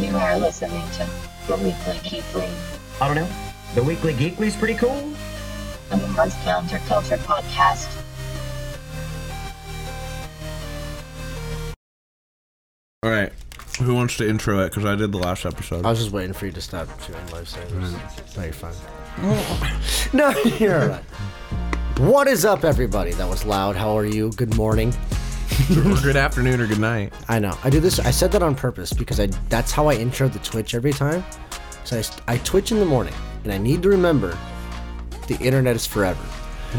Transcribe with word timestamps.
You 0.00 0.16
are 0.16 0.38
listening 0.38 0.82
to 0.92 1.06
the 1.46 1.56
Weekly 1.56 1.98
Geekly, 2.00 2.50
I 3.02 3.06
don't 3.06 3.16
know. 3.16 3.28
The 3.74 3.82
Weekly 3.82 4.14
Geekly 4.14 4.46
is 4.46 4.56
pretty 4.56 4.72
cool. 4.72 5.12
the 5.90 5.96
Mars 6.16 6.32
Counterculture 6.36 7.18
podcast. 7.18 7.86
All 13.02 13.10
right. 13.10 13.30
Who 13.78 13.94
wants 13.94 14.16
to 14.16 14.26
intro 14.28 14.60
it? 14.60 14.70
Because 14.70 14.86
I 14.86 14.94
did 14.96 15.12
the 15.12 15.18
last 15.18 15.44
episode. 15.44 15.84
I 15.84 15.90
was 15.90 15.98
just 15.98 16.12
waiting 16.12 16.32
for 16.32 16.46
you 16.46 16.52
to 16.52 16.62
stop 16.62 16.88
shooting 17.02 17.20
lifesavers. 17.26 18.36
No, 18.36 18.42
you're 18.42 18.52
fine. 18.54 19.80
no, 20.14 20.30
you're 20.58 20.80
alright. 20.82 21.04
What 21.98 22.26
is 22.26 22.46
up, 22.46 22.64
everybody? 22.64 23.12
That 23.12 23.28
was 23.28 23.44
loud. 23.44 23.76
How 23.76 23.98
are 23.98 24.06
you? 24.06 24.32
Good 24.32 24.56
morning. 24.56 24.94
Or 25.70 26.00
good 26.02 26.16
afternoon 26.16 26.60
or 26.60 26.66
good 26.66 26.80
night. 26.80 27.12
I 27.28 27.38
know. 27.38 27.56
I 27.64 27.70
do 27.70 27.80
this. 27.80 27.98
I 28.00 28.10
said 28.10 28.32
that 28.32 28.42
on 28.42 28.54
purpose 28.54 28.92
because 28.92 29.20
I. 29.20 29.26
That's 29.48 29.72
how 29.72 29.88
I 29.88 29.94
intro 29.94 30.28
the 30.28 30.38
Twitch 30.40 30.74
every 30.74 30.92
time. 30.92 31.24
So 31.84 31.98
I, 32.28 32.34
I 32.34 32.38
Twitch 32.38 32.72
in 32.72 32.78
the 32.78 32.84
morning, 32.86 33.14
and 33.44 33.52
I 33.52 33.58
need 33.58 33.82
to 33.82 33.88
remember 33.88 34.36
the 35.26 35.36
internet 35.38 35.76
is 35.76 35.86
forever. 35.86 36.22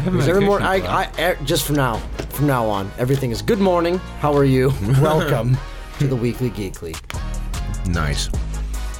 Because 0.04 0.26
every 0.28 0.44
morning, 0.44 0.66
I, 0.66 1.04
I 1.18 1.32
e- 1.32 1.36
just 1.44 1.66
from 1.66 1.76
now, 1.76 1.98
from 2.30 2.46
now 2.46 2.66
on, 2.66 2.90
everything 2.98 3.30
is 3.30 3.42
good 3.42 3.58
morning. 3.58 3.98
How 4.20 4.34
are 4.34 4.44
you? 4.44 4.72
Welcome 5.00 5.56
to 5.98 6.06
the 6.06 6.16
Weekly 6.16 6.50
Geekly. 6.50 6.96
Nice. 7.88 8.30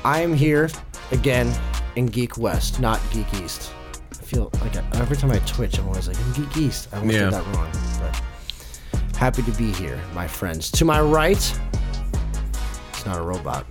I 0.04 0.20
am 0.20 0.34
here 0.34 0.68
again 1.12 1.51
in 1.96 2.06
Geek 2.06 2.37
West, 2.37 2.78
not 2.80 3.01
Geek 3.10 3.32
East. 3.34 3.73
I 4.10 4.16
feel 4.16 4.51
like 4.60 4.76
I, 4.76 4.84
every 4.95 5.16
time 5.16 5.30
I 5.30 5.38
Twitch, 5.40 5.78
I'm 5.78 5.87
always 5.88 6.09
like, 6.09 6.18
in 6.18 6.32
Geek 6.45 6.56
East. 6.59 6.88
I 6.92 6.98
almost 6.98 7.14
Yeah. 7.16 7.24
did 7.24 7.32
that 7.34 7.56
wrong. 7.56 7.70
But 8.01 8.23
happy 9.22 9.40
to 9.44 9.52
be 9.52 9.70
here, 9.74 10.00
my 10.14 10.26
friends. 10.26 10.68
To 10.68 10.84
my 10.84 11.00
right, 11.00 11.36
it's 12.90 13.06
not 13.06 13.18
a 13.18 13.22
robot. 13.22 13.64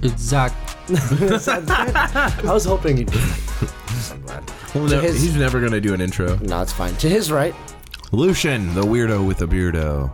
It's 0.00 0.22
Zach. 0.22 0.50
I 0.88 2.40
was 2.44 2.64
hoping 2.64 2.96
you'd. 2.96 3.10
I'm 3.14 4.22
glad. 4.22 4.50
Well, 4.74 4.84
no, 4.84 5.00
his- 5.00 5.20
he's 5.22 5.36
never 5.36 5.60
going 5.60 5.72
to 5.72 5.80
do 5.82 5.92
an 5.92 6.00
intro. 6.00 6.38
No, 6.38 6.62
it's 6.62 6.72
fine. 6.72 6.96
To 6.96 7.08
his 7.10 7.30
right, 7.30 7.54
Lucian, 8.12 8.74
the 8.74 8.80
weirdo 8.82 9.26
with 9.26 9.36
the 9.36 9.46
beardo. 9.46 10.10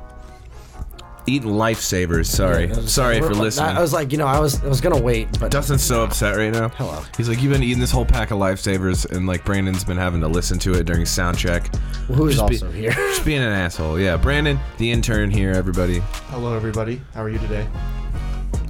Eating 1.26 1.50
lifesavers. 1.50 2.26
Sorry. 2.26 2.70
I 2.72 2.76
was- 2.76 2.92
Sorry 2.92 3.20
for 3.20 3.32
listening. 3.34 3.76
I 3.76 3.80
was 3.80 3.92
like, 3.92 4.10
you 4.12 4.18
know, 4.18 4.26
I 4.26 4.40
was 4.40 4.62
I 4.64 4.66
was 4.68 4.80
gonna 4.80 5.00
wait, 5.00 5.38
but 5.38 5.50
Dustin's 5.52 5.82
so 5.82 6.02
upset 6.02 6.36
right 6.36 6.52
now. 6.52 6.68
Hello. 6.70 7.00
He's 7.16 7.28
like, 7.28 7.40
you've 7.42 7.52
been 7.52 7.62
eating 7.62 7.78
this 7.80 7.92
whole 7.92 8.04
pack 8.04 8.30
of 8.32 8.38
lifesavers, 8.38 9.08
and 9.10 9.26
like 9.26 9.44
Brandon's 9.44 9.84
been 9.84 9.96
having 9.96 10.20
to 10.22 10.28
listen 10.28 10.58
to 10.60 10.74
it 10.74 10.84
during 10.84 11.06
sound 11.06 11.38
check. 11.38 11.72
who 12.08 12.26
is 12.26 12.36
Just 12.36 12.48
be- 12.48 12.54
also 12.56 12.70
here? 12.72 12.90
Just 13.12 13.24
being 13.24 13.40
an 13.42 13.52
asshole. 13.52 14.00
Yeah, 14.00 14.16
Brandon, 14.16 14.58
the 14.78 14.90
intern 14.90 15.30
here, 15.30 15.52
everybody. 15.52 16.00
Hello, 16.30 16.56
everybody. 16.56 17.00
How 17.14 17.22
are 17.22 17.28
you 17.30 17.38
today? 17.38 17.66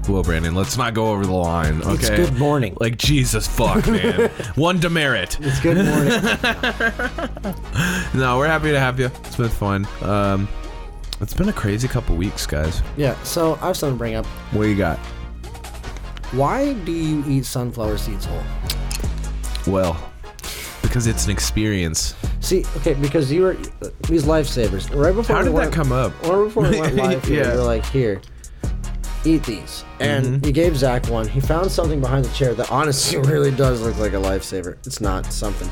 Well, 0.09 0.25
Brandon, 0.25 0.55
let's 0.57 0.77
not 0.77 0.95
go 0.95 1.11
over 1.13 1.25
the 1.25 1.33
line. 1.33 1.81
Okay. 1.83 1.93
It's 1.95 2.09
good 2.11 2.37
morning. 2.37 2.77
Like 2.81 2.99
Jesus, 2.99 3.47
fuck, 3.47 3.87
man. 3.87 4.29
One 4.57 4.81
demerit. 4.81 5.39
It's 5.41 5.61
good 5.61 5.77
morning. 5.77 7.55
No, 8.15 8.37
we're 8.37 8.47
happy 8.47 8.71
to 8.73 8.79
have 8.79 9.01
you. 9.01 9.07
It's 9.25 9.37
been 9.37 9.49
fun. 9.49 9.87
Um, 10.03 10.47
it's 11.23 11.35
been 11.35 11.49
a 11.49 11.53
crazy 11.53 11.89
couple 11.89 12.17
weeks, 12.17 12.47
guys. 12.47 12.83
yeah. 12.97 13.21
So 13.23 13.55
I 13.63 13.69
have 13.69 13.77
something 13.77 13.95
to 13.97 13.99
bring 13.99 14.15
up. 14.15 14.27
What 14.53 14.65
you 14.65 14.77
got? 14.77 14.99
Why 16.33 16.73
do 16.73 16.93
you 16.93 17.23
eat 17.29 17.45
sunflower 17.45 17.99
seeds 17.99 18.25
whole? 18.25 18.43
Well, 19.67 19.97
because 20.83 21.07
it's 21.07 21.27
an 21.27 21.31
experience. 21.31 22.15
See, 22.41 22.65
okay, 22.79 22.95
because 22.95 23.31
you 23.31 23.43
were 23.43 23.55
these 24.09 24.25
lifesavers 24.25 24.95
right 24.95 25.15
before. 25.15 25.37
How 25.37 25.43
we 25.43 25.49
did 25.49 25.55
went, 25.55 25.71
that 25.71 25.77
come 25.77 25.93
up? 25.93 26.13
Right 26.23 26.45
before 26.45 26.63
we 26.69 26.81
went 26.81 26.95
live, 26.97 27.29
Yeah. 27.29 27.53
you 27.53 27.59
were 27.59 27.65
like, 27.65 27.85
"Here, 27.87 28.21
eat 29.25 29.45
these," 29.45 29.85
and 30.01 30.25
Mm-hmm. 30.27 30.47
you 30.47 30.53
gave 30.53 30.77
Zach 30.77 31.07
one. 31.09 31.29
He 31.29 31.41
found 31.41 31.71
something 31.71 32.01
behind 32.01 32.25
the 32.25 32.33
chair 32.35 32.55
that 32.55 32.71
honestly 32.73 33.19
really 33.31 33.51
does 33.53 33.81
look 33.83 33.97
like 33.99 34.13
a 34.15 34.17
lifesaver. 34.17 34.77
It's 34.87 35.01
not 35.01 35.27
something, 35.33 35.71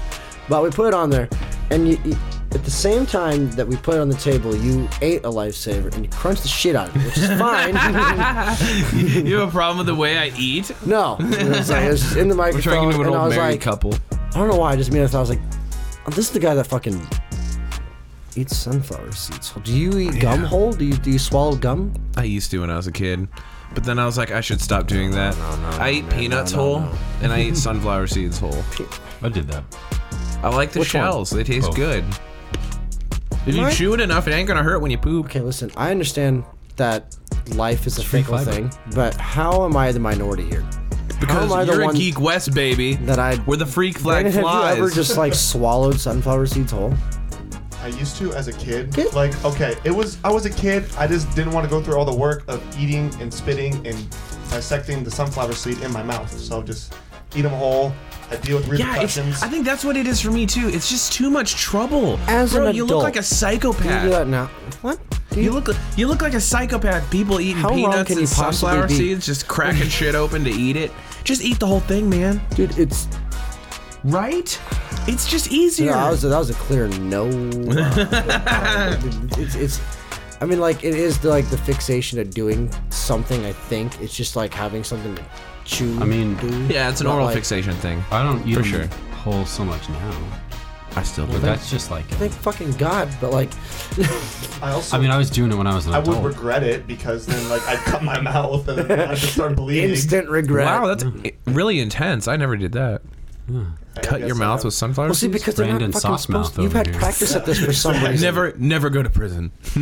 but 0.50 0.62
we 0.62 0.70
put 0.70 0.88
it 0.88 0.94
on 0.94 1.08
there, 1.08 1.28
and 1.70 1.88
you, 1.88 1.98
you, 2.05 2.16
at 2.52 2.64
the 2.64 2.70
same 2.70 3.06
time 3.06 3.50
that 3.52 3.66
we 3.66 3.77
put 3.77 3.94
it 3.94 4.00
on 4.00 4.08
the 4.08 4.16
table, 4.16 4.56
you 4.56 4.88
ate 5.00 5.24
a 5.24 5.30
lifesaver 5.30 5.94
and 5.94 6.05
you 6.05 6.11
crunched 6.11 6.42
the 6.42 6.48
shit 6.48 6.74
out 6.74 6.88
of 6.88 6.96
it, 6.96 7.05
which 7.06 7.18
is 7.18 7.28
fine. 7.38 7.74
you 9.27 9.36
have 9.36 9.48
a 9.48 9.52
problem 9.52 9.78
with 9.78 9.86
the 9.86 9.94
way 9.94 10.18
I 10.18 10.33
eat? 10.36 10.72
no, 10.84 11.16
it 11.20 11.48
was, 11.48 11.70
like, 11.70 11.84
it 11.84 11.90
was 11.90 12.02
just 12.02 12.16
in 12.16 12.28
the 12.28 12.36
We're 12.36 12.50
turning 12.60 12.89
microphone, 12.89 12.90
into 12.90 13.00
an 13.00 13.06
and 13.06 13.14
I 13.14 13.18
old 13.18 13.28
was 13.28 13.36
married 13.36 13.52
like, 13.52 13.60
couple. 13.60 13.94
I 14.12 14.34
don't 14.34 14.48
know 14.48 14.56
why. 14.56 14.72
I 14.72 14.77
just 14.77 14.90
immediately 14.90 15.12
thought 15.12 15.18
I 15.18 15.20
was 15.20 15.30
like, 15.30 15.40
oh, 16.06 16.10
this 16.10 16.27
is 16.27 16.30
the 16.33 16.40
guy 16.40 16.55
that 16.55 16.66
fucking 16.66 17.00
eats 18.34 18.56
sunflower 18.56 19.12
seeds. 19.12 19.52
Do 19.62 19.72
you 19.72 19.98
eat 19.98 20.20
gum 20.20 20.42
whole? 20.42 20.72
Do 20.72 20.84
you 20.84 20.96
do 20.96 21.10
you 21.10 21.18
swallow 21.18 21.55
gum? 21.55 21.94
I 22.16 22.24
used 22.24 22.50
to 22.50 22.60
when 22.60 22.70
I 22.70 22.77
was 22.77 22.89
a 22.89 22.92
kid. 22.92 23.28
But 23.72 23.84
then 23.84 24.00
I 24.00 24.05
was 24.05 24.18
like, 24.18 24.33
I 24.33 24.40
should 24.40 24.60
stop 24.60 24.89
doing 24.89 25.12
that. 25.12 25.36
I 25.78 25.90
eat 25.92 26.10
peanuts 26.10 26.50
whole, 26.50 26.84
and 27.22 27.33
I 27.33 27.42
eat 27.42 27.56
sunflower 27.56 28.08
seeds 28.08 28.39
whole. 28.39 28.64
I 29.22 29.28
did 29.28 29.46
that. 29.46 29.62
I 30.42 30.48
like 30.48 30.73
the 30.73 30.80
Which 30.80 30.95
one? 30.95 31.02
shells. 31.05 31.30
They 31.30 31.45
taste 31.45 31.67
Both. 31.68 31.77
good. 31.77 32.05
If 33.46 33.55
you 33.55 33.62
What? 33.62 33.73
chew 33.73 33.95
it 33.95 34.01
enough, 34.01 34.27
it 34.28 34.33
ain't 34.33 34.48
gonna 34.48 34.62
hurt 34.62 34.80
when 34.80 34.90
you 34.90 34.98
poop. 34.98 35.27
Okay, 35.27 35.40
listen. 35.40 35.70
I 35.77 35.90
understand 35.90 36.45
that 36.77 37.17
life 37.55 37.86
is 37.86 37.98
a 37.98 38.05
free 38.05 38.23
fickle 38.23 38.39
fiber. 38.39 38.51
thing, 38.52 38.70
but 38.95 39.14
how 39.17 39.64
am 39.64 39.77
I 39.77 39.92
the 39.92 40.01
minority 40.01 40.45
here? 40.45 40.64
Because 41.20 41.51
am 41.51 41.58
I 41.58 41.64
the 41.64 41.73
you're 41.73 41.83
a 41.83 41.86
one 41.86 41.95
geek 41.95 42.18
west 42.20 42.55
baby. 42.55 42.95
That 42.95 43.18
I 43.18 43.36
Where 43.39 43.56
the 43.58 43.67
freak 43.67 43.98
flag 43.98 44.23
Brandon, 44.24 44.42
flies. 44.42 44.68
Have 44.70 44.78
you 44.78 44.84
ever 44.84 44.95
just 44.95 45.17
like 45.18 45.34
swallowed 45.52 46.01
sunflower 46.01 46.46
seeds 46.46 46.72
whole? 46.72 46.95
I 47.83 47.89
used 47.89 48.17
to 48.17 48.33
as 48.34 48.48
a 48.48 48.52
kid. 48.52 48.92
Kid? 48.95 49.12
Like, 49.14 49.42
okay, 49.45 49.74
it 49.84 49.90
was 49.90 50.18
I 50.24 50.30
was 50.30 50.45
a 50.46 50.51
kid. 50.51 50.84
I 50.98 51.07
just 51.07 51.34
didn't 51.34 51.52
want 51.52 51.64
to 51.64 51.70
go 51.70 51.83
through 51.83 51.96
all 51.96 52.05
the 52.05 52.14
work 52.14 52.45
of 52.48 52.62
eating 52.78 53.11
and 53.20 53.33
spitting 53.33 53.74
and 53.86 53.96
dissecting 54.51 55.02
the 55.05 55.11
sunflower 55.11 55.52
seed 55.55 55.80
in 55.80 55.92
my 55.92 56.02
mouth. 56.02 56.30
So 56.39 56.62
just 56.62 56.95
eat 57.34 57.42
them 57.42 57.52
whole. 57.52 57.92
I 58.30 58.36
deal 58.36 58.58
with 58.58 58.79
Yeah. 58.79 58.92
I 59.01 59.07
think 59.07 59.64
that's 59.64 59.85
what 59.85 59.96
it 59.96 60.07
is 60.07 60.20
for 60.20 60.30
me 60.30 60.46
too. 60.46 60.68
It's 60.68 60.89
just 60.89 61.13
too 61.13 61.30
much 61.30 61.55
trouble. 61.57 62.18
As 62.29 62.52
Bro, 62.52 62.68
an 62.68 62.77
you 62.77 62.85
look 62.85 63.02
like 63.02 63.14
a 63.14 63.17
Do 63.17 63.18
you 63.18 63.23
psychopath. 63.24 64.02
do 64.05 64.11
that 64.11 64.29
now? 64.29 64.46
What? 64.83 64.98
Do 65.30 65.41
You 65.41 65.52
look 65.52 65.68
you 65.96 66.07
look 66.08 66.23
like 66.23 66.35
a 66.35 66.40
psychopath. 66.40 67.08
People 67.11 67.40
eating 67.40 67.63
How 67.63 67.70
peanuts 67.70 68.07
can 68.08 68.13
and 68.14 68.20
you 68.23 68.27
sunflower 68.27 68.89
be? 68.89 68.95
seeds, 68.95 69.27
just 69.27 69.46
cracking 69.48 69.89
shit 69.89 70.14
open 70.14 70.45
to 70.45 70.51
eat 70.51 70.77
it. 70.77 70.90
Just 71.24 71.42
eat 71.42 71.58
the 71.61 71.67
whole 71.67 71.80
thing, 71.80 72.08
man. 72.08 72.40
dude? 72.55 72.77
It's 72.79 73.07
Right? 74.05 74.58
It's 75.07 75.29
just 75.29 75.52
easier. 75.52 75.90
Yeah, 75.90 76.05
that 76.05 76.11
was 76.11 76.23
that 76.23 76.39
was 76.39 76.51
a 76.51 76.55
clear 76.55 76.89
no. 76.89 77.27
It's, 79.39 79.55
it's, 79.55 79.80
I 80.40 80.46
mean, 80.46 80.61
like 80.61 80.85
it 80.85 80.95
is 80.95 81.19
the, 81.19 81.29
like 81.29 81.48
the 81.51 81.58
fixation 81.58 82.19
of 82.19 82.30
doing 82.30 82.70
something. 82.90 83.45
I 83.45 83.52
think 83.52 84.01
it's 84.01 84.14
just 84.14 84.36
like 84.36 84.55
having 84.55 84.85
something 84.85 85.14
to 85.14 85.23
chew. 85.64 85.98
I 86.00 86.04
mean, 86.04 86.36
yeah, 86.68 86.88
it's 86.90 87.00
an 87.00 87.06
Not 87.06 87.14
oral 87.14 87.26
like- 87.26 87.34
fixation 87.36 87.74
thing. 87.74 88.02
I 88.10 88.22
don't 88.22 88.46
eat 88.46 88.54
For 88.56 88.64
sure. 88.64 88.86
whole 89.12 89.44
so 89.46 89.64
much 89.64 89.88
now. 89.88 90.14
I 90.96 91.04
still 91.04 91.24
do 91.26 91.34
But 91.34 91.42
that. 91.42 91.46
that's 91.58 91.70
just 91.70 91.90
like. 91.92 92.04
Thank 92.06 92.32
fucking 92.32 92.72
God, 92.72 93.08
but 93.20 93.30
like, 93.30 93.50
I 94.62 94.72
also. 94.72 94.96
I 94.96 95.00
mean, 95.00 95.10
I 95.12 95.18
was 95.18 95.30
doing 95.30 95.52
it 95.52 95.54
when 95.54 95.68
I 95.68 95.74
was 95.74 95.86
an 95.86 95.94
I 95.94 95.98
would 96.00 96.08
adult. 96.08 96.24
regret 96.24 96.64
it 96.64 96.86
because 96.88 97.26
then 97.26 97.48
like 97.48 97.62
I'd 97.68 97.78
cut 97.78 98.02
my 98.02 98.20
mouth 98.32 98.66
and 98.66 98.78
then 98.90 99.00
I'd 99.08 99.16
just 99.16 99.34
start 99.34 99.54
bleeding. 99.54 99.90
instant 99.90 100.28
regret. 100.28 100.66
Wow, 100.66 100.86
that's 100.92 101.04
really 101.46 101.78
intense. 101.78 102.27
I 102.27 102.36
never 102.36 102.56
did 102.56 102.72
that. 102.72 103.02
I 103.48 103.62
Cut 104.02 104.20
your 104.20 104.34
mouth 104.34 104.64
with 104.64 104.74
sunflower 104.74 105.08
well, 105.08 105.14
see, 105.14 105.27
seeds? 105.27 105.33
because 105.34 105.55
they're 105.55 105.66
not 105.66 105.78
Brandon 105.78 105.92
fucking 105.92 106.00
Sauce 106.00 106.22
supposed. 106.22 106.56
Mouth 106.56 106.62
You've 106.64 106.72
over 106.72 106.78
had 106.78 106.86
here. 106.88 106.98
practice 106.98 107.34
at 107.36 107.46
this 107.46 107.58
for 107.64 107.72
some 107.72 107.92
reason. 108.05 108.20
never, 108.20 108.52
never 108.56 108.90
go 108.90 109.02
to 109.02 109.11
prison. 109.11 109.52
I 109.77 109.78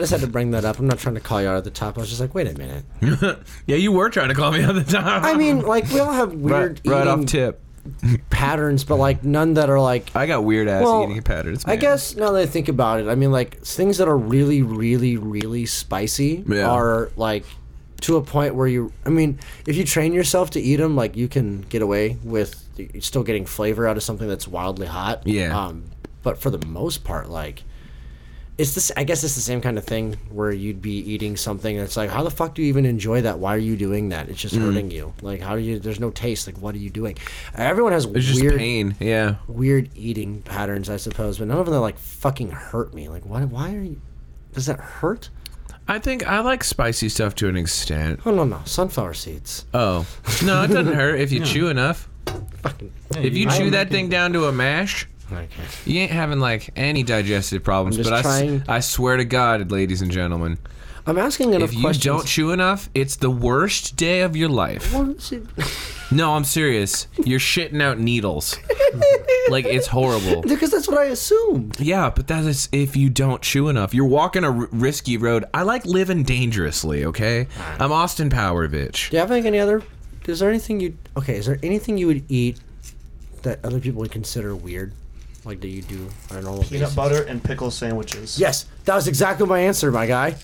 just 0.00 0.12
had 0.12 0.20
to 0.20 0.26
bring 0.26 0.50
that 0.52 0.64
up. 0.64 0.78
I'm 0.78 0.86
not 0.86 0.98
trying 0.98 1.14
to 1.14 1.20
call 1.20 1.40
you 1.42 1.48
out 1.48 1.56
at 1.56 1.64
the 1.64 1.70
top. 1.70 1.96
I 1.98 2.00
was 2.00 2.08
just 2.08 2.20
like, 2.20 2.34
wait 2.34 2.48
a 2.48 2.54
minute. 2.58 2.84
yeah, 3.66 3.76
you 3.76 3.92
were 3.92 4.10
trying 4.10 4.28
to 4.28 4.34
call 4.34 4.52
me 4.52 4.62
on 4.64 4.74
the 4.74 4.84
top. 4.84 5.24
I 5.24 5.34
mean, 5.34 5.60
like 5.60 5.88
we 5.90 6.00
all 6.00 6.12
have 6.12 6.30
right, 6.30 6.38
weird 6.38 6.80
right 6.86 7.06
off 7.06 7.18
eating 7.18 7.26
tip. 7.26 7.60
patterns, 8.30 8.84
but 8.84 8.96
like 8.96 9.24
none 9.24 9.54
that 9.54 9.70
are 9.70 9.80
like. 9.80 10.14
I 10.14 10.26
got 10.26 10.44
weird 10.44 10.68
ass 10.68 10.84
Well, 10.84 11.04
eating 11.08 11.22
patterns. 11.22 11.64
I 11.64 11.68
man. 11.72 11.78
guess 11.80 12.16
now 12.16 12.32
that 12.32 12.42
I 12.42 12.46
think 12.46 12.68
about 12.68 13.00
it, 13.00 13.08
I 13.08 13.14
mean, 13.14 13.32
like 13.32 13.60
things 13.62 13.98
that 13.98 14.08
are 14.08 14.18
really, 14.18 14.62
really, 14.62 15.16
really 15.16 15.66
spicy 15.66 16.44
Yeah. 16.46 16.68
are 16.70 17.10
like 17.16 17.44
to 18.02 18.16
a 18.16 18.22
point 18.22 18.54
where 18.54 18.66
you. 18.68 18.92
I 19.06 19.08
mean, 19.08 19.38
if 19.66 19.76
you 19.76 19.84
train 19.84 20.12
yourself 20.12 20.50
to 20.50 20.60
eat 20.60 20.76
them, 20.76 20.94
like 20.96 21.16
you 21.16 21.28
can 21.28 21.62
get 21.62 21.82
away 21.82 22.18
with 22.22 22.68
still 23.00 23.22
getting 23.22 23.46
flavor 23.46 23.86
out 23.88 23.96
of 23.96 24.02
something 24.02 24.28
that's 24.28 24.46
wildly 24.46 24.86
hot. 24.86 25.26
Yeah. 25.26 25.58
Um, 25.58 25.84
but 26.22 26.38
for 26.38 26.50
the 26.50 26.64
most 26.66 27.04
part, 27.04 27.28
like. 27.30 27.64
It's 28.58 28.74
this. 28.74 28.92
I 28.98 29.04
guess 29.04 29.24
it's 29.24 29.34
the 29.34 29.40
same 29.40 29.62
kind 29.62 29.78
of 29.78 29.84
thing 29.84 30.12
where 30.30 30.52
you'd 30.52 30.82
be 30.82 30.98
eating 30.98 31.38
something 31.38 31.74
that's 31.78 31.96
like, 31.96 32.10
how 32.10 32.22
the 32.22 32.30
fuck 32.30 32.54
do 32.54 32.60
you 32.60 32.68
even 32.68 32.84
enjoy 32.84 33.22
that? 33.22 33.38
Why 33.38 33.54
are 33.54 33.58
you 33.58 33.78
doing 33.78 34.10
that? 34.10 34.28
It's 34.28 34.38
Mm. 34.38 34.42
just 34.42 34.54
hurting 34.56 34.90
you. 34.90 35.14
Like, 35.22 35.40
how 35.40 35.56
do 35.56 35.62
you? 35.62 35.78
There's 35.78 35.98
no 35.98 36.10
taste. 36.10 36.46
Like, 36.46 36.58
what 36.58 36.74
are 36.74 36.78
you 36.78 36.90
doing? 36.90 37.16
Everyone 37.54 37.92
has 37.92 38.04
It's 38.04 38.26
just 38.26 38.42
weird 38.42 38.58
pain. 38.58 38.94
Yeah. 39.00 39.36
weird 39.48 39.88
eating 39.94 40.42
patterns, 40.42 40.90
I 40.90 40.98
suppose, 40.98 41.38
but 41.38 41.48
none 41.48 41.58
of 41.58 41.64
them 41.66 41.80
like 41.80 41.98
fucking 41.98 42.50
hurt 42.50 42.92
me. 42.92 43.08
Like, 43.08 43.24
why? 43.24 43.44
Why 43.46 43.74
are 43.74 43.82
you? 43.82 44.00
Does 44.52 44.66
that 44.66 44.78
hurt? 44.78 45.30
I 45.92 45.98
think 45.98 46.26
I 46.26 46.40
like 46.40 46.64
spicy 46.64 47.10
stuff 47.10 47.34
to 47.36 47.48
an 47.48 47.56
extent. 47.56 48.20
Oh 48.24 48.30
no, 48.34 48.44
no, 48.44 48.62
sunflower 48.64 49.12
seeds. 49.12 49.66
Oh. 49.74 50.06
No, 50.42 50.62
it 50.62 50.68
doesn't 50.68 50.94
hurt 50.94 51.20
if 51.20 51.30
you 51.32 51.40
chew 51.44 51.68
enough. 51.68 52.08
Fucking. 52.62 52.90
If 53.18 53.34
you 53.34 53.48
I 53.48 53.58
chew 53.58 53.64
am 53.64 53.70
that 53.72 53.90
thing 53.90 54.08
down 54.08 54.32
to 54.32 54.46
a 54.46 54.52
mash, 54.52 55.06
Okay. 55.30 55.46
you 55.84 56.00
ain't 56.00 56.10
having 56.12 56.40
like 56.40 56.70
any 56.76 57.02
digestive 57.02 57.62
problems. 57.62 57.96
Just 57.98 58.08
But 58.08 58.16
I, 58.16 58.18
s- 58.20 58.24
trying- 58.24 58.64
I 58.68 58.80
swear 58.80 59.18
to 59.18 59.24
God, 59.26 59.70
ladies 59.70 60.00
and 60.00 60.10
gentlemen, 60.10 60.56
I'm 61.06 61.18
asking 61.18 61.52
enough 61.54 61.70
If 61.70 61.74
you 61.74 61.80
questions. 61.80 62.04
don't 62.04 62.26
chew 62.26 62.52
enough, 62.52 62.88
it's 62.94 63.16
the 63.16 63.30
worst 63.30 63.96
day 63.96 64.20
of 64.20 64.36
your 64.36 64.48
life. 64.48 64.94
What 64.94 65.08
is 65.08 65.32
it? 65.32 65.44
No, 66.12 66.34
I'm 66.34 66.44
serious. 66.44 67.08
You're 67.24 67.40
shitting 67.40 67.82
out 67.82 67.98
needles. 67.98 68.56
like 69.48 69.64
it's 69.64 69.88
horrible. 69.88 70.42
because 70.48 70.70
that's 70.70 70.86
what 70.86 70.98
I 70.98 71.04
assumed. 71.06 71.80
Yeah, 71.80 72.10
but 72.14 72.28
that 72.28 72.44
is 72.44 72.68
if 72.70 72.94
you 72.96 73.10
don't 73.10 73.42
chew 73.42 73.68
enough. 73.68 73.94
You're 73.94 74.06
walking 74.06 74.44
a 74.44 74.50
r- 74.52 74.68
risky 74.70 75.16
road. 75.16 75.44
I 75.52 75.62
like 75.62 75.84
living 75.86 76.22
dangerously, 76.22 77.04
okay? 77.06 77.48
I'm 77.80 77.90
Austin 77.90 78.30
Powerovich. 78.30 79.10
Do 79.10 79.16
you 79.16 79.20
have 79.20 79.30
like, 79.30 79.44
any 79.44 79.58
other? 79.58 79.82
Is 80.26 80.38
there 80.38 80.50
anything 80.50 80.78
you? 80.78 80.96
Okay, 81.16 81.36
is 81.36 81.46
there 81.46 81.58
anything 81.64 81.98
you 81.98 82.06
would 82.06 82.30
eat 82.30 82.60
that 83.42 83.64
other 83.64 83.80
people 83.80 84.00
would 84.02 84.12
consider 84.12 84.54
weird, 84.54 84.92
like 85.44 85.60
that 85.62 85.68
you 85.68 85.82
do 85.82 86.08
on 86.30 86.36
a 86.36 86.42
normal 86.42 86.62
Peanut 86.62 86.80
basis? 86.82 86.94
butter 86.94 87.22
and 87.24 87.42
pickle 87.42 87.72
sandwiches. 87.72 88.38
Yes, 88.38 88.66
that 88.84 88.94
was 88.94 89.08
exactly 89.08 89.46
my 89.48 89.58
answer, 89.58 89.90
my 89.90 90.06
guy. 90.06 90.36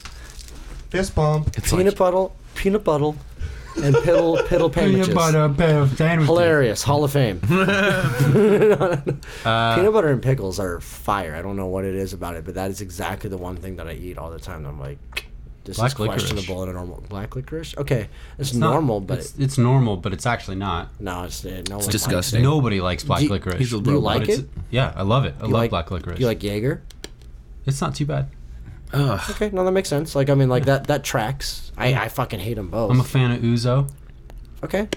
Fist 0.91 1.15
bump. 1.15 1.57
It's 1.57 1.71
peanut 1.71 1.87
like, 1.87 1.97
butter, 1.99 2.29
peanut 2.55 2.85
butter, 2.85 3.13
and 3.77 3.95
piddle 3.95 4.39
piddle 4.49 4.73
sandwiches. 4.75 5.09
Peanut 5.09 5.57
butter 5.57 5.89
and 6.01 6.25
hilarious, 6.25 6.83
Hall 6.83 7.05
of 7.05 7.13
Fame. 7.13 7.41
peanut 7.49 9.05
butter 9.93 10.09
and 10.09 10.23
pickles 10.23 10.59
are 10.59 10.81
fire. 10.81 11.35
I 11.35 11.43
don't 11.43 11.57
know 11.57 11.67
what 11.67 11.85
it 11.85 11.95
is 11.95 12.13
about 12.13 12.37
it, 12.37 12.45
but 12.45 12.55
that 12.55 12.71
is 12.71 12.81
exactly 12.81 13.31
the 13.31 13.39
one 13.39 13.57
thing 13.57 13.77
that 13.77 13.87
I 13.87 13.93
eat 13.93 14.19
all 14.19 14.31
the 14.31 14.39
time. 14.39 14.65
I'm 14.65 14.81
like, 14.81 14.99
this 15.65 15.77
Black 15.77 15.93
is 15.93 15.99
licorice. 15.99 16.31
questionable 16.33 16.63
in 16.63 16.71
a 16.71 16.73
normal 16.73 17.05
black 17.09 17.37
licorice. 17.37 17.77
Okay, 17.77 18.09
it's, 18.39 18.55
not- 18.55 18.73
normal, 18.73 19.01
but 19.01 19.19
it's, 19.19 19.39
it's 19.39 19.59
normal, 19.59 19.99
but 19.99 20.15
it's 20.15 20.25
actually 20.25 20.57
not. 20.57 20.99
no, 21.01 21.25
it's 21.25 21.45
uh, 21.45 21.63
no. 21.69 21.77
It's 21.77 21.89
disgusting. 21.89 22.43
Nobody 22.43 22.81
likes 22.81 23.05
black 23.05 23.21
Do 23.21 23.27
you- 23.27 23.31
licorice. 23.33 23.59
He's 23.59 23.73
a 23.75 23.81
Do 23.81 23.91
you 23.93 23.99
like 23.99 24.29
it? 24.29 24.49
Yeah, 24.71 24.93
I 24.97 25.03
love 25.03 25.27
it. 25.27 25.35
I 25.39 25.43
You 25.47 25.53
love 25.53 25.61
like- 25.61 25.71
black 25.71 25.91
licorice. 25.91 26.19
You 26.19 26.27
like 26.27 26.43
Jaeger? 26.43 26.83
it's 27.67 27.83
not 27.83 27.95
too 27.95 28.07
bad. 28.07 28.29
Ugh. 28.93 29.21
Okay, 29.31 29.51
no, 29.53 29.65
that 29.65 29.73
makes 29.73 29.89
sense. 29.89 30.15
Like, 30.15 30.31
I 30.31 30.35
mean, 30.35 30.49
like 30.49 30.65
that 30.67 30.87
that 30.87 31.05
tracks. 31.05 31.73
I 31.77 31.95
I 31.95 32.09
fucking 32.09 32.41
hate 32.41 32.55
them 32.55 32.69
both. 32.71 32.91
I'm 32.91 33.01
a 33.01 33.05
fan 33.05 33.31
of 33.33 33.41
Ouzo. 33.43 33.91
okay, 34.65 34.89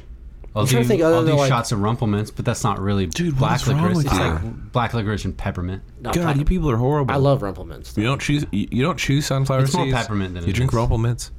I'll 0.56 0.62
I'm 0.64 0.68
trying 0.68 0.82
do, 0.82 0.84
to 0.84 0.88
think 0.88 1.02
other 1.02 1.16
I'll 1.16 1.24
than, 1.24 1.36
do 1.36 1.40
like- 1.42 1.50
shots 1.50 1.72
of 1.72 1.80
Rumple 1.82 2.08
Minze, 2.08 2.32
but 2.32 2.46
that's 2.46 2.64
not 2.64 2.80
really 2.80 3.06
Dude, 3.08 3.34
what 3.34 3.40
black 3.40 3.62
is 3.62 3.68
wrong 3.68 3.78
licorice. 3.78 3.98
with 3.98 4.06
it's 4.08 4.16
you? 4.16 4.20
like 4.22 4.72
black 4.72 4.94
licorice 4.94 5.26
and 5.26 5.38
peppermint. 5.38 5.82
no, 6.00 6.12
God, 6.12 6.24
pep- 6.24 6.38
you 6.38 6.46
people 6.46 6.70
are 6.72 6.78
horrible. 6.78 7.14
I 7.14 7.18
love 7.18 7.42
Rumple 7.42 7.66
Minze. 7.66 7.94
You 7.98 8.04
don't 8.06 8.22
choose. 8.22 8.46
You 8.52 8.68
you 8.72 8.84
don't 8.84 8.98
choose 8.98 9.26
sunflower 9.26 9.64
It's 9.64 9.74
more 9.74 9.86
seeds. 9.86 9.96
peppermint 9.98 10.34
than 10.36 10.44
you 10.44 10.50
it 10.50 10.56
drink 10.56 10.72
is. 10.72 10.76
Rumple 10.76 10.98
Minze. 10.98 11.32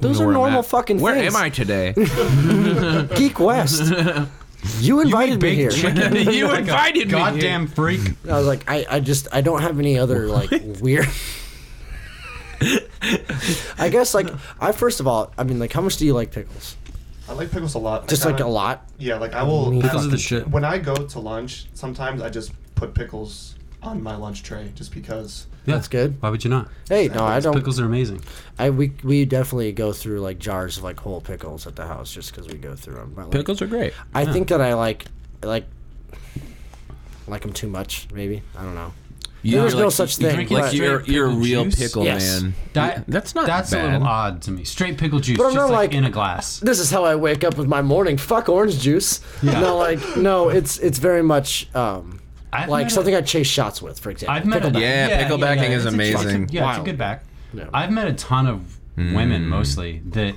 Those 0.00 0.18
know 0.18 0.24
are 0.24 0.28
where 0.28 0.34
I'm 0.36 0.40
normal 0.42 0.58
at. 0.60 0.66
fucking 0.66 1.00
Where 1.00 1.14
things. 1.14 1.32
am 1.34 1.40
I 1.40 1.48
today? 1.48 1.94
Geek 3.16 3.38
West. 3.38 3.82
You 4.78 5.00
invited 5.00 5.42
me 5.42 5.56
here. 5.56 5.72
you 5.72 6.54
invited 6.54 7.08
me. 7.08 7.10
Goddamn 7.12 7.66
freak. 7.66 8.00
I 8.28 8.38
was 8.38 8.46
like, 8.46 8.62
I, 8.70 8.86
I 8.88 9.00
just 9.00 9.26
I 9.32 9.40
don't 9.40 9.60
have 9.60 9.80
any 9.80 9.98
other 9.98 10.28
like 10.28 10.52
weird. 10.80 11.08
I 13.78 13.88
guess 13.90 14.14
like 14.14 14.28
I 14.60 14.72
first 14.72 15.00
of 15.00 15.06
all, 15.06 15.32
I 15.38 15.44
mean 15.44 15.58
like 15.58 15.72
how 15.72 15.80
much 15.80 15.96
do 15.96 16.06
you 16.06 16.14
like 16.14 16.30
pickles? 16.32 16.76
I 17.28 17.34
like 17.34 17.50
pickles 17.50 17.74
a 17.74 17.78
lot. 17.78 18.08
Just 18.08 18.24
like 18.24 18.36
kinda- 18.36 18.48
a 18.50 18.52
lot. 18.52 18.88
Yeah, 18.98 19.16
like 19.18 19.32
I 19.32 19.42
will. 19.42 19.70
Me 19.70 19.80
Pickles 19.82 20.06
are 20.06 20.10
the 20.10 20.18
shit. 20.18 20.48
When 20.48 20.64
I 20.64 20.78
go 20.78 20.94
to 20.94 21.18
lunch, 21.20 21.66
sometimes 21.74 22.20
I 22.20 22.30
just 22.30 22.52
put 22.74 22.94
pickles 22.94 23.54
on 23.82 24.02
my 24.02 24.16
lunch 24.16 24.42
tray 24.42 24.70
just 24.74 24.92
because. 24.92 25.46
Yeah. 25.64 25.76
That's 25.76 25.86
good. 25.86 26.20
Why 26.20 26.28
would 26.30 26.42
you 26.42 26.50
not? 26.50 26.68
Hey, 26.88 27.06
no, 27.06 27.22
I 27.24 27.38
don't. 27.38 27.54
Pickles 27.54 27.78
are 27.78 27.84
amazing. 27.84 28.20
I 28.58 28.70
we 28.70 28.92
we 29.04 29.24
definitely 29.24 29.70
go 29.72 29.92
through 29.92 30.20
like 30.20 30.40
jars 30.40 30.76
of 30.78 30.82
like 30.82 30.98
whole 30.98 31.20
pickles 31.20 31.66
at 31.68 31.76
the 31.76 31.86
house 31.86 32.12
just 32.12 32.32
because 32.32 32.48
we 32.48 32.58
go 32.58 32.74
through 32.74 32.94
them. 32.96 33.12
But, 33.14 33.22
like, 33.26 33.30
Pickles 33.30 33.62
are 33.62 33.68
great. 33.68 33.92
I 34.12 34.24
think 34.24 34.48
that 34.48 34.60
I 34.60 34.74
like 34.74 35.04
like 35.44 35.66
like 37.28 37.42
them 37.42 37.52
too 37.52 37.68
much. 37.68 38.08
Maybe 38.12 38.42
I 38.56 38.64
don't 38.64 38.74
know. 38.74 38.92
You 39.44 39.58
There's 39.60 39.74
no 39.74 39.84
like- 39.86 39.92
such 39.92 40.18
you 40.18 40.26
thing. 40.26 40.34
drink 40.36 40.50
it 40.50 40.54
but- 40.54 40.62
Like 40.64 40.72
you're 40.74 41.02
you're 41.02 41.26
a 41.26 41.34
real 41.34 41.64
juice? 41.64 41.74
pickle 41.76 42.04
Yes. 42.04 42.42
man. 42.42 42.54
That, 42.74 43.04
That's 43.08 43.34
not 43.34 43.46
That's 43.46 43.70
bad. 43.70 43.84
a 43.84 43.92
little 43.94 44.06
odd 44.06 44.42
to 44.42 44.50
me. 44.52 44.64
Straight 44.64 44.98
pickle 44.98 45.18
juice, 45.20 45.36
But 45.36 45.46
I'm 45.46 45.54
just 45.54 45.68
not 45.68 45.70
like, 45.74 45.90
like- 45.90 45.94
in 45.94 46.04
a 46.04 46.10
glass. 46.10 46.60
this 46.60 46.78
is 46.78 46.90
how 46.90 47.04
I 47.04 47.16
wake 47.16 47.42
up 47.44 47.56
with 47.58 47.66
my 47.66 47.82
morning. 47.82 48.16
Fuck 48.18 48.48
orange 48.48 48.78
juice. 48.78 49.20
No, 49.42 49.76
like 49.76 49.98
no, 50.16 50.48
it's 50.48 50.78
it's 50.78 50.98
very 50.98 51.22
much 51.22 51.68
um 51.74 52.20
like 52.68 52.90
something 52.90 53.14
I 53.14 53.22
chase 53.22 53.46
shots 53.46 53.80
with, 53.82 53.98
for 53.98 54.10
example. 54.10 54.34
I've 54.36 54.44
met 54.46 54.64
a, 54.64 54.68
Pickleback. 54.70 54.80
Yeah, 54.80 55.28
picklebacking 55.28 55.70
is 55.70 55.84
it's 55.86 55.92
a- 55.92 55.94
amazing. 55.94 56.48
yeah, 56.52 56.68
it's 56.70 56.78
a 56.80 56.84
good 56.84 56.98
back. 56.98 57.24
Yeah. 57.54 57.64
I've 57.74 57.90
met 57.90 58.06
a 58.08 58.12
ton 58.12 58.46
of 58.46 58.60
women, 58.96 59.48
mostly 59.48 60.02
that 60.10 60.34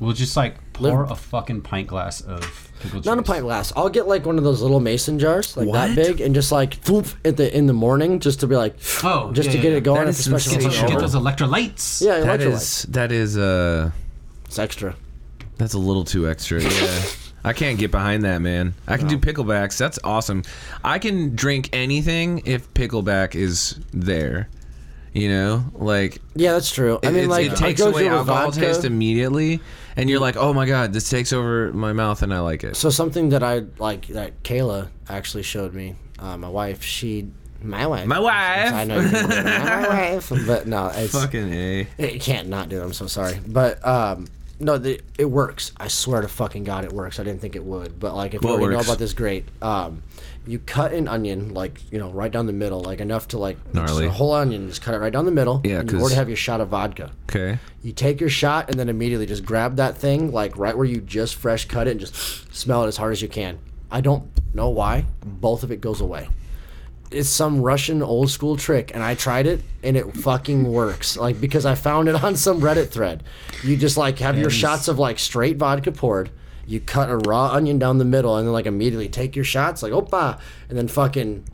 will 0.00 0.12
just 0.12 0.36
like 0.36 0.56
pour 0.72 1.02
Live- 1.02 1.10
a 1.12 1.16
fucking 1.16 1.62
pint 1.62 1.86
glass 1.88 2.20
of 2.20 2.40
pickle 2.80 2.98
juice. 3.00 3.06
Not 3.06 3.18
a 3.18 3.22
pint 3.22 3.42
glass. 3.42 3.72
I'll 3.76 3.88
get 3.88 4.08
like 4.08 4.26
one 4.26 4.38
of 4.38 4.44
those 4.44 4.60
little 4.60 4.80
mason 4.80 5.18
jars, 5.18 5.56
like 5.56 5.70
that 5.72 5.94
big, 5.94 6.20
and 6.20 6.34
just 6.34 6.50
like 6.50 6.80
foop 6.82 7.14
at 7.24 7.36
the 7.36 7.56
in 7.56 7.66
the 7.66 7.72
morning, 7.72 8.18
just 8.20 8.40
to 8.40 8.46
be 8.46 8.56
like, 8.56 8.74
Oh, 9.04 9.32
just 9.32 9.46
yeah, 9.46 9.52
to 9.52 9.58
yeah, 9.58 9.62
get 9.62 9.70
yeah. 9.72 9.78
it 9.78 9.84
going. 9.84 10.00
That 10.04 10.08
If 10.10 10.16
the 10.16 10.22
special 10.24 10.52
Get 10.52 10.60
things 10.62 10.72
those, 10.74 10.82
get 10.82 10.90
over. 10.90 11.00
those 11.00 11.14
electrolytes. 11.14 12.04
Yeah, 12.04 12.20
That 12.20 12.40
electrolytes. 12.40 12.52
is 12.52 12.82
that 12.90 13.12
is 13.12 13.38
uh 13.38 13.90
It's 14.46 14.58
extra. 14.58 14.96
that's 15.58 15.74
a 15.74 15.78
little 15.78 16.04
too 16.04 16.28
extra. 16.28 16.60
Yeah. 16.62 17.02
I 17.46 17.52
can't 17.52 17.78
get 17.78 17.90
behind 17.90 18.24
that, 18.24 18.40
man. 18.40 18.72
I 18.88 18.96
can 18.96 19.06
do 19.06 19.18
picklebacks. 19.18 19.76
That's 19.76 19.98
awesome. 20.02 20.44
I 20.82 20.98
can 20.98 21.36
drink 21.36 21.68
anything 21.74 22.40
if 22.46 22.72
pickleback 22.72 23.34
is 23.34 23.78
there. 23.92 24.48
You 25.12 25.28
know, 25.28 25.64
like 25.74 26.20
Yeah, 26.34 26.52
that's 26.54 26.72
true. 26.72 26.98
I 27.04 27.08
mean, 27.08 27.16
it's- 27.24 27.28
like 27.30 27.46
it 27.46 27.52
I 27.52 27.54
takes 27.54 27.80
go 27.80 27.90
away 27.90 28.06
through 28.06 28.18
with 28.18 28.28
alcohol 28.30 28.50
vodka. 28.50 28.60
taste 28.60 28.84
immediately, 28.84 29.60
and 29.96 30.10
you're 30.10 30.20
like, 30.20 30.36
oh 30.36 30.52
my 30.52 30.66
god, 30.66 30.92
this 30.92 31.08
takes 31.08 31.32
over 31.32 31.72
my 31.72 31.92
mouth, 31.92 32.22
and 32.22 32.32
I 32.32 32.40
like 32.40 32.64
it. 32.64 32.76
So 32.76 32.90
something 32.90 33.30
that 33.30 33.42
I 33.42 33.64
like 33.78 34.08
that 34.08 34.42
Kayla 34.42 34.88
actually 35.08 35.42
showed 35.42 35.74
me, 35.74 35.96
uh, 36.18 36.36
my 36.36 36.48
wife. 36.48 36.82
She, 36.82 37.28
my 37.62 37.86
wife. 37.86 38.06
My 38.06 38.18
wife. 38.18 38.72
I 38.72 38.84
know. 38.84 39.00
You 39.00 39.08
can 39.08 39.22
do 39.22 39.26
that. 39.28 39.82
my 39.88 39.88
wife, 40.12 40.32
but 40.46 40.66
no, 40.66 40.90
it's 40.94 41.12
Fucking 41.12 41.52
a. 41.52 41.86
it 41.98 42.20
can't 42.20 42.48
not 42.48 42.68
do 42.68 42.80
it. 42.80 42.84
I'm 42.84 42.92
so 42.92 43.06
sorry, 43.06 43.38
but 43.46 43.84
um, 43.86 44.26
no, 44.60 44.78
the, 44.78 45.00
it 45.18 45.26
works. 45.26 45.72
I 45.76 45.88
swear 45.88 46.22
to 46.22 46.28
fucking 46.28 46.64
god, 46.64 46.84
it 46.84 46.92
works. 46.92 47.18
I 47.18 47.24
didn't 47.24 47.40
think 47.40 47.56
it 47.56 47.64
would, 47.64 47.98
but 47.98 48.14
like 48.14 48.34
if 48.34 48.42
you 48.42 48.50
already 48.50 48.74
know 48.76 48.80
about 48.82 48.98
this, 48.98 49.12
great. 49.12 49.46
Um, 49.62 50.02
you 50.46 50.58
cut 50.58 50.92
an 50.92 51.08
onion 51.08 51.54
like 51.54 51.80
you 51.90 51.98
know 51.98 52.10
right 52.10 52.30
down 52.30 52.46
the 52.46 52.52
middle, 52.52 52.80
like 52.82 53.00
enough 53.00 53.28
to 53.28 53.38
like 53.38 53.56
Gnarly. 53.74 54.06
a 54.06 54.10
whole 54.10 54.32
onion. 54.32 54.68
Just 54.68 54.82
cut 54.82 54.94
it 54.94 54.98
right 54.98 55.12
down 55.12 55.24
the 55.24 55.30
middle. 55.30 55.60
Yeah, 55.64 55.80
and 55.80 55.90
you 55.90 55.96
'cause- 55.96 56.02
already 56.02 56.16
have 56.16 56.28
your 56.28 56.36
shot 56.36 56.60
of 56.60 56.68
vodka. 56.68 57.10
Okay. 57.30 57.58
You 57.82 57.92
take 57.92 58.20
your 58.20 58.30
shot 58.30 58.70
and 58.70 58.78
then 58.78 58.88
immediately 58.88 59.26
just 59.26 59.44
grab 59.44 59.76
that 59.76 59.96
thing, 59.96 60.32
like 60.32 60.56
right 60.58 60.76
where 60.76 60.86
you 60.86 61.00
just 61.00 61.34
fresh 61.36 61.66
cut 61.66 61.86
it, 61.86 61.92
and 61.92 62.00
just 62.00 62.14
smell 62.54 62.84
it 62.84 62.88
as 62.88 62.96
hard 62.96 63.12
as 63.12 63.22
you 63.22 63.28
can. 63.28 63.58
I 63.90 64.00
don't 64.00 64.24
know 64.54 64.68
why. 64.70 65.06
Both 65.24 65.62
of 65.62 65.70
it 65.70 65.80
goes 65.80 66.00
away. 66.00 66.28
It's 67.10 67.28
some 67.28 67.60
Russian 67.62 68.02
old 68.02 68.30
school 68.30 68.56
trick, 68.56 68.90
and 68.92 69.02
I 69.02 69.14
tried 69.14 69.46
it, 69.46 69.62
and 69.84 69.96
it 69.96 70.16
fucking 70.16 70.64
works. 70.72 71.16
Like 71.16 71.40
because 71.40 71.64
I 71.64 71.74
found 71.76 72.08
it 72.08 72.22
on 72.24 72.34
some 72.36 72.60
Reddit 72.60 72.88
thread. 72.88 73.22
You 73.62 73.76
just 73.76 73.96
like 73.96 74.18
have 74.18 74.36
your 74.38 74.50
shots 74.50 74.88
of 74.88 74.98
like 74.98 75.18
straight 75.18 75.56
vodka 75.58 75.92
poured. 75.92 76.30
You 76.66 76.80
cut 76.80 77.10
a 77.10 77.16
raw 77.18 77.52
onion 77.52 77.78
down 77.78 77.98
the 77.98 78.04
middle, 78.04 78.36
and 78.36 78.46
then 78.46 78.52
like 78.52 78.66
immediately 78.66 79.08
take 79.08 79.36
your 79.36 79.44
shots, 79.44 79.82
like 79.82 79.92
opa, 79.92 80.38
and 80.68 80.78
then 80.78 80.88
fucking 80.88 81.44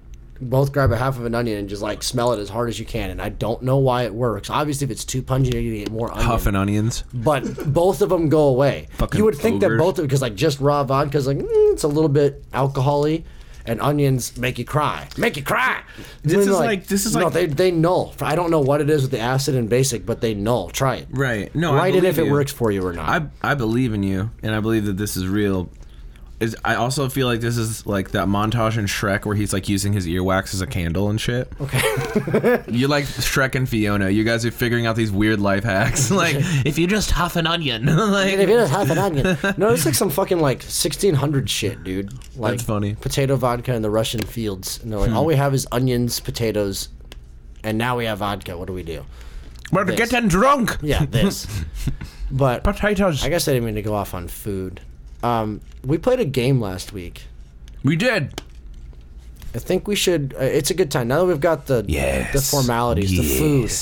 both 0.41 0.73
grab 0.73 0.91
a 0.91 0.97
half 0.97 1.19
of 1.19 1.27
an 1.27 1.35
onion 1.35 1.59
and 1.59 1.69
just 1.69 1.83
like 1.83 2.03
smell 2.03 2.33
it 2.33 2.41
as 2.41 2.49
hard 2.49 2.69
as 2.69 2.79
you 2.79 2.87
can. 2.87 3.11
And 3.11 3.21
I 3.21 3.29
don't 3.29 3.63
know 3.63 3.77
why 3.77 4.05
it 4.05 4.15
works. 4.15 4.49
Obviously, 4.49 4.87
if 4.87 4.91
it's 4.91 5.05
too 5.05 5.23
pungent, 5.23 5.55
you 5.55 5.77
get 5.77 5.91
more 5.91 6.11
onion. 6.11 6.27
Huff 6.27 6.47
and 6.47 6.57
onions. 6.57 7.05
but 7.13 7.73
both 7.73 8.01
of 8.01 8.09
them 8.09 8.29
go 8.29 8.49
away. 8.49 8.89
Fucking 8.93 9.19
you 9.19 9.25
would 9.25 9.37
think 9.37 9.61
that 9.61 9.77
both 9.77 9.99
of 9.99 10.07
because 10.07 10.23
like 10.23 10.35
just 10.35 10.61
raw 10.61 10.83
vodka 10.85 11.19
is 11.19 11.27
like 11.27 11.39
mm, 11.39 11.73
it's 11.73 11.83
a 11.83 11.89
little 11.89 12.09
bit 12.09 12.49
alcoholy, 12.53 13.25
and 13.71 13.81
onions 13.81 14.37
make 14.37 14.59
you 14.59 14.65
cry, 14.65 15.07
make 15.17 15.37
you 15.37 15.45
cry. 15.45 15.81
This 16.25 16.33
When, 16.39 16.41
is 16.49 16.49
like- 16.51 16.87
this 16.89 17.07
is 17.07 17.15
no, 17.15 17.25
like- 17.25 17.33
they 17.33 17.47
they 17.47 17.71
null. 17.71 18.15
I 18.21 18.35
don't 18.35 18.51
know 18.51 18.61
what 18.61 18.81
it 18.81 18.91
is 18.91 19.03
with 19.03 19.13
the 19.13 19.21
acid 19.21 19.55
and 19.55 19.69
basic, 19.69 20.05
but 20.05 20.21
they 20.21 20.35
null. 20.35 20.71
Try 20.71 20.97
it. 20.97 21.07
Right. 21.11 21.55
No. 21.55 21.73
I 21.73 21.77
Write 21.77 21.95
it 21.95 22.05
if 22.05 22.17
believe 22.17 22.31
it 22.31 22.33
works 22.33 22.53
for 22.53 22.73
you 22.73 22.85
or 22.85 22.93
not. 22.93 23.09
I 23.43 23.51
I 23.53 23.55
believe 23.55 23.95
in 23.95 24.03
you, 24.03 24.31
and 24.43 24.55
I 24.55 24.61
believe 24.61 24.87
that 24.87 24.97
this 24.97 25.17
is 25.17 25.27
real. 25.29 25.69
Is 26.41 26.57
I 26.65 26.77
also 26.77 27.11
feel 27.11 27.27
like 27.27 27.41
this 27.41 27.59
is 27.59 27.87
like 27.87 28.13
that 28.13 28.27
montage 28.27 28.79
in 28.79 28.87
Shrek 28.87 29.27
where 29.27 29.37
he's 29.37 29.53
like 29.53 29.69
using 29.69 29.93
his 29.93 30.07
earwax 30.07 30.55
as 30.55 30.63
a 30.63 30.67
candle 30.67 31.11
and 31.11 31.21
shit. 31.21 31.53
Okay. 31.61 31.81
you 32.69 32.89
like 32.89 33.05
Shrek 33.05 33.55
and 33.55 33.69
Fiona. 33.69 34.09
You 34.09 34.25
guys 34.25 34.47
are 34.47 34.51
figuring 34.51 34.87
out 34.87 34.97
these 34.97 35.13
weird 35.13 35.39
life 35.39 35.65
hacks. 35.65 36.11
like 36.11 36.37
if 36.65 36.79
you 36.79 36.87
just 36.87 37.11
huff 37.11 37.37
an 37.37 37.47
onion, 37.47 37.85
like 37.85 38.33
And 38.33 38.41
if 38.41 38.49
it 38.49 38.59
is 38.59 38.71
half 38.71 38.89
an 38.89 38.97
onion, 38.97 39.37
no, 39.59 39.69
it's 39.69 39.85
like 39.85 39.95
some 39.95 40.09
fucking 40.09 40.41
like 40.41 40.61
1600 40.61 41.51
shit, 41.51 41.85
dude. 41.85 42.11
Like 42.37 42.53
That's 42.53 42.63
funny. 42.63 42.95
Potato 42.95 43.37
vodka 43.37 43.75
in 43.75 43.83
the 43.83 43.91
Russian 43.91 44.23
fields, 44.23 44.83
and 44.83 44.91
they're 44.91 44.99
like, 44.99 45.11
hmm. 45.11 45.17
all 45.19 45.27
we 45.27 45.37
have 45.37 45.53
is 45.53 45.69
onions, 45.71 46.21
potatoes, 46.21 46.89
and 47.63 47.77
now 47.77 47.99
we 47.99 48.07
have 48.07 48.19
vodka. 48.19 48.57
What 48.57 48.67
do 48.67 48.73
we 48.73 48.83
do? 48.83 49.05
we're 49.73 49.85
this. 49.85 50.11
getting 50.11 50.29
drunk. 50.29 50.79
Yeah, 50.81 51.05
this. 51.05 51.47
but 52.31 52.65
Potatoes. 52.65 53.25
I 53.25 53.29
guess 53.29 53.47
I 53.47 53.53
didn't 53.53 53.67
mean 53.67 53.75
to 53.75 53.83
go 53.83 53.95
off 53.95 54.15
on 54.15 54.29
food. 54.29 54.81
Um, 55.23 55.61
we 55.85 55.99
played 55.99 56.21
a 56.21 56.25
game 56.25 56.61
last 56.61 56.93
week. 56.93 57.25
we 57.83 57.97
did. 57.97 58.41
I 59.53 59.59
think 59.59 59.89
we 59.89 59.97
should. 59.97 60.33
Uh, 60.39 60.43
it's 60.45 60.71
a 60.71 60.75
good 60.75 60.91
time 60.93 61.09
now 61.09 61.19
that 61.21 61.27
we've 61.27 61.41
got 61.41 61.67
the 61.67 61.85
Yes. 61.89 62.33
the 62.33 62.41
formalities, 62.41 63.13
Yes. 63.13 63.27
the 63.27 63.39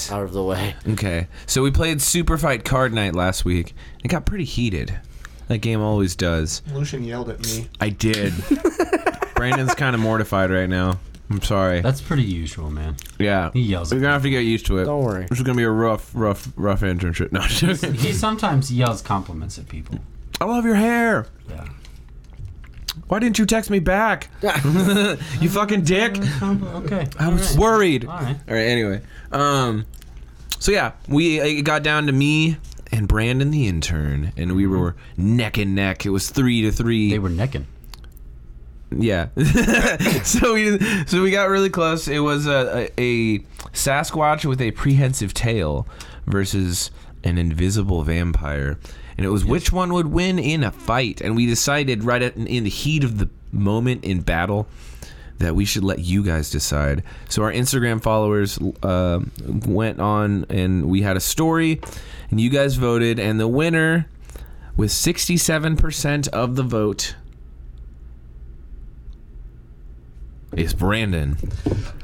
food 0.08 0.14
out 0.14 0.22
of 0.24 0.32
the 0.32 0.42
way. 0.42 0.74
Okay, 0.88 1.26
so 1.46 1.62
we 1.62 1.70
played 1.70 2.00
Super 2.00 2.38
Fight 2.38 2.64
Card 2.64 2.94
Night 2.94 3.14
last 3.14 3.44
week. 3.44 3.74
It 4.02 4.08
got 4.08 4.24
pretty 4.24 4.44
heated. 4.44 4.98
That 5.48 5.58
game 5.58 5.80
always 5.82 6.16
does. 6.16 6.62
Lucian 6.72 7.04
yelled 7.04 7.28
at 7.28 7.40
me. 7.44 7.68
I 7.80 7.90
did. 7.90 8.32
Brandon's 9.34 9.74
kind 9.74 9.94
of 9.94 10.00
mortified 10.00 10.50
right 10.50 10.68
now. 10.68 10.98
I'm 11.30 11.42
sorry. 11.42 11.82
That's 11.82 12.00
pretty 12.00 12.22
usual, 12.22 12.70
man. 12.70 12.96
yeah. 13.18 13.50
He 13.52 13.60
yells. 13.60 13.92
We're 13.92 14.00
gonna 14.00 14.14
have 14.14 14.22
to 14.22 14.30
get 14.30 14.40
used 14.40 14.64
to 14.66 14.78
it. 14.78 14.86
Don't 14.86 15.04
worry. 15.04 15.26
This 15.28 15.38
is 15.38 15.44
gonna 15.44 15.56
be 15.58 15.64
a 15.64 15.70
rough, 15.70 16.10
rough, 16.14 16.50
rough 16.56 16.80
internship. 16.80 17.30
No, 17.32 17.40
I'm. 17.40 17.94
He 17.94 18.12
sometimes 18.14 18.72
yells 18.72 19.02
compliments 19.02 19.58
at 19.58 19.68
people. 19.68 19.98
I 20.40 20.44
love 20.44 20.64
your 20.64 20.74
hair. 20.74 21.26
Yeah. 21.48 21.66
Why 23.08 23.18
didn't 23.18 23.38
you 23.38 23.46
text 23.46 23.70
me 23.70 23.78
back? 23.78 24.28
you 24.42 25.48
fucking 25.48 25.82
dick. 25.82 26.16
Okay. 26.42 27.06
I 27.18 27.28
was 27.28 27.52
alright. 27.52 27.56
worried. 27.56 28.04
All 28.06 28.14
right. 28.20 28.36
All 28.48 28.54
right. 28.54 28.60
Anyway, 28.60 29.02
um, 29.32 29.86
so 30.58 30.72
yeah, 30.72 30.92
we 31.08 31.40
it 31.40 31.62
got 31.62 31.82
down 31.82 32.06
to 32.06 32.12
me 32.12 32.58
and 32.92 33.08
Brandon 33.08 33.50
the 33.50 33.66
intern, 33.66 34.32
and 34.36 34.56
we 34.56 34.66
were 34.66 34.94
neck 35.16 35.58
and 35.58 35.74
neck. 35.74 36.06
It 36.06 36.10
was 36.10 36.30
three 36.30 36.62
to 36.62 36.72
three. 36.72 37.10
They 37.10 37.18
were 37.18 37.28
necking. 37.30 37.66
Yeah. 38.90 39.28
so 40.24 40.54
we 40.54 40.78
so 41.06 41.22
we 41.22 41.30
got 41.30 41.48
really 41.48 41.70
close. 41.70 42.08
It 42.08 42.20
was 42.20 42.46
a, 42.46 42.90
a, 42.98 43.00
a 43.00 43.38
Sasquatch 43.72 44.44
with 44.44 44.60
a 44.60 44.70
prehensile 44.72 45.28
tail 45.28 45.86
versus 46.26 46.90
an 47.24 47.38
invisible 47.38 48.02
vampire, 48.02 48.78
and 49.18 49.26
it 49.26 49.28
was 49.28 49.44
which 49.44 49.70
one 49.70 49.92
would 49.92 50.06
win 50.06 50.38
in 50.38 50.64
a 50.64 50.70
fight. 50.70 51.20
And 51.20 51.36
we 51.36 51.44
decided 51.44 52.04
right 52.04 52.22
at, 52.22 52.36
in 52.36 52.64
the 52.64 52.70
heat 52.70 53.04
of 53.04 53.18
the 53.18 53.28
moment 53.52 54.04
in 54.04 54.22
battle 54.22 54.66
that 55.38 55.54
we 55.54 55.64
should 55.64 55.84
let 55.84 55.98
you 55.98 56.22
guys 56.24 56.50
decide. 56.50 57.02
So 57.28 57.42
our 57.42 57.52
Instagram 57.52 58.02
followers 58.02 58.58
uh, 58.82 59.20
went 59.46 60.00
on, 60.00 60.46
and 60.48 60.88
we 60.88 61.02
had 61.02 61.16
a 61.16 61.20
story, 61.20 61.80
and 62.30 62.40
you 62.40 62.50
guys 62.50 62.76
voted, 62.76 63.20
and 63.20 63.38
the 63.38 63.46
winner 63.46 64.08
with 64.76 64.90
sixty-seven 64.90 65.76
percent 65.76 66.28
of 66.28 66.56
the 66.56 66.62
vote 66.62 67.14
is 70.56 70.74
Brandon. 70.74 71.36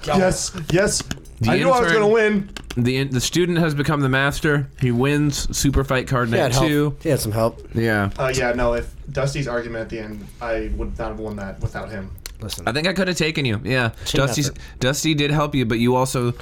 Yes, 0.05 0.57
yes. 0.71 1.03
The 1.41 1.51
I 1.51 1.57
knew 1.59 1.67
I 1.69 1.81
was 1.81 1.89
intern- 1.89 1.93
gonna 2.03 2.09
win. 2.13 2.49
The 2.77 3.05
the 3.05 3.21
student 3.21 3.59
has 3.59 3.75
become 3.75 4.01
the 4.01 4.09
master. 4.09 4.69
He 4.81 4.91
wins 4.91 5.57
Super 5.57 5.85
Fight 5.85 6.07
Card 6.09 6.29
He 6.29 6.35
had 6.37 6.43
Net 6.45 6.53
help. 6.53 6.67
two. 6.67 6.95
He 7.03 7.09
had 7.09 7.21
some 7.21 7.33
help. 7.33 7.61
Yeah, 7.75 8.11
Uh, 8.19 8.33
yeah, 8.35 8.53
no. 8.53 8.75
If 8.75 8.95
Dusty's 9.11 9.47
argument 9.49 9.83
at 9.83 9.89
the 9.91 9.99
end, 10.01 10.27
I 10.41 10.71
would 10.77 10.99
not 10.99 11.09
have 11.11 11.19
won 11.21 11.37
that 11.37 11.61
without 11.61 11.91
him. 11.91 12.11
Listen. 12.41 12.67
I 12.67 12.73
think 12.73 12.87
I 12.89 12.93
could 12.93 13.07
have 13.09 13.17
taken 13.17 13.45
you. 13.45 13.61
Yeah, 13.65 13.91
Team 14.05 14.19
Dusty 14.27 14.43
effort. 14.43 14.59
Dusty 14.81 15.15
did 15.15 15.31
help 15.31 15.55
you, 15.55 15.65
but 15.65 15.79
you 15.79 15.95
also 15.95 16.35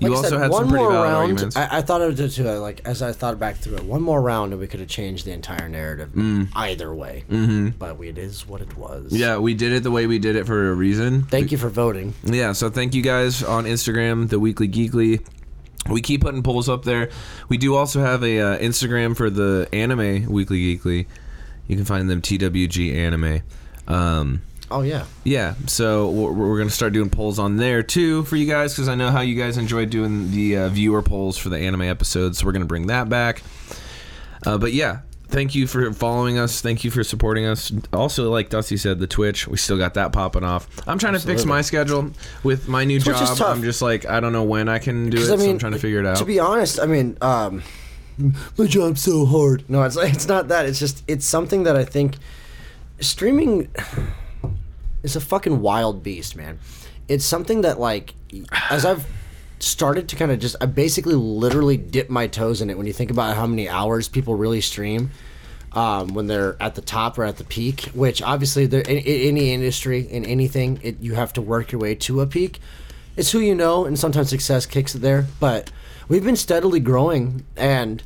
you 0.00 0.08
Like 0.08 0.12
I 0.12 0.16
also 0.16 0.28
said, 0.30 0.38
had 0.40 0.50
one 0.50 0.62
some 0.64 0.68
pretty 0.70 0.82
more 0.84 0.92
valid 0.92 1.08
round. 1.10 1.16
arguments. 1.30 1.56
I, 1.56 1.78
I 1.78 1.82
thought 1.82 2.00
of 2.02 2.18
it 2.18 2.28
too. 2.30 2.44
Like 2.44 2.80
as 2.84 3.02
I 3.02 3.12
thought 3.12 3.38
back 3.38 3.56
through 3.56 3.76
it, 3.76 3.84
one 3.84 4.02
more 4.02 4.20
round 4.20 4.52
and 4.52 4.60
we 4.60 4.66
could 4.66 4.80
have 4.80 4.88
changed 4.88 5.26
the 5.26 5.32
entire 5.32 5.68
narrative 5.68 6.10
Mm. 6.10 6.48
either 6.54 6.94
way. 6.94 7.24
Mm-hmm. 7.30 7.68
But 7.78 7.98
we, 7.98 8.08
it 8.08 8.18
is 8.18 8.46
what 8.46 8.60
it 8.60 8.76
was. 8.76 9.12
yeah, 9.12 9.36
we 9.38 9.54
did 9.54 9.72
it 9.72 9.82
the 9.82 9.90
way 9.90 10.06
we 10.06 10.18
did 10.18 10.36
it 10.36 10.46
for 10.46 10.70
a 10.70 10.74
reason. 10.74 11.22
Thank 11.24 11.52
you 11.52 11.58
for 11.58 11.68
voting. 11.68 12.14
Yeah, 12.24 12.52
so 12.52 12.70
thank 12.70 12.94
you 12.94 13.02
guys 13.02 13.42
on 13.42 13.64
Instagram, 13.64 14.28
the 14.28 14.40
Weekly 14.40 14.68
Geekly. 14.68 15.24
We 15.88 16.02
keep 16.02 16.20
putting 16.20 16.42
polls 16.42 16.68
up 16.68 16.84
there. 16.84 17.08
We 17.48 17.56
do 17.56 17.74
also 17.74 18.00
have 18.00 18.22
a 18.22 18.38
uh, 18.40 18.58
Instagram 18.58 19.16
for 19.16 19.30
the 19.30 19.68
anime 19.72 20.26
Weekly 20.30 20.76
Geekly. 20.78 21.06
You 21.66 21.76
can 21.76 21.84
find 21.84 22.10
them 22.10 22.20
TWG 22.20 22.94
Anime. 22.94 23.40
Um, 23.88 24.42
Oh 24.70 24.82
yeah. 24.82 25.04
yeah, 25.24 25.54
so 25.66 26.10
we're, 26.10 26.32
we're 26.32 26.58
gonna 26.58 26.70
start 26.70 26.92
doing 26.92 27.10
polls 27.10 27.38
on 27.38 27.56
there 27.56 27.82
too 27.82 28.22
for 28.24 28.36
you 28.36 28.46
guys 28.46 28.72
because 28.72 28.88
I 28.88 28.94
know 28.94 29.10
how 29.10 29.20
you 29.20 29.34
guys 29.34 29.56
enjoy 29.58 29.86
doing 29.86 30.30
the 30.30 30.56
uh, 30.58 30.68
viewer 30.68 31.02
polls 31.02 31.36
for 31.36 31.48
the 31.48 31.58
anime 31.58 31.82
episodes. 31.82 32.38
So 32.38 32.46
we're 32.46 32.52
gonna 32.52 32.64
bring 32.66 32.86
that 32.86 33.08
back. 33.08 33.42
Uh, 34.46 34.58
but 34.58 34.72
yeah, 34.72 35.00
thank 35.28 35.54
you 35.54 35.66
for 35.66 35.92
following 35.92 36.38
us. 36.38 36.60
Thank 36.60 36.84
you 36.84 36.90
for 36.90 37.02
supporting 37.02 37.46
us. 37.46 37.72
Also, 37.92 38.30
like 38.30 38.48
Dusty 38.48 38.76
said, 38.76 39.00
the 39.00 39.06
Twitch 39.08 39.48
we 39.48 39.56
still 39.56 39.76
got 39.76 39.94
that 39.94 40.12
popping 40.12 40.44
off. 40.44 40.68
I'm 40.86 40.98
trying 40.98 41.14
to 41.14 41.18
fix 41.20 41.44
my 41.44 41.62
schedule 41.62 42.10
with 42.44 42.68
my 42.68 42.84
new 42.84 43.00
Twitch 43.00 43.20
is 43.20 43.28
job. 43.30 43.38
tough. 43.38 43.56
I'm 43.56 43.62
just 43.64 43.82
like 43.82 44.06
I 44.06 44.20
don't 44.20 44.32
know 44.32 44.44
when 44.44 44.68
I 44.68 44.78
can 44.78 45.10
do 45.10 45.16
it. 45.16 45.26
'Cause, 45.28 45.40
so 45.40 45.50
I'm 45.50 45.58
trying 45.58 45.72
to 45.72 45.78
figure 45.80 45.98
it 45.98 46.06
out. 46.06 46.16
To 46.18 46.24
be 46.24 46.38
honest, 46.38 46.78
I 46.80 46.86
mean, 46.86 47.18
um, 47.20 47.62
my 48.56 48.66
job's 48.66 49.02
so 49.02 49.26
hard. 49.26 49.68
No, 49.68 49.82
it's 49.82 49.96
it's 49.96 50.28
not 50.28 50.46
that. 50.48 50.64
It's 50.66 50.78
just 50.78 51.02
it's 51.08 51.26
something 51.26 51.64
that 51.64 51.76
I 51.76 51.84
think 51.84 52.14
streaming 53.00 53.68
is 55.02 55.16
a 55.16 55.20
fucking 55.20 55.60
wild 55.60 56.02
beast, 56.02 56.36
man. 56.36 56.58
It's 57.08 57.24
something 57.24 57.62
that 57.62 57.80
like 57.80 58.14
as 58.70 58.84
I've 58.84 59.06
started 59.58 60.08
to 60.08 60.16
kind 60.16 60.30
of 60.30 60.38
just 60.38 60.56
I 60.60 60.66
basically 60.66 61.14
literally 61.14 61.76
dip 61.76 62.08
my 62.08 62.26
toes 62.26 62.60
in 62.60 62.70
it 62.70 62.78
when 62.78 62.86
you 62.86 62.92
think 62.92 63.10
about 63.10 63.36
how 63.36 63.46
many 63.46 63.68
hours 63.68 64.08
people 64.08 64.34
really 64.34 64.60
stream. 64.60 65.10
Um, 65.72 66.14
when 66.14 66.26
they're 66.26 66.60
at 66.60 66.74
the 66.74 66.80
top 66.80 67.16
or 67.16 67.22
at 67.22 67.36
the 67.36 67.44
peak, 67.44 67.82
which 67.94 68.20
obviously 68.22 68.64
in, 68.64 68.72
in 68.72 68.98
any 68.98 69.52
industry 69.52 70.00
in 70.00 70.24
anything, 70.24 70.80
it, 70.82 70.98
you 71.00 71.14
have 71.14 71.32
to 71.34 71.40
work 71.40 71.70
your 71.70 71.80
way 71.80 71.94
to 71.94 72.20
a 72.20 72.26
peak. 72.26 72.58
It's 73.16 73.30
who 73.30 73.38
you 73.38 73.54
know, 73.54 73.84
and 73.84 73.96
sometimes 73.96 74.30
success 74.30 74.66
kicks 74.66 74.96
it 74.96 74.98
there. 74.98 75.26
But 75.38 75.70
we've 76.08 76.24
been 76.24 76.34
steadily 76.34 76.80
growing, 76.80 77.44
and 77.56 78.02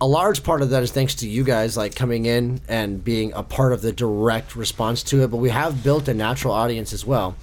a 0.00 0.06
large 0.06 0.42
part 0.42 0.62
of 0.62 0.70
that 0.70 0.82
is 0.82 0.90
thanks 0.90 1.14
to 1.16 1.28
you 1.28 1.44
guys 1.44 1.76
like 1.76 1.94
coming 1.94 2.24
in 2.26 2.60
and 2.68 3.04
being 3.04 3.32
a 3.34 3.42
part 3.42 3.72
of 3.72 3.82
the 3.82 3.92
direct 3.92 4.56
response 4.56 5.02
to 5.04 5.22
it 5.22 5.28
but 5.30 5.36
we 5.36 5.50
have 5.50 5.84
built 5.84 6.08
a 6.08 6.14
natural 6.14 6.54
audience 6.54 6.92
as 6.92 7.04
well. 7.04 7.36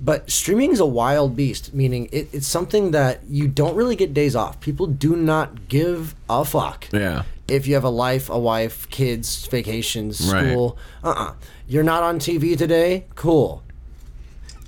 But 0.00 0.30
streaming 0.30 0.72
is 0.72 0.80
a 0.80 0.86
wild 0.86 1.34
beast 1.36 1.72
meaning 1.74 2.08
it, 2.12 2.28
it's 2.32 2.46
something 2.46 2.90
that 2.92 3.20
you 3.28 3.48
don't 3.48 3.74
really 3.74 3.96
get 3.96 4.14
days 4.14 4.36
off. 4.36 4.60
People 4.60 4.86
do 4.86 5.16
not 5.16 5.68
give 5.68 6.14
a 6.28 6.44
fuck. 6.44 6.86
Yeah. 6.92 7.22
if 7.48 7.66
you 7.66 7.74
have 7.74 7.84
a 7.84 7.90
life 7.90 8.28
a 8.30 8.38
wife 8.38 8.88
kids 8.90 9.46
vacations 9.46 10.32
Right. 10.32 10.50
school 10.50 10.76
uh-uh. 11.02 11.34
You're 11.68 11.84
not 11.84 12.02
on 12.02 12.18
tv 12.18 12.56
today? 12.56 13.06
Cool 13.14 13.62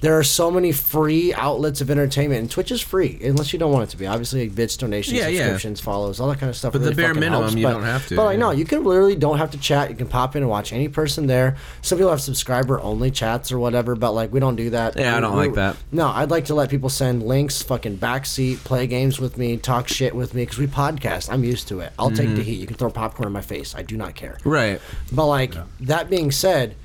there 0.01 0.17
are 0.19 0.23
so 0.23 0.51
many 0.51 0.71
free 0.73 1.35
outlets 1.35 1.81
of 1.81 1.91
entertainment, 1.91 2.41
and 2.41 2.51
Twitch 2.51 2.71
is 2.71 2.81
free 2.81 3.19
unless 3.23 3.53
you 3.53 3.59
don't 3.59 3.73
want 3.73 3.85
it 3.85 3.91
to 3.91 3.97
be. 3.97 4.07
Obviously, 4.07 4.43
like 4.47 4.55
bits, 4.55 4.77
donations, 4.77 5.17
Yeah, 5.19 5.27
yeah. 5.29 5.39
subscriptions, 5.41 5.81
follows, 5.81 6.21
all 6.21 6.29
that 6.29 6.39
kind 6.39 6.51
of 6.51 6.57
stuff. 6.57 6.73
But 6.73 6.81
the 6.83 6.91
really 6.91 7.03
bare 7.03 7.15
minimum, 7.15 7.41
helps, 7.43 7.55
you 7.57 7.63
but- 7.65 7.73
don't 7.73 7.83
have 7.83 8.07
to, 8.09 8.17
But 8.17 8.25
like, 8.25 8.39
no, 8.39 8.51
you 8.53 8.65
can 8.65 8.85
literally 8.85 9.17
don't 9.17 9.39
have 9.39 9.51
to 9.53 9.59
chat. 9.59 9.91
You 9.91 9.97
can 9.97 10.07
pop 10.07 10.37
in 10.37 10.43
and 10.43 10.51
watch 10.51 10.73
any 10.73 10.89
person 10.89 11.27
there. 11.27 11.57
Some 11.83 11.99
people 11.99 12.11
have 12.11 12.21
subscriber 12.21 12.81
only 12.81 13.11
chats 13.11 13.51
or 13.51 13.59
whatever, 13.59 13.97
but 13.97 14.13
like 14.13 14.33
we 14.33 14.39
don't 14.41 14.57
do 14.57 14.71
that. 14.71 14.97
Yeah, 14.97 15.17
I 15.17 15.21
don't 15.21 15.33
we- 15.37 15.47
like 15.47 15.55
that. 15.55 15.77
No, 15.91 16.09
I'd 16.09 16.31
like 16.31 16.45
to 16.47 16.55
let 16.55 16.71
people 16.71 16.89
send 16.91 17.23
links, 17.25 17.61
fucking 17.63 17.99
backseat, 17.99 18.59
play 18.59 18.87
games 18.87 19.19
with 19.19 19.37
me, 19.37 19.57
talk 19.57 19.89
shit 19.89 20.15
with 20.15 20.33
me 20.35 20.43
because 20.43 20.59
we 20.59 20.67
podcast. 20.69 21.29
I'm 21.33 21.43
used 21.45 21.69
to 21.69 21.81
it. 21.81 21.93
I'll 21.99 22.09
Mm-hmm. 22.11 22.17
take 22.27 22.37
the 22.37 22.43
heat. 22.43 22.61
You 22.61 22.67
can 22.67 22.77
throw 22.77 22.91
popcorn 22.91 23.27
in 23.27 23.33
my 23.33 23.41
face. 23.43 23.75
I 23.75 23.83
do 23.83 23.97
not 23.97 24.15
care. 24.15 24.39
Right. 24.45 24.81
But 25.13 25.27
like 25.27 25.55
that 25.81 26.09
being 26.09 26.31
said, 26.31 26.77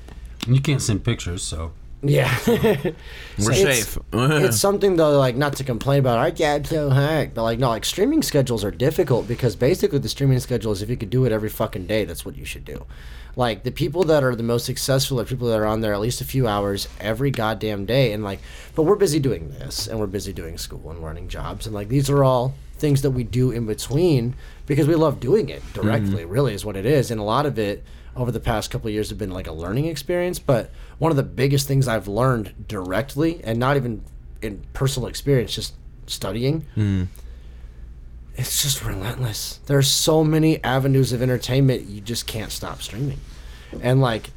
You 0.46 0.60
can't 0.60 0.82
send 0.82 1.04
pictures, 1.04 1.42
so 1.42 1.72
yeah. 2.08 2.36
We're 2.46 3.52
It's- 3.52 3.84
safe. 3.84 3.98
it's 4.12 4.58
something 4.58 4.96
though, 4.96 5.18
like 5.18 5.36
not 5.36 5.56
to 5.56 5.64
complain 5.64 6.00
about 6.00 6.18
our 6.18 6.30
job's 6.30 6.70
so 6.70 6.90
hard, 6.90 7.34
but 7.34 7.42
like 7.42 7.58
no, 7.58 7.68
like 7.68 7.84
streaming 7.84 8.22
schedules 8.22 8.64
are 8.64 8.70
difficult 8.70 9.26
because 9.28 9.56
basically 9.56 9.98
the 9.98 10.08
streaming 10.08 10.38
schedule 10.40 10.72
is 10.72 10.82
if 10.82 10.88
you 10.90 10.96
could 10.96 11.10
do 11.10 11.24
it 11.24 11.32
every 11.32 11.48
fucking 11.48 11.86
day, 11.86 12.04
that's 12.04 12.24
what 12.24 12.36
you 12.36 12.44
should 12.44 12.64
do. 12.64 12.86
Like 13.36 13.64
the 13.64 13.72
people 13.72 14.04
that 14.04 14.22
are 14.22 14.36
the 14.36 14.42
most 14.44 14.64
successful 14.64 15.20
are 15.20 15.24
people 15.24 15.48
that 15.48 15.58
are 15.58 15.66
on 15.66 15.80
there 15.80 15.92
at 15.92 16.00
least 16.00 16.20
a 16.20 16.24
few 16.24 16.46
hours 16.46 16.88
every 17.00 17.30
goddamn 17.30 17.84
day, 17.84 18.12
and 18.12 18.22
like, 18.22 18.40
but 18.74 18.82
we're 18.84 18.94
busy 18.96 19.18
doing 19.18 19.48
this, 19.50 19.86
and 19.88 19.98
we're 19.98 20.06
busy 20.06 20.32
doing 20.32 20.56
school 20.58 20.90
and 20.90 21.02
learning 21.02 21.28
jobs, 21.28 21.66
and 21.66 21.74
like 21.74 21.88
these 21.88 22.08
are 22.08 22.22
all 22.22 22.54
things 22.76 23.02
that 23.02 23.10
we 23.10 23.24
do 23.24 23.50
in 23.50 23.66
between 23.66 24.34
because 24.66 24.86
we 24.86 24.94
love 24.94 25.18
doing 25.20 25.48
it 25.48 25.62
directly. 25.72 26.22
Mm-hmm. 26.22 26.30
Really, 26.30 26.54
is 26.54 26.64
what 26.64 26.76
it 26.76 26.86
is, 26.86 27.10
and 27.10 27.20
a 27.20 27.24
lot 27.24 27.46
of 27.46 27.58
it 27.58 27.82
over 28.16 28.30
the 28.30 28.40
past 28.40 28.70
couple 28.70 28.86
of 28.86 28.94
years 28.94 29.08
have 29.08 29.18
been 29.18 29.32
like 29.32 29.48
a 29.48 29.52
learning 29.52 29.86
experience. 29.86 30.38
But 30.38 30.70
one 30.98 31.10
of 31.10 31.16
the 31.16 31.22
biggest 31.22 31.68
things 31.68 31.88
I've 31.88 32.08
learned 32.08 32.66
directly, 32.68 33.42
and 33.44 33.58
not 33.58 33.76
even 33.76 34.02
in 34.42 34.62
personal 34.72 35.08
experience, 35.08 35.54
just 35.54 35.74
studying, 36.06 36.62
hmm. 36.74 37.04
it's 38.36 38.62
just 38.62 38.84
relentless. 38.84 39.60
There's 39.66 39.90
so 39.90 40.22
many 40.22 40.62
avenues 40.62 41.12
of 41.12 41.22
entertainment 41.22 41.86
you 41.86 42.00
just 42.00 42.26
can't 42.26 42.52
stop 42.52 42.82
streaming, 42.82 43.20
and 43.80 44.00
like 44.00 44.30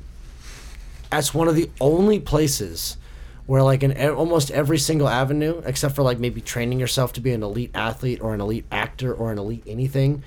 that's 1.09 1.33
one 1.33 1.47
of 1.47 1.55
the 1.55 1.69
only 1.79 2.19
places 2.19 2.97
where 3.45 3.63
like 3.63 3.81
in 3.81 3.97
almost 4.09 4.51
every 4.51 4.77
single 4.77 5.07
avenue 5.07 5.61
except 5.65 5.95
for 5.95 6.03
like 6.03 6.19
maybe 6.19 6.41
training 6.41 6.79
yourself 6.79 7.13
to 7.13 7.21
be 7.21 7.31
an 7.31 7.41
elite 7.41 7.71
athlete 7.73 8.21
or 8.21 8.33
an 8.33 8.41
elite 8.41 8.65
actor 8.71 9.13
or 9.13 9.31
an 9.31 9.37
elite 9.37 9.63
anything 9.65 10.21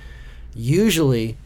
usually 0.54 1.36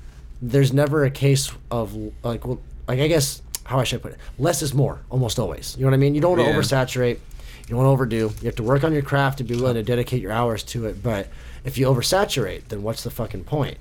there's 0.40 0.72
never 0.72 1.04
a 1.04 1.10
case 1.10 1.50
of 1.70 1.94
like 2.22 2.46
well, 2.46 2.60
like 2.86 3.00
I 3.00 3.08
guess 3.08 3.42
how 3.64 3.78
I 3.80 3.84
should 3.84 4.02
put 4.02 4.12
it. 4.12 4.18
Less 4.38 4.62
is 4.62 4.74
more 4.74 5.00
almost 5.10 5.38
always. 5.38 5.74
You 5.76 5.82
know 5.84 5.90
what 5.90 5.94
I 5.94 5.98
mean? 5.98 6.14
You 6.14 6.20
don't 6.20 6.36
want 6.36 6.42
to 6.42 6.48
Yeah. 6.52 6.58
oversaturate. 6.58 7.18
You 7.66 7.70
don't 7.70 7.78
want 7.78 7.86
to 7.86 7.92
overdo. 7.92 8.16
You 8.40 8.46
have 8.46 8.56
to 8.56 8.62
work 8.62 8.84
on 8.84 8.92
your 8.92 9.02
craft 9.02 9.40
and 9.40 9.48
be 9.48 9.56
willing 9.56 9.74
to 9.74 9.82
dedicate 9.82 10.20
your 10.20 10.32
hours 10.32 10.62
to 10.64 10.86
it 10.86 11.02
but 11.02 11.28
if 11.64 11.78
you 11.78 11.86
oversaturate 11.86 12.68
then 12.68 12.82
what's 12.82 13.02
the 13.02 13.10
fucking 13.10 13.44
point? 13.44 13.78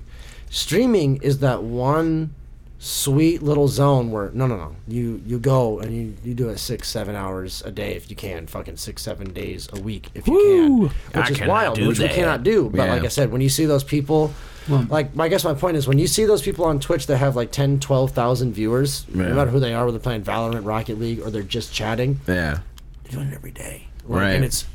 Streaming 0.50 1.16
is 1.22 1.38
that 1.40 1.62
one 1.62 2.34
sweet 2.78 3.42
little 3.42 3.66
zone 3.68 4.10
where 4.10 4.30
no 4.34 4.46
no 4.46 4.56
no. 4.56 4.76
You 4.88 5.20
you 5.26 5.38
go 5.38 5.78
and 5.80 5.94
you, 5.94 6.14
you 6.24 6.34
do 6.34 6.48
it 6.48 6.58
six 6.58 6.88
seven 6.88 7.14
hours 7.14 7.62
a 7.64 7.70
day 7.70 7.94
if 7.94 8.08
you 8.10 8.16
can. 8.16 8.46
Fucking 8.46 8.76
six 8.76 9.02
seven 9.02 9.32
days 9.32 9.68
a 9.72 9.80
week 9.80 10.10
if 10.14 10.26
you 10.26 10.32
Woo! 10.34 10.88
can. 11.12 11.22
Which 11.22 11.40
I 11.40 11.42
is 11.44 11.48
wild 11.48 11.80
which 11.80 11.98
we 11.98 12.08
cannot 12.08 12.42
do. 12.42 12.70
But 12.70 12.84
Yeah. 12.86 12.92
like 12.94 13.04
i 13.04 13.08
said 13.08 13.30
when 13.32 13.40
you 13.40 13.48
see 13.48 13.64
those 13.66 13.84
people 13.84 14.32
like 14.68 15.10
i 15.18 15.28
guess 15.28 15.44
my 15.44 15.52
point 15.54 15.76
is 15.76 15.86
when 15.86 15.98
you 15.98 16.06
see 16.06 16.24
those 16.24 16.40
people 16.42 16.64
on 16.64 16.80
twitch 16.80 17.06
that 17.06 17.18
have 17.18 17.36
like 17.36 17.52
10 17.52 17.80
12,000 17.80 18.52
viewers 18.52 19.04
Yeah. 19.14 19.28
no 19.28 19.34
matter 19.34 19.50
who 19.50 19.60
they 19.60 19.74
are 19.74 19.84
whether 19.84 19.98
they're 19.98 20.02
playing 20.02 20.22
valorant 20.22 20.64
rocket 20.64 20.98
league 20.98 21.20
or 21.20 21.30
they're 21.30 21.42
just 21.42 21.72
chatting 21.72 22.20
Yeah. 22.26 22.60
they're 23.04 23.12
doing 23.12 23.28
it 23.28 23.34
every 23.34 23.50
day 23.50 23.88
Like, 24.06 24.20
Right. 24.22 24.30
And 24.36 24.44
it's 24.44 24.66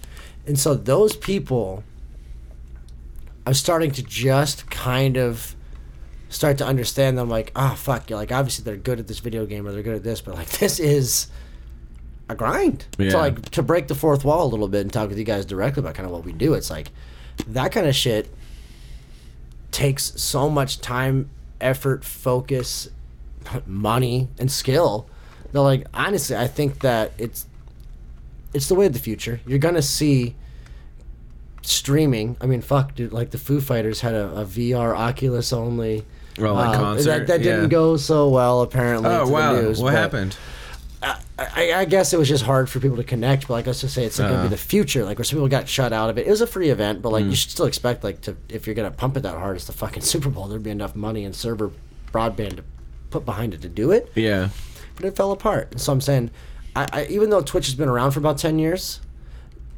and 0.48 0.58
so 0.60 0.74
those 0.75 1.15
people 1.15 1.84
I'm 3.46 3.53
starting 3.53 3.91
to 3.91 4.03
just 4.03 4.69
kind 4.69 5.17
of 5.17 5.55
start 6.29 6.60
to 6.60 6.65
understand 6.65 7.17
them 7.17 7.29
like, 7.29 7.51
ah 7.55 7.74
fuck, 7.75 8.10
you. 8.10 8.15
like 8.15 8.31
obviously 8.31 8.63
they're 8.63 8.75
good 8.75 9.00
at 9.00 9.08
this 9.08 9.19
video 9.19 9.46
game 9.46 9.65
or 9.65 9.72
they're 9.72 9.81
good 9.81 9.96
at 9.96 10.03
this, 10.03 10.22
but 10.22 10.36
like 10.36 10.50
this 10.60 10.79
is 10.79 11.27
a 12.29 12.36
grind. 12.36 12.86
Yeah. 13.00 13.10
So 13.10 13.17
like 13.17 13.50
to 13.51 13.63
break 13.63 13.88
the 13.88 13.96
fourth 13.96 14.24
wall 14.24 14.46
a 14.46 14.50
little 14.50 14.67
bit 14.67 14.81
and 14.81 14.93
talk 14.93 15.10
with 15.10 15.17
you 15.17 15.24
guys 15.24 15.46
directly 15.46 15.79
about 15.81 15.96
kind 15.96 16.05
of 16.05 16.12
what 16.12 16.24
we 16.25 16.31
do, 16.31 16.53
it's 16.53 16.69
like 16.69 16.91
that 17.48 17.72
kind 17.72 17.88
of 17.88 17.96
shit 17.96 18.31
takes 19.71 20.19
so 20.21 20.49
much 20.49 20.81
time, 20.81 21.29
effort, 21.61 22.03
focus, 22.03 22.89
money, 23.65 24.27
and 24.38 24.51
skill. 24.51 25.07
That 25.51 25.61
like 25.61 25.88
honestly, 25.93 26.35
I 26.35 26.47
think 26.47 26.79
that 26.79 27.11
it's 27.17 27.47
it's 28.53 28.67
the 28.67 28.75
way 28.75 28.85
of 28.85 28.93
the 28.93 28.99
future. 28.99 29.39
You're 29.45 29.59
gonna 29.59 29.81
see 29.81 30.35
streaming. 31.61 32.38
I 32.41 32.45
mean, 32.45 32.61
fuck, 32.61 32.95
dude. 32.95 33.11
Like 33.11 33.31
the 33.31 33.38
Foo 33.38 33.61
Fighters 33.61 34.01
had 34.01 34.13
a, 34.13 34.41
a 34.41 34.45
VR 34.45 34.95
Oculus 34.95 35.53
only. 35.53 36.05
Well, 36.38 36.53
like 36.53 36.69
uh, 36.69 36.79
concert, 36.79 37.05
that, 37.05 37.27
that 37.27 37.43
didn't 37.43 37.63
yeah. 37.63 37.67
go 37.67 37.97
so 37.97 38.29
well 38.29 38.61
apparently. 38.61 39.09
Oh 39.09 39.27
wow! 39.27 39.53
News, 39.53 39.81
what 39.81 39.93
happened? 39.93 40.38
I, 41.01 41.74
I 41.74 41.86
guess 41.86 42.13
it 42.13 42.20
was 42.20 42.27
just 42.27 42.44
hard 42.44 42.70
for 42.70 42.79
people 42.79 42.98
to 42.98 43.03
connect. 43.03 43.48
But 43.48 43.53
like, 43.53 43.68
let's 43.68 43.82
just 43.82 43.96
say 43.96 44.03
it's 44.03 44.20
like 44.20 44.27
Uh. 44.29 44.32
gonna 44.34 44.44
be 44.44 44.50
the 44.50 44.58
future. 44.58 45.06
Like 45.06 45.18
where 45.18 45.24
some 45.25 45.38
people 45.38 45.48
got 45.48 45.68
shut 45.70 45.94
out 45.94 46.10
of 46.10 46.18
it. 46.18 46.27
It 46.27 46.29
was 46.29 46.41
a 46.41 46.48
free 46.48 46.70
event, 46.70 47.01
but 47.01 47.10
like 47.12 47.24
Mm. 47.25 47.29
you 47.29 47.36
should 47.36 47.51
still 47.51 47.65
expect 47.65 48.03
like 48.03 48.22
to 48.22 48.36
if 48.50 48.68
you're 48.68 48.74
gonna 48.75 48.91
pump 48.91 49.15
it 49.18 49.22
that 49.24 49.36
hard, 49.36 49.56
it's 49.56 49.65
the 49.65 49.72
fucking 49.74 50.01
Super 50.13 50.29
Bowl. 50.29 50.48
There'd 50.48 50.63
be 50.63 50.72
enough 50.72 50.96
money 50.96 51.24
and 51.24 51.34
server 51.36 51.72
broadband 52.12 52.58
to 52.58 52.63
put 53.12 53.25
behind 53.25 53.53
it 53.53 53.62
to 53.62 53.70
do 53.70 53.91
it. 53.91 54.12
Yeah. 54.15 54.50
But 54.96 55.06
it 55.06 55.15
fell 55.15 55.32
apart. 55.32 55.79
So 55.79 55.94
I'm 55.94 56.01
saying, 56.01 56.32
I, 56.75 56.88
I 56.91 57.06
even 57.10 57.29
though 57.29 57.41
Twitch 57.41 57.68
has 57.68 57.75
been 57.75 57.88
around 57.89 58.12
for 58.12 58.20
about 58.20 58.38
ten 58.38 58.60
years, 58.60 59.00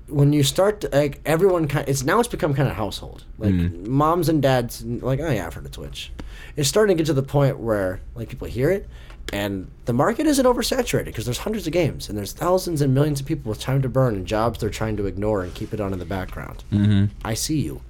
when 0.07 0.33
you 0.33 0.41
start 0.43 0.81
to, 0.81 0.89
like 0.91 1.21
everyone 1.25 1.67
kind 1.67 1.87
it's 1.87 2.03
now 2.03 2.19
it's 2.19 2.27
become 2.27 2.53
kind 2.53 2.67
of 2.67 2.75
household 2.75 3.23
like 3.37 3.53
moms 3.53 4.27
and 4.27 4.41
dads 4.41 4.83
like 4.83 5.21
oh 5.21 5.29
yeah 5.29 5.45
I've 5.47 5.53
heard 5.53 5.65
of 5.65 5.71
Twitch 5.71 6.11
it's 6.57 6.67
starting 6.67 6.97
to 6.97 7.01
get 7.01 7.07
to 7.07 7.13
the 7.13 7.23
point 7.23 7.59
where 7.59 8.01
like 8.13 8.27
people 8.27 8.45
hear 8.49 8.69
it 8.71 8.89
and 9.33 9.69
the 9.85 9.93
market 9.93 10.27
isn't 10.27 10.45
oversaturated 10.45 11.05
because 11.05 11.25
there's 11.25 11.39
hundreds 11.39 11.65
of 11.67 11.73
games 11.73 12.09
and 12.09 12.17
there's 12.17 12.33
thousands 12.33 12.81
and 12.81 12.93
millions 12.93 13.19
of 13.19 13.25
people 13.25 13.49
with 13.49 13.59
time 13.59 13.81
to 13.81 13.89
burn 13.89 14.15
and 14.15 14.25
jobs 14.27 14.59
they're 14.59 14.69
trying 14.69 14.97
to 14.97 15.05
ignore 15.05 15.41
and 15.43 15.53
keep 15.53 15.73
it 15.73 15.79
on 15.79 15.93
in 15.93 15.99
the 15.99 16.05
background 16.05 16.63
mm-hmm. 16.71 17.05
I 17.23 17.33
see 17.33 17.59
you 17.59 17.81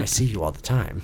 I 0.00 0.04
see 0.04 0.24
you 0.24 0.44
all 0.44 0.52
the 0.52 0.62
time 0.62 1.02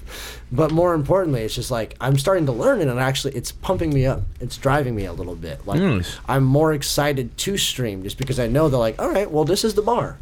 but 0.52 0.70
more 0.70 0.94
importantly 0.94 1.42
it's 1.42 1.56
just 1.56 1.72
like 1.72 1.96
I'm 2.00 2.16
starting 2.16 2.46
to 2.46 2.52
learn 2.52 2.80
it 2.80 2.86
and 2.86 3.00
actually 3.00 3.34
it's 3.34 3.50
pumping 3.50 3.92
me 3.92 4.06
up 4.06 4.22
it's 4.38 4.56
driving 4.56 4.94
me 4.94 5.06
a 5.06 5.12
little 5.12 5.34
bit 5.34 5.66
like 5.66 5.80
Nice. 5.80 6.18
I'm 6.28 6.44
more 6.44 6.72
excited 6.72 7.36
to 7.36 7.56
stream 7.56 8.04
just 8.04 8.16
because 8.16 8.38
I 8.38 8.46
know 8.46 8.68
they're 8.68 8.78
like, 8.78 9.00
all 9.00 9.10
right, 9.10 9.30
well, 9.30 9.44
this 9.44 9.64
is 9.64 9.74
the 9.74 9.82
bar. 9.82 10.18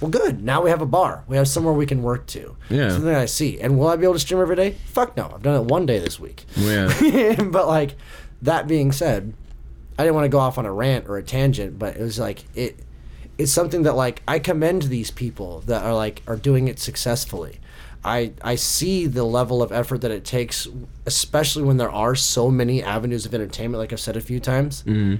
Well, 0.00 0.10
good. 0.10 0.42
Now 0.44 0.62
we 0.62 0.70
have 0.70 0.82
a 0.82 0.86
bar. 0.86 1.24
We 1.26 1.36
have 1.36 1.48
somewhere 1.48 1.72
we 1.72 1.86
can 1.86 2.02
work 2.02 2.26
to. 2.28 2.56
Yeah. 2.68 2.90
Something 2.90 3.14
I 3.14 3.24
see. 3.24 3.60
And 3.60 3.78
will 3.78 3.88
I 3.88 3.96
be 3.96 4.04
able 4.04 4.14
to 4.14 4.20
stream 4.20 4.40
every 4.40 4.56
day? 4.56 4.72
Fuck 4.86 5.16
no. 5.16 5.32
I've 5.34 5.42
done 5.42 5.58
it 5.58 5.64
one 5.64 5.86
day 5.86 5.98
this 5.98 6.20
week. 6.20 6.44
Yeah. 6.54 7.40
but 7.50 7.66
like, 7.66 7.94
that 8.42 8.66
being 8.66 8.92
said, 8.92 9.32
I 9.98 10.02
didn't 10.02 10.14
want 10.14 10.26
to 10.26 10.30
go 10.30 10.38
off 10.38 10.58
on 10.58 10.66
a 10.66 10.72
rant 10.72 11.08
or 11.08 11.16
a 11.16 11.22
tangent, 11.22 11.78
but 11.78 11.96
it 11.96 12.02
was 12.02 12.18
like 12.18 12.44
it. 12.54 12.78
It's 13.38 13.52
something 13.52 13.82
that 13.82 13.96
like 13.96 14.22
I 14.26 14.38
commend 14.38 14.84
these 14.84 15.10
people 15.10 15.60
that 15.66 15.84
are 15.84 15.94
like 15.94 16.22
are 16.26 16.36
doing 16.36 16.68
it 16.68 16.78
successfully. 16.78 17.60
I 18.04 18.32
I 18.42 18.54
see 18.54 19.06
the 19.06 19.24
level 19.24 19.62
of 19.62 19.72
effort 19.72 20.00
that 20.02 20.10
it 20.10 20.24
takes, 20.24 20.68
especially 21.06 21.64
when 21.64 21.76
there 21.76 21.90
are 21.90 22.14
so 22.14 22.50
many 22.50 22.82
avenues 22.82 23.26
of 23.26 23.34
entertainment. 23.34 23.78
Like 23.78 23.92
I've 23.92 24.00
said 24.00 24.16
a 24.16 24.20
few 24.20 24.40
times. 24.40 24.82
Mm-hmm. 24.82 25.16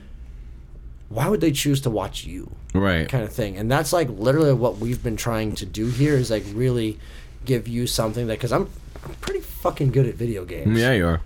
Why 1.09 1.29
would 1.29 1.41
they 1.41 1.53
choose 1.53 1.81
to 1.83 1.91
watch 1.91 2.25
you? 2.25 2.51
Right. 2.75 3.09
kind 3.09 3.25
of 3.25 3.33
thing. 3.33 3.57
And 3.57 3.71
that's 3.71 3.93
like 3.93 4.09
literally 4.11 4.53
what 4.53 4.79
we've 4.79 5.03
been 5.03 5.17
trying 5.17 5.55
to 5.57 5.67
do 5.67 5.87
here 5.87 6.15
is 6.15 6.31
like 6.31 6.45
really 6.53 6.99
give 7.45 7.69
you 7.69 7.87
something 7.87 8.27
that 8.27 8.35
because 8.35 8.53
I'm, 8.53 8.69
I'm 9.05 9.15
pretty 9.15 9.41
fucking 9.41 9.93
good 9.93 10.07
at 10.07 10.15
video 10.15 10.45
games. 10.45 10.79
Yeah, 10.79 10.93
you 10.93 11.07
are. 11.07 11.21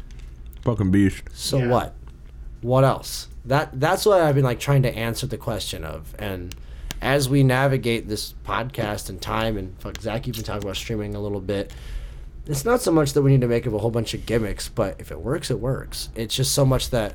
Fucking 0.63 0.91
beast. 0.91 1.23
So 1.33 1.59
Yeah. 1.59 1.69
what? 1.69 1.95
What 2.63 2.85
else? 2.85 3.29
That 3.45 3.81
that's 3.81 4.05
what 4.05 4.21
I've 4.21 4.35
been 4.35 4.45
like 4.45 4.61
trying 4.61 4.83
to 4.83 4.95
answer 4.95 5.27
the 5.27 5.39
question 5.39 5.85
of. 5.85 6.15
And 6.19 6.55
as 7.01 7.29
we 7.29 7.43
navigate 7.43 8.09
this 8.09 8.35
podcast 8.45 9.09
and 9.09 9.21
time, 9.21 9.57
and 9.57 9.75
fuck, 9.81 10.01
Zach 10.01 10.29
even 10.29 10.45
talked 10.45 10.63
about 10.65 10.77
streaming 10.77 11.15
a 11.15 11.21
little 11.21 11.41
bit. 11.41 11.73
It's 12.47 12.65
not 12.65 12.81
so 12.83 12.91
much 12.91 13.13
that 13.15 13.23
we 13.23 13.31
need 13.31 13.41
to 13.43 13.49
make 13.49 13.67
up 13.67 13.73
a 13.73 13.79
whole 13.79 13.91
bunch 13.91 14.13
of 14.13 14.27
gimmicks, 14.27 14.69
but 14.69 14.97
if 14.99 15.11
it 15.11 15.21
works, 15.21 15.51
it 15.51 15.61
works. 15.61 16.09
It's 16.15 16.35
just 16.35 16.53
so 16.53 16.65
much 16.67 16.91
that 16.91 17.15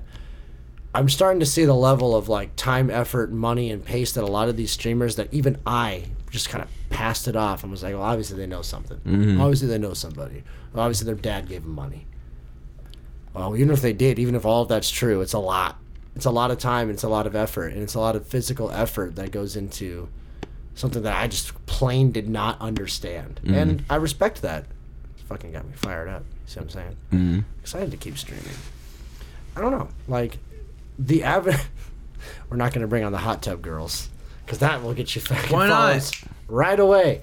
I'm 0.93 1.09
starting 1.09 1.39
to 1.41 1.45
see 1.45 1.65
the 1.65 1.73
level 1.75 2.15
of 2.15 2.29
like 2.29 2.55
time, 2.55 2.89
effort, 2.89 3.31
money, 3.31 3.69
and 3.69 3.83
pace 3.83 4.13
that 4.13 4.23
a 4.23 4.27
lot 4.27 4.47
of 4.49 4.55
these 4.55 4.71
streamers 4.71 5.17
that 5.17 5.31
even 5.33 5.57
I 5.65 6.05
just 6.31 6.49
kind 6.49 6.63
of 6.63 6.69
passed 6.89 7.27
it 7.27 7.35
off 7.35 7.63
and 7.63 7.71
was 7.71 7.83
like, 7.83 7.93
well, 7.93 8.03
obviously 8.03 8.37
they 8.37 8.47
know 8.47 8.61
something. 8.61 8.97
Mm-hmm. 8.99 9.41
Obviously 9.41 9.67
they 9.67 9.77
know 9.77 9.93
somebody. 9.93 10.43
Well, 10.73 10.83
obviously 10.85 11.05
their 11.05 11.15
dad 11.15 11.49
gave 11.49 11.63
them 11.63 11.75
money. 11.75 12.07
Well, 13.35 13.55
even 13.57 13.71
if 13.71 13.81
they 13.81 13.93
did, 13.93 14.17
even 14.17 14.33
if 14.35 14.45
all 14.45 14.61
of 14.63 14.69
that's 14.69 14.89
true, 14.89 15.21
it's 15.21 15.33
a 15.33 15.39
lot. 15.39 15.77
It's 16.15 16.25
a 16.25 16.31
lot 16.31 16.51
of 16.51 16.57
time, 16.57 16.89
it's 16.89 17.03
a 17.03 17.09
lot 17.09 17.27
of 17.27 17.35
effort, 17.35 17.73
and 17.73 17.83
it's 17.83 17.95
a 17.95 17.99
lot 17.99 18.15
of 18.15 18.25
physical 18.25 18.71
effort 18.71 19.15
that 19.17 19.31
goes 19.31 19.57
into 19.57 20.07
something 20.75 21.03
that 21.03 21.15
I 21.15 21.27
just 21.27 21.53
plain 21.65 22.11
did 22.11 22.29
not 22.29 22.59
understand. 22.61 23.41
And 23.45 23.83
I 23.89 23.95
respect 23.95 24.41
that. 24.43 24.63
It 24.63 25.23
fucking 25.27 25.51
got 25.51 25.65
me 25.65 25.73
fired 25.75 26.07
up. 26.07 26.23
See 26.45 26.59
what 26.59 26.63
I'm 26.63 26.69
saying? 26.69 26.95
Mm-hmm. 27.11 27.39
Excited 27.61 27.91
to 27.91 27.97
keep 27.97 28.17
streaming. 28.17 28.45
I 29.57 29.61
don't 29.61 29.71
know. 29.71 29.89
Like, 30.07 30.37
the 30.97 31.23
avid. 31.23 31.59
We're 32.49 32.57
not 32.57 32.71
going 32.71 32.81
to 32.81 32.87
bring 32.87 33.03
on 33.03 33.11
the 33.11 33.17
hot 33.17 33.41
tub 33.41 33.61
girls 33.61 34.09
because 34.45 34.59
that 34.59 34.81
will 34.81 34.93
get 34.93 35.13
you 35.15 35.21
fucking 35.21 35.51
Why 35.55 35.67
not? 35.67 36.11
right 36.47 36.79
away. 36.79 37.21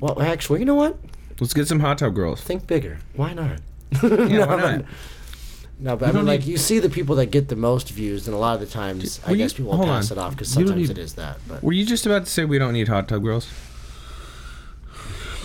Well, 0.00 0.20
actually, 0.20 0.58
you 0.60 0.64
know 0.64 0.74
what? 0.74 0.96
Let's 1.40 1.54
get 1.54 1.68
some 1.68 1.80
hot 1.80 1.98
tub 1.98 2.14
girls. 2.14 2.40
Think 2.40 2.66
bigger. 2.66 2.98
Why 3.14 3.32
not? 3.34 3.60
Yeah, 4.02 4.46
why 4.46 4.56
not? 4.56 4.84
No, 5.82 5.96
but 5.96 6.08
I 6.08 6.12
mean, 6.12 6.26
like 6.26 6.46
you 6.46 6.56
see 6.58 6.78
the 6.78 6.88
people 6.88 7.16
that 7.16 7.26
get 7.32 7.48
the 7.48 7.56
most 7.56 7.90
views, 7.90 8.28
and 8.28 8.36
a 8.36 8.38
lot 8.38 8.54
of 8.54 8.60
the 8.60 8.66
times, 8.66 9.18
I 9.26 9.32
you- 9.32 9.36
guess 9.38 9.52
people 9.52 9.72
will 9.72 9.78
hold 9.78 9.88
pass 9.88 10.12
on. 10.12 10.18
it 10.18 10.20
off 10.20 10.30
because 10.32 10.54
You 10.54 10.60
don't 10.62 10.68
sometimes 10.68 10.88
need- 10.90 10.98
it 10.98 11.00
is 11.02 11.14
that. 11.14 11.38
But 11.48 11.62
Were 11.64 11.72
you 11.72 11.84
just 11.84 12.06
about 12.06 12.24
to 12.24 12.30
say 12.30 12.44
we 12.44 12.58
don't 12.58 12.72
need 12.72 12.86
hot 12.88 13.08
tub 13.08 13.22
girls? 13.24 13.48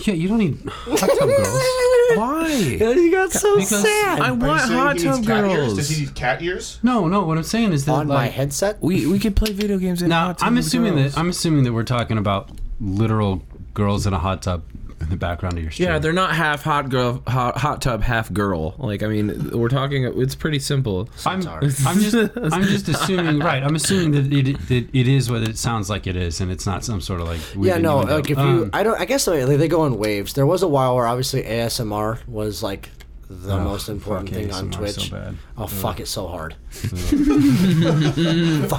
Yeah, 0.04 0.14
you 0.14 0.28
don't 0.28 0.38
need 0.38 0.58
hot 0.64 1.08
tub 1.18 1.28
girls. 1.28 1.62
Why? 2.16 2.48
you 2.96 3.10
got 3.10 3.32
so 3.32 3.56
Because 3.56 3.82
sad. 3.82 4.20
I 4.20 4.30
want 4.30 4.60
hot 4.62 4.96
tub 4.98 5.26
cat 5.26 5.44
Ears? 5.44 5.56
girls. 5.56 5.74
Does 5.76 5.88
he 5.90 6.04
need 6.04 6.14
cat 6.14 6.40
ears? 6.40 6.78
No, 6.82 7.08
no. 7.08 7.24
What 7.24 7.36
I'm 7.36 7.42
saying 7.44 7.72
is 7.72 7.84
that 7.86 7.92
on 7.92 8.06
my 8.06 8.28
headset. 8.28 8.80
We 8.80 9.06
we 9.06 9.18
could 9.18 9.34
play 9.36 9.52
video 9.52 9.76
games 9.78 10.00
in 10.02 10.08
Now 10.08 10.26
hot 10.26 10.38
tub 10.38 10.46
I'm 10.46 10.56
assuming 10.56 10.94
girls. 10.94 11.14
that 11.14 11.20
I'm 11.20 11.28
assuming 11.28 11.64
that 11.64 11.72
we're 11.72 11.82
talking 11.82 12.16
about 12.16 12.50
literal 12.80 13.42
girls 13.74 14.06
in 14.06 14.12
a 14.14 14.18
hot 14.18 14.40
tub 14.42 14.62
in 15.00 15.08
the 15.10 15.16
background 15.16 15.56
of 15.56 15.62
your 15.62 15.70
stream. 15.70 15.88
Yeah, 15.88 15.98
they're 15.98 16.12
not 16.12 16.34
half 16.34 16.62
hot 16.62 16.88
girl, 16.88 17.22
hot, 17.26 17.56
hot 17.58 17.80
tub, 17.82 18.02
half 18.02 18.32
girl. 18.32 18.74
Like 18.78 19.02
I 19.02 19.08
mean, 19.08 19.50
we're 19.50 19.68
talking. 19.68 20.04
It's 20.04 20.34
pretty 20.34 20.58
simple. 20.58 21.08
I'm. 21.24 21.46
I'm 21.46 21.60
just 22.00 22.14
I'm 22.36 22.62
just 22.64 22.88
assuming 22.88 23.38
right. 23.40 23.62
I'm 23.62 23.74
assuming 23.74 24.12
that 24.12 24.32
it, 24.32 24.58
that 24.68 24.88
it 24.92 25.08
is 25.08 25.30
what 25.30 25.42
it 25.42 25.58
sounds 25.58 25.88
like 25.88 26.06
it 26.06 26.16
is, 26.16 26.40
and 26.40 26.50
it's 26.50 26.66
not 26.66 26.84
some 26.84 27.00
sort 27.00 27.20
of 27.20 27.28
like 27.28 27.40
Yeah, 27.56 27.78
no. 27.78 28.00
Like 28.00 28.30
if 28.30 28.38
you, 28.38 28.42
Um, 28.42 28.70
I 28.72 28.82
don't. 28.82 29.00
I 29.00 29.04
guess 29.04 29.26
like, 29.26 29.46
they 29.46 29.68
go 29.68 29.84
in 29.86 29.98
waves. 29.98 30.34
There 30.34 30.46
was 30.46 30.62
a 30.62 30.68
while 30.68 30.96
where 30.96 31.06
obviously 31.06 31.42
ASMR 31.42 32.26
was 32.26 32.62
like 32.62 32.90
the 33.30 33.52
Oh, 33.54 33.60
most 33.60 33.88
important 33.90 34.30
fuck 34.30 34.38
thing 34.38 34.52
on 34.52 34.70
Twitch. 34.70 35.10
so 35.10 35.16
bad. 35.16 35.36
Oh 35.56 35.66
fuck, 35.66 36.00
it's 36.00 36.10
so 36.10 36.26
hard. 36.28 36.54
fuck, 36.70 36.86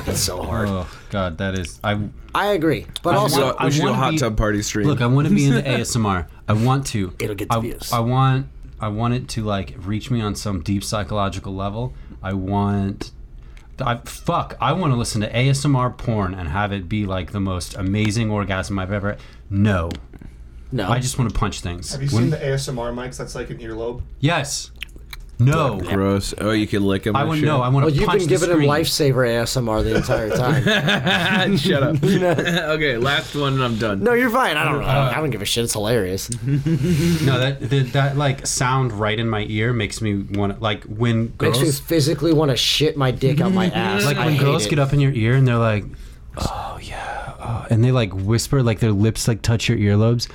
it's 0.07 0.19
so 0.19 0.41
hard. 0.43 0.67
oh 0.69 0.87
god, 1.09 1.37
that 1.37 1.57
is 1.57 1.79
I 1.83 1.99
I 2.33 2.47
agree, 2.53 2.85
but 3.03 3.15
I 3.15 3.17
also 3.17 3.45
want- 3.45 3.57
So 3.59 3.65
we 3.65 3.71
should 3.71 3.81
do 3.81 3.87
a 3.87 3.91
wanna 3.91 4.03
hot 4.03 4.11
be- 4.11 4.17
tub 4.17 4.37
party 4.37 4.61
stream. 4.61 4.87
Look, 4.87 5.01
I 5.01 5.07
want 5.07 5.27
to 5.27 5.33
be 5.33 5.45
in 5.45 5.53
the 5.55 5.61
ASMR. 5.63 6.27
I 6.47 6.53
want 6.53 6.85
to. 6.87 7.13
It'll 7.19 7.35
get 7.35 7.49
the 7.49 7.57
I, 7.57 7.61
views. 7.61 7.91
I 7.93 7.99
want. 7.99 8.47
I 8.81 8.87
want 8.87 9.13
it 9.13 9.27
to 9.29 9.43
like 9.43 9.75
reach 9.79 10.09
me 10.09 10.21
on 10.21 10.35
some 10.35 10.61
deep 10.61 10.83
psychological 10.83 11.53
level. 11.53 11.93
I 12.23 12.33
want. 12.33 13.11
I 13.81 13.97
fuck. 14.05 14.57
I 14.59 14.73
want 14.73 14.91
to 14.93 14.97
listen 14.97 15.21
to 15.21 15.31
ASMR 15.31 15.97
porn 15.97 16.33
and 16.33 16.49
have 16.49 16.71
it 16.73 16.89
be 16.89 17.05
like 17.05 17.31
the 17.31 17.39
most 17.39 17.75
amazing 17.75 18.29
orgasm 18.29 18.77
I've 18.79 18.91
ever. 18.91 19.17
No, 19.49 19.89
no. 20.71 20.89
I 20.89 20.99
just 20.99 21.17
want 21.17 21.31
to 21.31 21.37
punch 21.37 21.61
things. 21.61 21.91
Have 21.91 22.01
you 22.03 22.09
When- 22.09 22.23
seen 22.23 22.29
the 22.31 22.37
ASMR 22.37 22.93
mics? 22.93 23.17
That's 23.17 23.35
like 23.35 23.49
an 23.49 23.57
earlobe. 23.59 24.01
Yes. 24.19 24.71
No. 25.41 25.79
gross. 25.79 26.33
Oh, 26.37 26.51
you 26.51 26.67
can 26.67 26.83
lick 26.85 27.03
them. 27.03 27.15
I 27.15 27.23
would 27.23 27.41
no. 27.41 27.61
I 27.61 27.69
want 27.69 27.85
well, 27.85 27.89
to 27.89 27.95
you've 27.95 28.05
punch 28.05 28.19
been 28.23 28.27
the 28.27 28.35
giving 28.35 28.49
him 28.49 28.57
screen. 28.57 28.69
lifesaver 28.69 29.25
ASMR 29.25 29.83
the 29.85 29.95
entire 29.95 30.29
time. 30.31 31.55
Shut 31.57 31.81
up. 31.81 32.03
okay, 32.03 32.97
last 32.97 33.35
one 33.35 33.53
and 33.53 33.63
I'm 33.63 33.77
done. 33.77 34.03
no, 34.03 34.11
you're 34.11 34.29
fine. 34.29 34.57
I 34.57 34.65
don't 34.65 34.81
know. 34.81 34.85
I 34.87 34.93
don't, 34.95 35.17
I 35.17 35.21
don't 35.21 35.29
give 35.29 35.41
a 35.41 35.45
shit. 35.45 35.63
It's 35.63 35.71
hilarious. 35.71 36.29
No, 36.43 37.39
that, 37.39 37.57
that 37.69 37.89
that 37.93 38.17
like 38.17 38.45
sound 38.47 38.91
right 38.91 39.17
in 39.17 39.29
my 39.29 39.45
ear 39.47 39.71
makes 39.71 40.01
me 40.01 40.17
want 40.23 40.61
like 40.61 40.83
when 40.83 41.33
Makes 41.39 41.59
me 41.59 41.63
girls 41.63 41.79
physically 41.79 42.33
want 42.33 42.51
to 42.51 42.57
shit 42.57 42.97
my 42.97 43.11
dick 43.11 43.39
out 43.39 43.53
my 43.53 43.67
ass. 43.67 44.03
like 44.03 44.17
I 44.17 44.25
when 44.25 44.33
hate 44.35 44.41
girls 44.43 44.65
it. 44.65 44.69
get 44.71 44.79
up 44.79 44.91
in 44.91 44.99
your 44.99 45.13
ear 45.13 45.35
and 45.35 45.47
they're 45.47 45.55
like, 45.57 45.85
"Oh 46.35 46.77
yeah," 46.81 47.33
uh, 47.39 47.65
and 47.69 47.81
they 47.81 47.93
like 47.93 48.11
whisper 48.13 48.61
like 48.61 48.79
their 48.81 48.91
lips 48.91 49.25
like 49.25 49.41
touch 49.41 49.69
your 49.69 49.77
earlobes. 49.77 50.29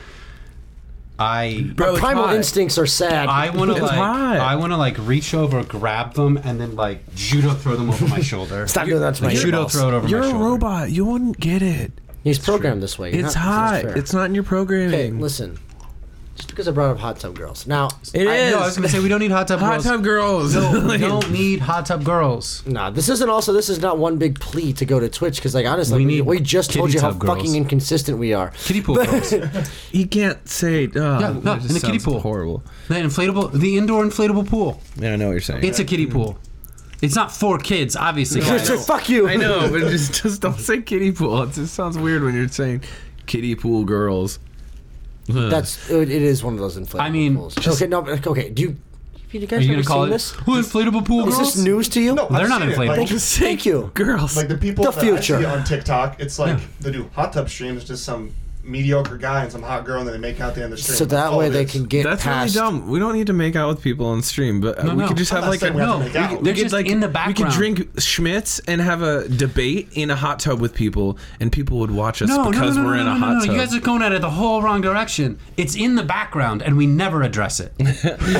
I 1.19 1.71
Bro, 1.75 1.97
primal 1.99 2.25
hot. 2.27 2.35
instincts 2.37 2.77
are 2.77 2.87
sad. 2.87 3.29
I 3.29 3.51
want 3.51 3.71
to 3.71 3.77
It's 3.77 3.83
like 3.83 3.93
hot. 3.93 4.37
I 4.39 4.57
want 4.57 4.73
to 4.73 4.77
like 4.77 4.97
reach 4.99 5.33
over, 5.35 5.63
grab 5.63 6.15
them, 6.15 6.37
and 6.43 6.61
then 6.61 6.75
like 6.75 7.15
judo 7.15 7.51
throw 7.51 7.77
them 7.77 7.89
over 7.91 8.09
my 8.09 8.21
shoulder. 8.33 8.67
Stop 8.67 8.87
doing 8.87 9.01
that 9.01 9.15
to 9.17 9.23
my 9.23 9.29
Like, 9.29 9.39
judo 9.39 9.65
earballs. 9.65 9.73
throw 9.73 9.89
it 9.89 9.95
over 9.95 10.09
You're 10.09 10.21
my 10.21 10.25
shoulder. 10.31 10.39
You're 10.39 10.47
a 10.47 10.49
shoulder. 10.49 10.67
robot. 10.67 10.91
You 10.91 11.05
wouldn't 11.05 11.39
get 11.39 11.63
it. 11.63 11.93
He's 12.25 12.39
programmed 12.39 12.83
this 12.83 12.99
way. 12.99 13.15
You're 13.15 13.27
It's 13.27 13.35
not- 13.37 13.45
hot. 13.45 13.85
It's 13.97 14.13
not 14.13 14.25
in 14.25 14.35
your 14.35 14.43
Okay, 14.43 14.49
programming. 14.49 15.21
listen. 15.21 15.59
Just 16.37 16.49
because 16.49 16.67
I 16.67 16.73
brought 16.73 16.91
up 16.91 16.99
hot 16.99 17.21
tub 17.21 17.37
girls. 17.37 17.65
Now, 17.67 17.89
It 18.13 18.27
I, 18.27 18.35
is. 18.37 18.53
no, 18.53 18.59
I 18.61 18.67
was 18.67 18.77
gonna 18.77 18.89
say 18.89 18.99
we 18.99 19.09
don't 19.09 19.21
need 19.21 19.31
hot 19.31 19.47
tub 19.47 19.61
girls. 19.61 19.85
Hot 19.85 20.03
girls. 20.03 20.53
tub 20.53 20.63
girls. 20.65 20.75
No, 20.85 20.89
we 20.93 20.99
don't 21.09 21.31
need 21.31 21.61
hot 21.61 21.87
tub 21.87 22.03
girls. 22.03 22.67
nah, 22.67 22.91
this 22.91 23.09
isn't 23.09 23.29
also 23.29 23.53
this 23.53 23.69
is 23.69 23.79
not 23.81 23.99
one 23.99 24.17
big 24.19 24.41
plea 24.41 24.73
to 24.73 24.85
go 24.85 24.99
to 24.99 25.09
Twitch 25.09 25.37
because 25.37 25.55
like 25.55 25.65
honestly, 25.67 25.99
We 25.99 26.07
we, 26.07 26.13
need 26.13 26.21
we 26.23 26.41
just 26.41 26.73
told 26.73 26.93
you 26.93 27.01
how 27.01 27.11
tub 27.11 27.21
girls. 27.21 27.37
fucking 27.39 27.55
inconsistent 27.55 28.19
we 28.19 28.33
are. 28.35 28.51
Kiddie 28.65 28.83
pool 28.83 28.97
girls. 28.97 29.33
You 29.93 30.09
can't 30.09 30.49
say. 30.49 30.89
Oh, 30.97 31.21
Yeah, 31.21 31.39
no, 31.43 31.53
in 31.55 31.61
the 31.69 31.69
kiddie 31.81 31.99
sounds 32.01 32.05
pool. 32.05 32.21
Horrible. 32.21 32.65
The 32.89 32.95
inflatable, 32.97 33.53
the 33.53 33.77
indoor 33.79 34.05
inflatable 34.05 34.49
pool. 34.49 34.81
Yeah, 34.97 35.13
I 35.13 35.17
know 35.17 35.27
what 35.27 35.33
you're 35.33 35.41
saying. 35.41 35.63
It's 35.65 35.79
a 35.79 35.85
kiddie 35.85 36.07
pool. 36.09 36.37
It's 37.01 37.15
not 37.15 37.31
for 37.31 37.59
kids, 37.59 37.95
obviously. 37.97 38.41
Just 38.41 38.67
say, 38.67 38.77
fuck 38.79 39.09
you. 39.09 39.29
I 39.29 39.37
know, 39.37 39.69
but 39.71 39.81
just 39.91 40.21
just 40.23 40.41
don't 40.41 40.59
say 40.59 40.83
kiddie 40.83 41.13
pool. 41.13 41.43
It 41.43 41.53
just 41.53 41.75
sounds 41.75 41.97
weird 41.97 42.25
when 42.25 42.35
you're 42.35 42.49
saying 42.49 42.83
kiddie 43.27 43.55
pool 43.55 43.85
girls. 43.85 44.41
Ugh. 45.31 45.51
That's 45.51 45.91
it, 45.91 46.11
it 46.11 46.23
is 46.23 46.45
one 46.45 46.55
of 46.55 46.61
those 46.61 46.77
inflatable 46.79 47.01
I 47.01 47.11
mean, 47.11 47.37
pools. 47.37 47.55
just- 47.55 47.81
okay, 47.81 47.89
no, 47.89 48.03
but- 48.03 48.27
okay. 48.27 48.51
Do 48.51 48.63
you, 48.63 48.77
you 49.33 49.43
Are 49.43 49.47
guys 49.47 49.67
you 49.67 49.73
gonna 49.73 49.83
call 49.85 50.03
seen 50.05 50.09
it 50.11 50.13
this? 50.13 50.31
Who 50.33 50.53
inflatable 50.53 51.05
pool 51.07 51.27
Is 51.29 51.37
girls? 51.37 51.55
this 51.55 51.65
news 51.65 51.89
to 51.91 52.01
you? 52.01 52.15
No, 52.15 52.29
They're 52.29 52.43
I've 52.43 52.49
not 52.49 52.61
seen 52.61 52.71
it, 52.71 52.77
inflatable. 52.79 53.11
Like, 53.11 53.21
Thank 53.21 53.67
you. 53.67 53.91
girls. 53.95 54.37
like 54.37 54.49
the 54.49 54.57
people 54.59 54.85
The 54.85 54.91
that 54.93 55.01
future. 55.01 55.37
I 55.37 55.41
see 55.41 55.45
on 55.47 55.65
TikTok, 55.65 56.21
it's 56.21 56.39
like 56.39 56.59
Yeah. 56.59 56.65
they 56.81 56.93
do 56.93 57.11
hot 57.15 57.33
tub 57.33 57.49
streams, 57.49 57.85
just 57.85 58.05
some 58.05 58.31
mediocre 58.65 59.17
guy 59.17 59.43
and 59.43 59.53
some 59.53 59.63
hot 59.63 59.85
girl, 59.85 59.99
and 60.01 60.09
then 60.09 60.21
they 60.21 60.29
make 60.29 60.41
out 60.41 60.51
at 60.51 60.55
the 60.57 60.63
end 60.65 60.73
of 60.73 60.79
the 60.79 60.83
stream. 60.83 60.97
So 60.99 61.05
that 61.07 61.27
all 61.33 61.39
way 61.39 61.49
they 61.49 61.65
is. 61.65 61.71
can 61.73 61.85
get 61.85 62.05
That's 62.05 62.23
past. 62.25 62.55
really 62.57 62.67
dumb. 62.71 62.89
We 62.89 62.99
don't 62.99 63.15
need 63.15 63.27
to 63.29 63.33
make 63.33 63.57
out 63.57 63.69
with 63.69 63.83
people 63.83 64.07
on 64.07 64.23
stream, 64.23 64.61
but 64.61 64.79
uh, 64.79 64.85
No, 64.85 64.95
we 64.95 65.03
no. 65.03 65.09
could 65.09 65.17
just 65.17 65.33
I'm 65.33 65.37
have 65.37 65.45
not 65.45 65.51
like 65.51 65.61
saying 65.61 65.73
a 65.75 65.77
we 65.77 65.83
have 65.83 65.91
to 65.93 65.99
no, 65.99 66.05
make 66.07 66.17
out. 66.17 66.31
we- 66.31 66.37
we 66.39 66.43
They're 66.45 66.55
could 66.55 66.63
just 66.63 66.73
like 66.73 66.87
in 66.87 67.01
the 67.01 67.09
background. 67.09 67.39
we 67.39 67.45
background. 67.45 67.77
could 67.77 67.85
drink 67.85 68.01
Schmitz 68.01 68.59
and 68.61 68.81
have 68.81 69.03
a 69.03 69.29
debate 69.29 69.89
in 69.93 70.11
a 70.11 70.17
hot 70.17 70.41
tub 70.41 70.61
with 70.61 70.75
people, 70.75 71.19
and 71.41 71.53
people 71.53 71.79
would 71.79 71.91
watch 71.91 72.23
us 72.23 72.29
No, 72.29 72.45
no, 72.45 72.51
because 72.51 72.77
no, 72.77 72.83
no, 72.83 72.89
we're 72.89 72.95
no, 72.97 73.01
in 73.01 73.07
no, 73.07 73.13
a 73.13 73.19
no, 73.19 73.21
hot 73.27 73.33
no. 73.35 73.41
tub. 73.47 73.51
You 73.55 73.59
guys 73.61 73.75
are 73.75 73.81
going 73.81 74.03
at 74.03 74.13
it 74.13 74.21
the 74.23 74.31
whole 74.31 74.63
wrong 74.63 74.81
direction. 74.81 75.39
It's 75.57 75.75
in 75.77 75.95
the 75.97 76.03
background, 76.03 76.63
and 76.63 76.77
we 76.77 76.87
never 76.87 77.23
address 77.23 77.61
it. 77.61 77.73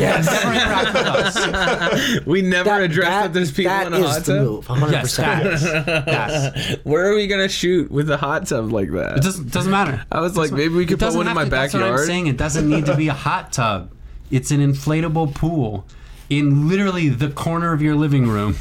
Yes. 0.05 0.27
Never 0.27 0.53
interact 0.53 0.95
with 0.95 1.07
us. 1.07 2.27
we 2.27 2.43
never 2.43 2.81
address 2.83 3.09
that, 3.09 3.33
there's 3.33 3.53
people 3.53 3.71
that 3.73 3.87
in 3.87 3.95
a 3.95 3.99
is 3.99 4.07
hot 4.07 4.25
the 4.25 4.35
tub. 4.37 4.45
move. 4.47 4.67
100%. 4.67 4.93
Yes, 4.93 5.17
that 5.17 5.47
is. 5.47 5.63
Yes. 6.07 6.77
Where 6.85 7.11
are 7.11 7.15
we 7.15 7.27
gonna 7.27 7.49
shoot 7.49 7.91
with 7.91 8.11
a 8.11 8.17
hot 8.17 8.47
tub 8.47 8.73
like 8.73 8.91
that? 8.93 9.19
It 9.19 9.23
doesn't 9.23 9.51
doesn't 9.53 9.71
matter. 9.71 10.05
I 10.15 10.21
was 10.21 10.37
like, 10.37 10.53
maybe 10.53 10.75
we 10.75 10.87
could 10.87 10.99
put 10.99 11.15
one 11.15 11.27
in 11.29 11.35
my 11.35 11.45
to- 11.45 11.51
That's 11.51 11.75
what 11.75 11.83
I'm 11.83 11.99
saying. 11.99 12.27
It 12.29 12.37
doesn't 12.37 12.69
need 12.69 12.87
to 12.87 12.97
be 12.97 13.09
a 13.09 13.13
hot 13.15 13.53
tub. 13.53 13.91
It's 14.31 14.51
an 14.51 14.61
inflatable 14.61 15.35
pool 15.35 15.87
in 16.31 16.69
literally 16.69 17.09
the 17.09 17.29
corner 17.31 17.73
of 17.73 17.83
your 17.83 17.95
living 17.97 18.27
room. 18.29 18.57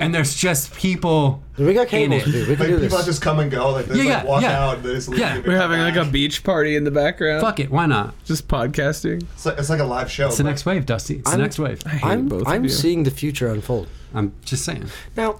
and 0.00 0.14
there's 0.14 0.34
just 0.34 0.74
people 0.74 1.42
We 1.58 1.72
got 1.74 1.82
in 1.82 2.10
cables, 2.10 2.22
it. 2.22 2.32
dude. 2.32 2.48
We 2.48 2.56
can 2.56 2.64
Like 2.66 2.74
do 2.76 2.80
people 2.80 2.96
this. 2.98 3.06
just 3.06 3.22
come 3.22 3.38
and 3.38 3.50
go, 3.50 3.70
like 3.72 3.86
they 3.86 3.94
just 3.96 4.06
Yeah, 4.08 4.14
like 4.16 4.24
yeah, 4.24 4.28
walk 4.30 4.42
yeah. 4.42 4.64
out, 4.64 4.76
and 4.78 4.84
they 4.84 4.94
just 4.94 5.08
leave. 5.08 5.20
Yeah. 5.20 5.36
We're 5.36 5.42
come 5.42 5.54
having 5.54 5.80
like 5.80 5.96
a 5.96 6.04
beach 6.10 6.42
party 6.42 6.74
in 6.76 6.84
the 6.84 6.90
background. 6.90 7.42
Fuck 7.42 7.60
it, 7.60 7.70
why 7.70 7.86
not? 7.86 8.14
Just 8.24 8.48
podcasting. 8.48 9.22
It's 9.34 9.46
like, 9.46 9.58
it's 9.58 9.70
like 9.70 9.80
a 9.80 9.84
live 9.84 10.10
show. 10.10 10.26
It's 10.28 10.38
the 10.38 10.44
next 10.44 10.64
wave, 10.66 10.86
Dusty. 10.86 11.16
It's 11.16 11.24
the 11.30 11.36
I'm- 11.36 11.40
next 11.40 11.58
wave. 11.58 11.82
I 11.86 11.90
hate 11.90 12.04
I'm, 12.04 12.28
both 12.28 12.46
I'm 12.48 12.56
of 12.58 12.62
you. 12.64 12.70
seeing 12.70 13.02
the 13.04 13.10
future 13.10 13.48
unfold. 13.48 13.88
I'm 14.14 14.32
just 14.44 14.64
saying. 14.64 14.86
Now, 15.16 15.38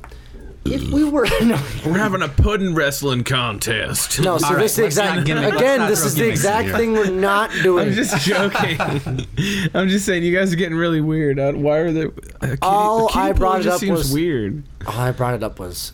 if 0.65 0.91
we 0.91 1.05
were 1.05 1.25
no, 1.43 1.59
We're 1.87 1.99
having 1.99 2.23
a 2.23 2.29
pudding 2.29 2.75
wrestling 2.75 3.25
contest. 3.25 4.21
no, 4.21 4.37
so 4.39 4.47
All 4.47 4.53
right, 4.55 4.61
this 4.61 4.73
is 4.73 4.77
the 4.77 4.83
let's 4.85 4.97
not 4.97 5.05
exact 5.19 5.27
gimmick- 5.27 5.45
let's 5.45 5.57
again. 5.57 5.79
not 5.81 5.89
This 5.89 5.99
throw 6.01 6.07
is 6.09 6.15
the 6.15 6.21
gimmicks 6.21 6.45
in 6.45 6.51
exact 6.51 6.69
here. 6.69 6.77
thing 6.77 6.93
we're 6.93 7.11
not 7.11 7.51
doing. 7.63 7.89
I'm 7.89 7.95
just 7.95 8.25
joking. 8.27 8.79
I'm 9.75 9.89
just 9.89 10.05
saying 10.07 10.23
you 10.23 10.37
guys 10.37 10.53
are 10.53 10.57
getting 10.57 10.77
really 10.77 11.01
weird. 11.01 11.39
Uh, 11.39 11.53
Why 11.53 11.79
are 11.79 11.93
they? 11.93 12.05
A 12.43 12.59
All 12.63 13.09
a 13.09 13.13
I 13.19 13.33
brought 13.33 13.61
it 13.61 13.65
just 13.65 13.75
up 13.77 13.81
seems 13.81 13.99
was- 13.99 14.13
weird. 14.13 14.63
All 14.87 14.99
I 15.01 15.11
brought 15.13 15.35
it 15.35 15.43
up 15.43 15.59
was 15.59 15.93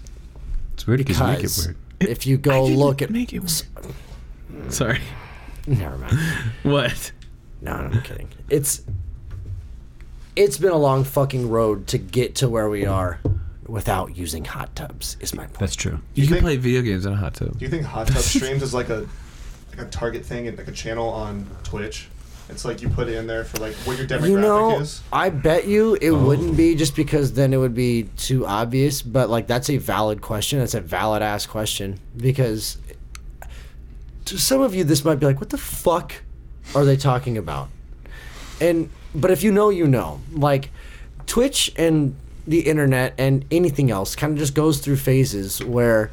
It's 0.75 0.87
weird 0.87 0.99
because 0.99 1.19
you 1.21 1.27
make 1.27 1.35
it 1.39 1.43
because 1.43 1.67
weird. 1.67 1.77
if 2.01 2.27
you 2.27 2.37
go 2.37 2.67
I 2.67 2.69
look 2.69 3.03
at 3.03 3.11
make 3.11 3.33
it 3.33 3.41
weird. 3.41 4.73
Sorry. 4.73 5.01
never 5.67 5.97
mind. 5.99 6.19
What? 6.65 7.13
No, 7.63 7.77
no, 7.77 7.97
I'm 7.97 8.03
kidding. 8.03 8.29
It's 8.51 8.83
it's 10.35 10.59
been 10.59 10.73
a 10.73 10.77
long 10.79 11.05
fucking 11.05 11.49
road 11.49 11.87
to 11.89 11.99
get 11.99 12.35
to 12.37 12.49
where 12.49 12.69
we 12.69 12.85
are 12.85 13.21
without 13.69 14.17
using 14.17 14.45
hot 14.45 14.75
tubs. 14.77 15.17
Is 15.21 15.35
my 15.35 15.45
point. 15.47 15.59
That's 15.59 15.77
true. 15.77 16.01
You, 16.15 16.23
you 16.23 16.27
can 16.27 16.35
think- 16.35 16.45
play 16.45 16.57
video 16.57 16.83
games 16.83 17.07
in 17.07 17.13
a 17.13 17.17
hot 17.17 17.35
tub. 17.35 17.59
Do 17.59 17.65
you 17.65 17.71
think 17.71 17.85
hot 17.85 18.09
tub 18.09 18.23
streams 18.23 18.63
is 18.63 18.73
like 18.75 18.89
a 18.89 19.07
like 19.71 19.87
a 19.87 19.91
target 19.91 20.25
thing 20.25 20.49
and 20.49 20.57
like 20.57 20.69
a 20.69 20.73
channel 20.73 21.09
on 21.09 21.47
Twitch? 21.65 22.09
It's 22.49 22.65
like 22.65 22.81
you 22.81 22.89
put 22.89 23.09
it 23.09 23.15
in 23.17 23.27
there 23.27 23.43
for 23.45 23.59
like 23.59 23.75
what 23.85 23.99
your 23.99 24.07
demographic 24.07 24.29
You 24.29 24.39
know, 24.41 24.79
is. 24.81 25.03
I 25.13 25.31
bet 25.31 25.67
you 25.67 25.95
it 26.01 26.11
Oh. 26.11 26.25
wouldn't 26.27 26.57
be 26.57 26.77
just 26.77 26.95
because 26.95 27.33
then 27.33 27.53
it 27.53 27.57
would 27.57 27.75
be 27.75 28.05
too 28.17 28.47
obvious. 28.47 29.03
But 29.03 29.29
like, 29.29 29.49
that's 29.49 29.69
a 29.69 29.79
valid 29.79 30.23
question. 30.23 30.61
That's 30.61 30.75
a 30.75 30.81
valid 30.81 31.23
ass 31.23 31.45
question 31.45 31.99
because 32.17 32.79
to 34.27 34.39
some 34.39 34.61
of 34.61 34.75
you, 34.77 34.85
this 34.85 35.05
might 35.05 35.17
be 35.17 35.27
like, 35.27 35.41
what 35.41 35.51
the 35.51 35.59
fuck 35.59 36.13
are 36.75 36.85
they 36.85 36.97
talking 36.97 37.37
about? 37.37 37.69
And 38.61 38.91
but 39.15 39.31
if 39.33 39.43
you 39.43 39.51
know, 39.51 39.71
you 39.71 39.87
know. 39.89 40.21
Like 40.33 40.71
Twitch 41.27 41.73
and 41.77 42.15
the 42.47 42.61
internet 42.61 43.15
and 43.19 43.45
anything 43.51 43.91
else 43.91 44.15
kind 44.17 44.33
of 44.33 44.39
just 44.39 44.55
goes 44.55 44.79
through 44.81 44.97
phases 44.97 45.63
where, 45.65 46.11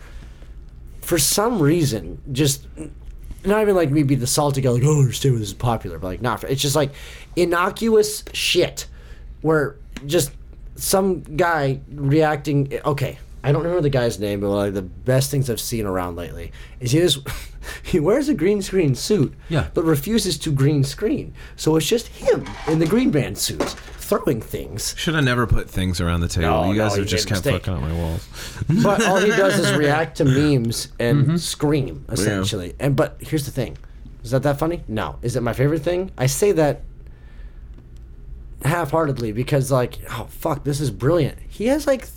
for 1.02 1.17
some 1.17 1.62
reason, 1.62 2.22
just 2.32 2.65
not 3.46 3.62
even 3.62 3.76
like 3.76 3.91
me 3.91 4.04
be 4.04 4.15
the 4.15 4.28
salty 4.28 4.62
guy, 4.62 4.69
like, 4.69 4.84
oh 4.84 4.96
I 4.98 5.00
understand 5.02 5.36
why 5.36 5.39
this 5.39 5.50
is 5.50 5.54
popular, 5.54 6.00
but 6.00 6.08
like, 6.08 6.22
not. 6.22 6.43
It's 6.46 6.62
just 6.62 6.76
like 6.76 6.91
innocuous 7.36 8.24
shit 8.34 8.88
where 9.41 9.76
just 10.06 10.32
some 10.76 11.22
guy 11.22 11.82
reacting. 11.93 12.80
Okay, 12.86 13.19
I 13.43 13.52
don't 13.52 13.62
remember 13.63 13.82
the 13.82 13.89
guy's 13.89 14.19
name, 14.19 14.39
but 14.39 14.50
like 14.50 14.74
the 14.74 14.82
best 14.82 15.30
things 15.30 15.50
I've 15.50 15.60
seen 15.60 15.86
around 15.86 16.15
lately 16.15 16.52
is 16.80 16.91
he 16.91 17.00
just 17.00 17.19
he 17.84 18.00
wears 18.00 18.30
a 18.30 18.34
green 18.34 18.62
screen 18.62 18.96
suit, 18.96 19.34
Yeah. 19.50 19.67
but 19.74 19.84
refuses 19.84 20.38
to 20.39 20.52
green 20.52 20.84
screen. 20.84 21.34
So 21.58 21.76
it's 21.76 21.86
just 21.88 22.08
him 22.08 22.46
in 22.67 22.80
the 22.80 22.86
green 22.88 23.12
band 23.12 23.38
suit 23.38 23.76
throwing 24.04 24.42
things. 24.42 24.94
Should 24.98 25.16
have 25.16 25.24
never 25.24 25.48
put 25.48 25.70
things 25.70 26.00
around 26.02 26.22
the 26.22 26.28
table. 26.28 26.48
No, 26.66 26.72
you 26.72 26.78
guys 26.78 26.92
no, 26.94 27.00
have 27.00 27.08
just 27.08 27.28
kept 27.28 27.46
mistake. 27.46 27.66
fucking 27.66 27.74
up 27.74 27.82
my 27.82 27.94
walls. 27.94 28.28
But 28.84 29.06
all 29.06 29.18
he 29.20 29.28
does 29.44 29.58
is 29.60 29.76
react 29.78 30.18
to 30.18 30.26
memes 30.26 30.89
and 31.00 31.24
Mm-hmm. 31.26 31.36
scream 31.38 32.06
essentially. 32.10 32.76
And 32.80 32.96
but 32.96 33.18
here's 33.20 33.46
the 33.46 33.52
thing: 33.52 33.78
is 34.24 34.32
that 34.32 34.44
that 34.44 34.60
funny? 34.60 34.84
No. 34.88 35.18
Is 35.22 35.36
it 35.36 35.42
my 35.42 35.54
favorite 35.54 35.82
thing? 35.82 36.12
I 36.18 36.26
say 36.28 36.52
that 36.54 36.82
half-heartedly 38.63 39.32
because 39.32 39.72
like, 39.72 40.00
oh 40.12 40.28
fuck, 40.30 40.63
this 40.63 40.80
is 40.80 40.92
brilliant. 40.92 41.38
He 41.50 41.66
has 41.68 41.86
like 41.88 42.08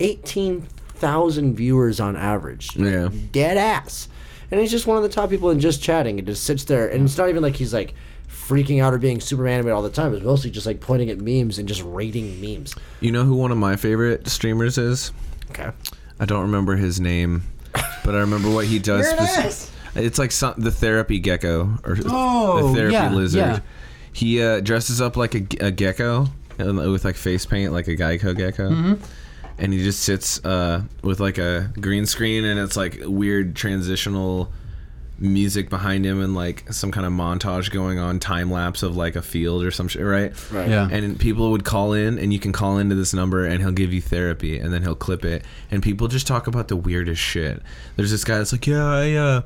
eighteen 0.00 0.62
thousand 0.62 1.56
viewers 1.56 2.00
on 2.00 2.16
average. 2.16 2.76
Yeah. 2.76 3.08
dead 3.32 3.56
ass. 3.56 4.08
And 4.50 4.60
he's 4.60 4.70
just 4.70 4.86
one 4.86 4.96
of 4.96 5.02
the 5.02 5.08
top 5.08 5.30
people 5.30 5.50
and 5.50 5.60
just 5.60 5.82
chatting 5.82 6.18
and 6.18 6.26
just 6.26 6.44
sits 6.44 6.64
there. 6.64 6.88
And 6.88 7.04
it's 7.04 7.18
not 7.18 7.28
even 7.28 7.42
like 7.42 7.56
he's 7.56 7.74
like 7.74 7.94
freaking 8.28 8.82
out 8.82 8.92
or 8.94 8.98
being 8.98 9.20
super 9.20 9.46
animated 9.46 9.72
all 9.74 9.82
the 9.82 9.90
time. 9.90 10.14
It's 10.14 10.24
mostly 10.24 10.50
just 10.50 10.66
like 10.66 10.80
pointing 10.80 11.10
at 11.10 11.18
memes 11.18 11.58
and 11.58 11.66
just 11.68 11.82
rating 11.82 12.40
memes. 12.40 12.74
You 13.00 13.12
know 13.12 13.24
who 13.24 13.34
one 13.34 13.50
of 13.52 13.58
my 13.58 13.76
favorite 13.76 14.28
streamers 14.28 14.78
is? 14.78 15.12
Okay. 15.50 15.70
I 16.18 16.24
don't 16.24 16.42
remember 16.42 16.76
his 16.76 17.00
name, 17.00 17.42
but 18.04 18.14
I 18.14 18.18
remember 18.18 18.50
what 18.50 18.66
he 18.66 18.78
does. 18.78 19.06
Here 19.10 19.16
it 19.16 19.20
speci- 19.20 19.46
is. 19.46 19.70
It's 19.94 20.18
like 20.18 20.32
some, 20.32 20.54
the 20.58 20.70
therapy 20.70 21.18
gecko 21.18 21.78
or 21.84 21.96
Oh, 22.06 22.68
the 22.68 22.74
therapy 22.74 22.92
yeah, 22.94 23.10
lizard. 23.12 23.38
yeah. 23.40 23.60
He 24.12 24.42
uh, 24.42 24.60
dresses 24.60 25.00
up 25.00 25.16
like 25.16 25.34
a, 25.34 25.66
a 25.66 25.70
gecko 25.70 26.26
and 26.58 26.78
with 26.90 27.04
like 27.04 27.16
face 27.16 27.44
paint, 27.46 27.72
like 27.72 27.86
a 27.88 27.96
Geico 27.96 28.34
gecko. 28.36 28.70
Mm-hmm. 28.70 29.04
And 29.58 29.72
he 29.72 29.82
just 29.82 30.00
sits 30.00 30.42
uh, 30.44 30.82
with 31.02 31.20
like 31.20 31.38
a 31.38 31.70
green 31.80 32.04
screen 32.06 32.44
and 32.44 32.58
it's 32.60 32.76
like 32.76 32.98
weird 33.04 33.56
transitional 33.56 34.50
music 35.18 35.70
behind 35.70 36.04
him 36.04 36.20
and 36.20 36.34
like 36.34 36.70
some 36.72 36.92
kind 36.92 37.06
of 37.06 37.12
montage 37.12 37.70
going 37.70 37.98
on, 37.98 38.18
time 38.20 38.50
lapse 38.50 38.82
of 38.82 38.96
like 38.96 39.16
a 39.16 39.22
field 39.22 39.62
or 39.64 39.70
some 39.70 39.88
shit, 39.88 40.02
right? 40.02 40.32
Right. 40.52 40.68
Yeah. 40.68 40.88
And 40.90 41.18
people 41.18 41.50
would 41.52 41.64
call 41.64 41.92
in, 41.94 42.18
and 42.18 42.32
you 42.32 42.38
can 42.38 42.52
call 42.52 42.78
into 42.78 42.94
this 42.94 43.14
number, 43.14 43.44
and 43.46 43.60
he'll 43.62 43.72
give 43.72 43.92
you 43.92 44.00
therapy, 44.02 44.58
and 44.58 44.72
then 44.72 44.82
he'll 44.82 44.94
clip 44.94 45.24
it, 45.24 45.44
and 45.70 45.82
people 45.82 46.08
just 46.08 46.26
talk 46.26 46.46
about 46.46 46.68
the 46.68 46.76
weirdest 46.76 47.20
shit. 47.20 47.62
There's 47.96 48.10
this 48.10 48.24
guy 48.24 48.38
that's 48.38 48.52
like, 48.52 48.66
yeah, 48.66 48.84
I, 48.84 49.12
uh, 49.14 49.42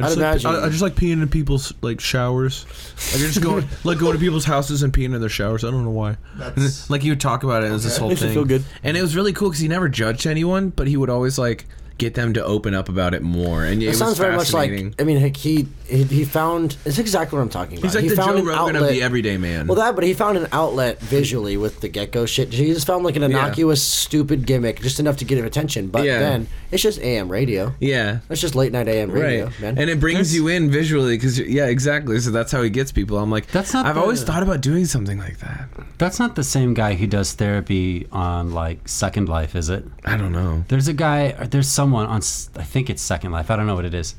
I 0.00 0.02
I'd 0.02 0.04
just, 0.04 0.16
like, 0.16 0.18
imagine- 0.18 0.50
I, 0.50 0.64
I 0.64 0.68
just 0.68 0.82
like 0.82 0.94
peeing 0.94 1.22
in 1.22 1.28
people's 1.28 1.72
like 1.82 2.00
showers. 2.00 2.66
Like 3.12 3.22
I 3.22 3.26
just 3.26 3.40
go 3.42 3.62
like 3.84 3.98
going 3.98 4.12
to 4.12 4.18
people's 4.20 4.44
houses 4.44 4.82
and 4.84 4.92
peeing 4.92 5.14
in 5.14 5.20
their 5.20 5.28
showers. 5.30 5.64
I 5.64 5.70
don't 5.72 5.84
know 5.84 5.90
why. 5.90 6.18
That's- 6.36 6.88
like 6.90 7.02
he 7.02 7.10
would 7.10 7.20
talk 7.20 7.42
about 7.42 7.64
it. 7.64 7.70
It 7.70 7.72
was 7.72 7.82
this 7.82 7.94
Okay. 7.94 8.00
whole 8.00 8.08
Makes 8.10 8.20
thing. 8.20 8.32
feel 8.34 8.44
good. 8.44 8.64
And 8.84 8.96
it 8.96 9.02
was 9.02 9.16
really 9.16 9.32
cool 9.32 9.48
because 9.48 9.60
he 9.60 9.66
never 9.68 9.88
judged 9.88 10.26
anyone, 10.26 10.68
but 10.70 10.86
he 10.86 10.96
would 10.96 11.10
always 11.10 11.36
like 11.38 11.64
get 11.98 12.14
them 12.14 12.32
to 12.34 12.44
open 12.44 12.74
up 12.74 12.88
about 12.88 13.12
it 13.14 13.22
more. 13.22 13.64
And 13.64 13.82
it, 13.82 13.86
It 13.86 13.88
was 13.90 13.98
sounds 13.98 14.18
very 14.18 14.36
much 14.36 14.52
like 14.52 14.70
fascinating. 14.70 14.94
I 14.98 15.04
mean 15.04 15.18
heck, 15.18 15.36
he 15.36 15.66
he, 15.86 16.04
he 16.04 16.24
found 16.24 16.76
it's 16.84 16.98
exactly 16.98 17.36
what 17.36 17.42
I'm 17.42 17.48
talking 17.48 17.78
about. 17.78 17.84
He's 17.86 17.94
like 17.94 18.04
he 18.04 18.10
the 18.10 18.16
found 18.16 18.32
Joe 18.32 18.38
an 18.38 18.46
Rogan 18.46 18.76
of 18.76 18.82
outlet- 18.82 18.92
the 18.92 19.02
everyday 19.02 19.36
man. 19.36 19.66
Well, 19.66 19.76
that 19.76 19.94
but 19.94 20.04
he 20.04 20.14
found 20.14 20.38
an 20.38 20.46
outlet 20.52 21.00
visually 21.00 21.56
with 21.56 21.80
the 21.80 21.88
gecko 21.88 22.26
shit. 22.26 22.52
He 22.52 22.66
just 22.72 22.86
found 22.86 23.04
like 23.04 23.16
an 23.16 23.22
innocuous, 23.22 23.82
stupid 23.82 24.46
gimmick, 24.46 24.80
just 24.80 25.00
enough 25.00 25.16
to 25.18 25.24
get 25.24 25.38
him 25.38 25.44
attention. 25.44 25.88
But 25.88 26.04
Yeah. 26.04 26.18
then 26.18 26.46
it's 26.70 26.82
just 26.82 27.00
AM 27.00 27.28
radio. 27.28 27.74
yeah. 27.80 28.18
It's 28.30 28.40
just 28.40 28.54
late 28.54 28.72
night 28.72 28.88
AM 28.88 29.10
radio, 29.10 29.46
right 29.46 29.60
man. 29.60 29.78
and 29.78 29.90
it 29.90 29.98
brings 30.00 30.34
you 30.34 30.48
in 30.48 30.70
visually 30.70 31.16
because 31.16 31.38
yeah 31.40 31.66
exactly 31.66 32.18
so 32.20 32.30
that's 32.30 32.52
how 32.52 32.62
he 32.62 32.70
gets 32.70 32.92
people 32.92 33.16
i'm 33.18 33.30
like 33.30 33.46
That's 33.48 33.72
not 33.72 33.86
i've 33.86 33.94
the- 33.94 34.00
always 34.00 34.22
thought 34.22 34.42
about 34.42 34.60
doing 34.60 34.84
something 34.86 35.18
like 35.18 35.38
that 35.38 35.68
That's 35.98 36.18
not 36.18 36.36
the 36.36 36.44
same 36.44 36.74
guy 36.74 36.94
who 36.94 37.06
does 37.08 37.32
therapy 37.32 38.06
on 38.12 38.52
like 38.52 38.86
Second 38.88 39.28
Life, 39.28 39.56
is 39.56 39.68
it? 39.68 39.84
I 40.04 40.16
don't 40.16 40.30
know. 40.32 40.64
There's 40.68 40.86
a 40.86 40.92
guy. 40.92 41.32
There's 41.32 41.48
There's 41.50 41.66
someone 41.88 42.06
on. 42.06 42.18
I 42.56 42.64
think 42.64 42.90
it's 42.90 43.02
Second 43.02 43.32
Life. 43.32 43.50
I 43.50 43.56
don't 43.56 43.66
know 43.66 43.74
what 43.74 43.84
it 43.86 43.94
is, 43.94 44.14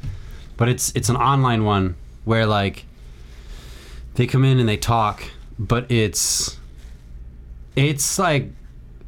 but 0.57 0.67
it's 0.69 0.91
it's 0.95 1.09
an 1.09 1.15
online 1.17 1.63
one 1.63 1.95
where 2.25 2.45
like 2.45 2.85
they 4.15 4.25
come 4.27 4.43
in 4.43 4.59
and 4.59 4.67
they 4.67 4.77
talk, 4.77 5.23
but 5.57 5.89
it's 5.91 6.57
it's 7.75 8.17
like 8.19 8.49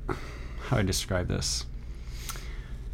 how 0.07 0.77
do 0.77 0.79
I 0.79 0.83
describe 0.83 1.27
this? 1.27 1.65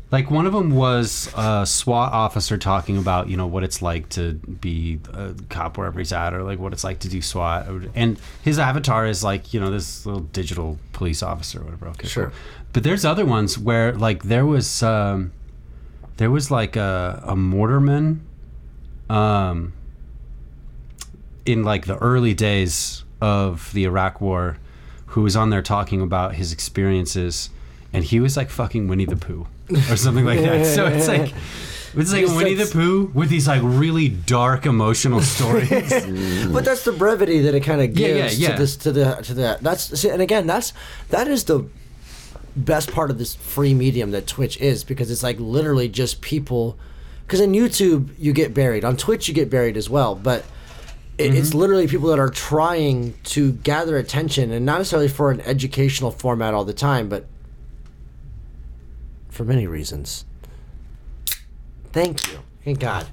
Like 0.10 0.32
one 0.32 0.45
of 0.45 0.53
them 0.53 0.71
was 0.71 1.30
a 1.36 1.65
SWAT 1.65 2.13
officer 2.13 2.58
talking 2.58 2.97
about 2.97 3.27
you 3.27 3.36
know 3.36 3.45
what 3.47 3.65
it's 3.65 3.82
like 3.82 4.08
to 4.10 4.36
be 4.36 4.99
a 5.13 5.34
cop 5.49 5.77
wherever 5.77 5.99
he's 5.99 6.13
at, 6.13 6.34
or 6.34 6.43
like 6.43 6.60
what 6.60 6.71
it's 6.71 6.86
like 6.86 6.99
to 6.99 7.10
do 7.10 7.21
SWAT, 7.21 7.67
or- 7.67 7.84
and 7.93 8.17
his 8.41 8.58
avatar 8.58 9.06
is 9.06 9.21
like 9.21 9.53
you 9.53 9.60
know 9.60 9.69
this 9.69 10.06
little 10.06 10.21
digital 10.21 10.80
police 10.93 11.21
officer 11.21 11.60
or 11.60 11.65
whatever. 11.65 11.88
Okay, 11.89 12.08
Sure. 12.08 12.32
But 12.73 12.84
there's 12.84 13.03
other 13.06 13.25
ones 13.25 13.58
where 13.58 13.91
like 13.93 14.23
there 14.23 14.45
was 14.45 14.82
um, 14.84 15.32
there 16.17 16.32
was 16.32 16.51
like 16.51 16.75
a 16.75 17.23
a 17.25 17.36
mortarman, 17.36 18.19
um, 19.10 19.73
in 21.45 21.63
like 21.63 21.86
the 21.86 21.97
early 21.97 22.34
days 22.34 23.03
of 23.21 23.71
the 23.73 23.86
Iraq 23.86 24.19
War, 24.21 24.58
who 25.08 25.21
was 25.21 25.36
on 25.36 25.49
there 25.49 25.62
talking 25.62 26.01
about 26.01 26.36
his 26.36 26.51
experiences, 26.51 27.49
and 27.93 28.03
he 28.03 28.19
was 28.19 28.36
like 28.38 28.49
fucking 28.49 28.88
Winnie 28.88 29.06
the 29.06 29.15
Pooh 29.15 29.47
or 29.89 29.95
something 29.95 30.25
like 30.25 30.39
that. 30.41 30.65
So 30.65 30.88
it's 30.88 31.08
like. 31.08 31.34
It's 31.95 32.12
like 32.12 32.27
Winnie 32.27 32.53
the 32.53 32.65
Pooh 32.67 33.10
with 33.15 33.30
these 33.30 33.47
like 33.47 33.62
really 33.63 34.10
dark 34.10 34.65
emotional 34.67 35.21
stories. 35.21 35.71
But 36.51 36.65
that's 36.65 36.84
the 36.84 36.91
brevity 36.91 37.39
that 37.41 37.56
it 37.56 37.62
kind 37.62 37.82
of 37.82 37.97
Yeah, 37.97 38.08
yeah, 38.08 38.21
gives 38.23 38.39
yeah. 38.39 38.51
to 38.51 38.58
this 38.58 38.75
to 38.77 38.91
the 38.91 39.15
to 39.23 39.34
the 39.34 39.58
that's 39.62 39.99
see, 39.99 40.10
and 40.10 40.21
again 40.21 40.45
that's 40.45 40.73
that 41.10 41.27
is 41.27 41.45
the 41.45 41.65
best 42.57 42.91
part 42.91 43.09
of 43.11 43.17
this 43.17 43.35
free 43.35 43.73
medium 43.73 44.11
that 44.11 44.27
Twitch 44.27 44.57
is 44.59 44.83
because 44.83 45.09
it's 45.11 45.23
like 45.23 45.39
literally 45.39 45.87
just 45.87 46.21
people 46.21 46.77
because 47.25 47.39
in 47.39 47.51
YouTube 47.53 48.09
you 48.17 48.33
get 48.33 48.53
buried 48.53 48.83
on 48.83 48.97
Twitch 48.97 49.27
you 49.27 49.33
get 49.33 49.49
buried 49.49 49.77
as 49.77 49.89
well 49.89 50.15
but 50.15 50.43
it, 51.17 51.33
it's 51.33 51.49
Mm-hmm. 51.49 51.57
literally 51.59 51.87
people 51.87 52.09
that 52.09 52.19
are 52.19 52.29
trying 52.29 53.13
to 53.25 53.53
gather 53.53 53.97
attention 53.97 54.51
and 54.51 54.65
not 54.65 54.79
necessarily 54.79 55.07
for 55.07 55.31
an 55.31 55.41
educational 55.41 56.11
format 56.11 56.53
all 56.53 56.65
the 56.65 56.73
time 56.73 57.09
but 57.09 57.25
for 59.29 59.43
many 59.43 59.67
reasons 59.67 60.25
thank 61.91 62.27
you 62.31 62.39
thank 62.63 62.79
God 62.79 63.07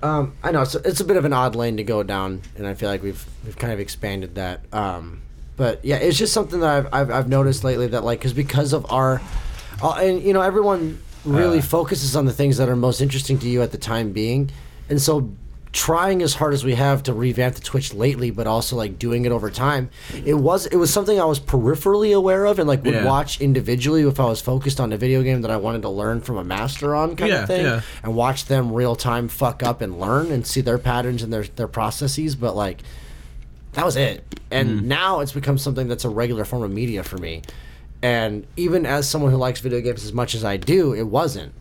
um, 0.00 0.36
I 0.44 0.52
know 0.52 0.62
it's 0.62 0.76
a, 0.76 0.78
it's 0.88 1.00
a 1.00 1.04
bit 1.04 1.16
of 1.16 1.24
an 1.24 1.32
odd 1.32 1.56
lane 1.56 1.76
to 1.78 1.82
go 1.82 2.04
down, 2.04 2.42
and 2.56 2.68
I 2.68 2.74
feel 2.74 2.88
like 2.88 3.02
we've 3.02 3.26
we've 3.44 3.56
kind 3.56 3.72
of 3.72 3.80
expanded 3.80 4.36
that. 4.36 4.60
Um, 4.72 5.22
but 5.58 5.84
yeah, 5.84 5.96
it's 5.96 6.16
just 6.16 6.32
something 6.32 6.60
that 6.60 6.70
I've 6.86 6.94
I've, 6.94 7.10
I've 7.10 7.28
noticed 7.28 7.62
lately 7.64 7.88
that 7.88 8.02
like 8.04 8.20
because 8.20 8.32
because 8.32 8.72
of 8.72 8.90
our, 8.90 9.20
uh, 9.82 9.90
and 10.00 10.22
you 10.22 10.32
know 10.32 10.40
everyone 10.40 10.98
really 11.26 11.58
Uh. 11.58 11.62
focuses 11.62 12.16
on 12.16 12.24
the 12.24 12.32
things 12.32 12.56
that 12.56 12.70
are 12.70 12.76
most 12.76 13.02
interesting 13.02 13.38
to 13.40 13.48
you 13.48 13.60
at 13.60 13.72
the 13.72 13.78
time 13.78 14.12
being, 14.12 14.50
and 14.88 15.02
so 15.02 15.30
trying 15.70 16.22
as 16.22 16.32
hard 16.34 16.54
as 16.54 16.64
we 16.64 16.74
have 16.74 17.02
to 17.02 17.12
revamp 17.12 17.54
the 17.54 17.60
Twitch 17.60 17.92
lately, 17.92 18.30
but 18.30 18.46
also 18.46 18.74
like 18.74 18.98
doing 18.98 19.26
it 19.26 19.32
over 19.32 19.50
time, 19.50 19.90
it 20.24 20.32
was 20.32 20.64
it 20.64 20.76
was 20.76 20.90
something 20.90 21.20
I 21.20 21.26
was 21.26 21.38
peripherally 21.38 22.16
aware 22.16 22.46
of 22.46 22.58
and 22.58 22.66
like 22.66 22.82
would 22.84 22.94
Yeah. 22.94 23.04
watch 23.04 23.38
individually 23.42 24.02
if 24.08 24.18
I 24.18 24.24
was 24.24 24.40
focused 24.40 24.80
on 24.80 24.94
a 24.94 24.96
video 24.96 25.22
game 25.22 25.42
that 25.42 25.50
I 25.50 25.58
wanted 25.58 25.82
to 25.82 25.90
learn 25.90 26.22
from 26.22 26.38
a 26.38 26.42
master 26.44 26.94
on 26.94 27.16
kind 27.16 27.30
Yeah, 27.30 27.42
of 27.42 27.48
thing 27.48 27.64
yeah. 27.66 27.80
and 28.02 28.14
watch 28.16 28.46
them 28.46 28.72
real 28.72 28.96
time 28.96 29.28
fuck 29.28 29.62
up 29.62 29.82
and 29.82 30.00
learn 30.00 30.32
and 30.32 30.46
see 30.46 30.62
their 30.62 30.78
patterns 30.78 31.22
and 31.22 31.30
their 31.30 31.44
their 31.44 31.68
processes. 31.68 32.34
But 32.34 32.56
like 32.56 32.78
that 33.78 33.84
was 33.84 33.94
it. 33.94 34.24
And 34.50 34.68
mm-hmm. 34.70 34.88
now 34.88 35.20
it's 35.20 35.30
become 35.30 35.56
something 35.56 35.86
that's 35.86 36.04
a 36.04 36.08
regular 36.08 36.44
form 36.44 36.64
of 36.64 36.72
media 36.72 37.04
for 37.04 37.16
me. 37.16 37.42
And 38.02 38.44
even 38.56 38.84
as 38.84 39.08
someone 39.08 39.30
who 39.30 39.36
likes 39.36 39.60
video 39.60 39.80
games 39.80 40.04
as 40.04 40.12
much 40.12 40.34
as 40.34 40.44
I 40.44 40.56
do, 40.56 40.94
it 40.94 41.04
wasn't. 41.04 41.52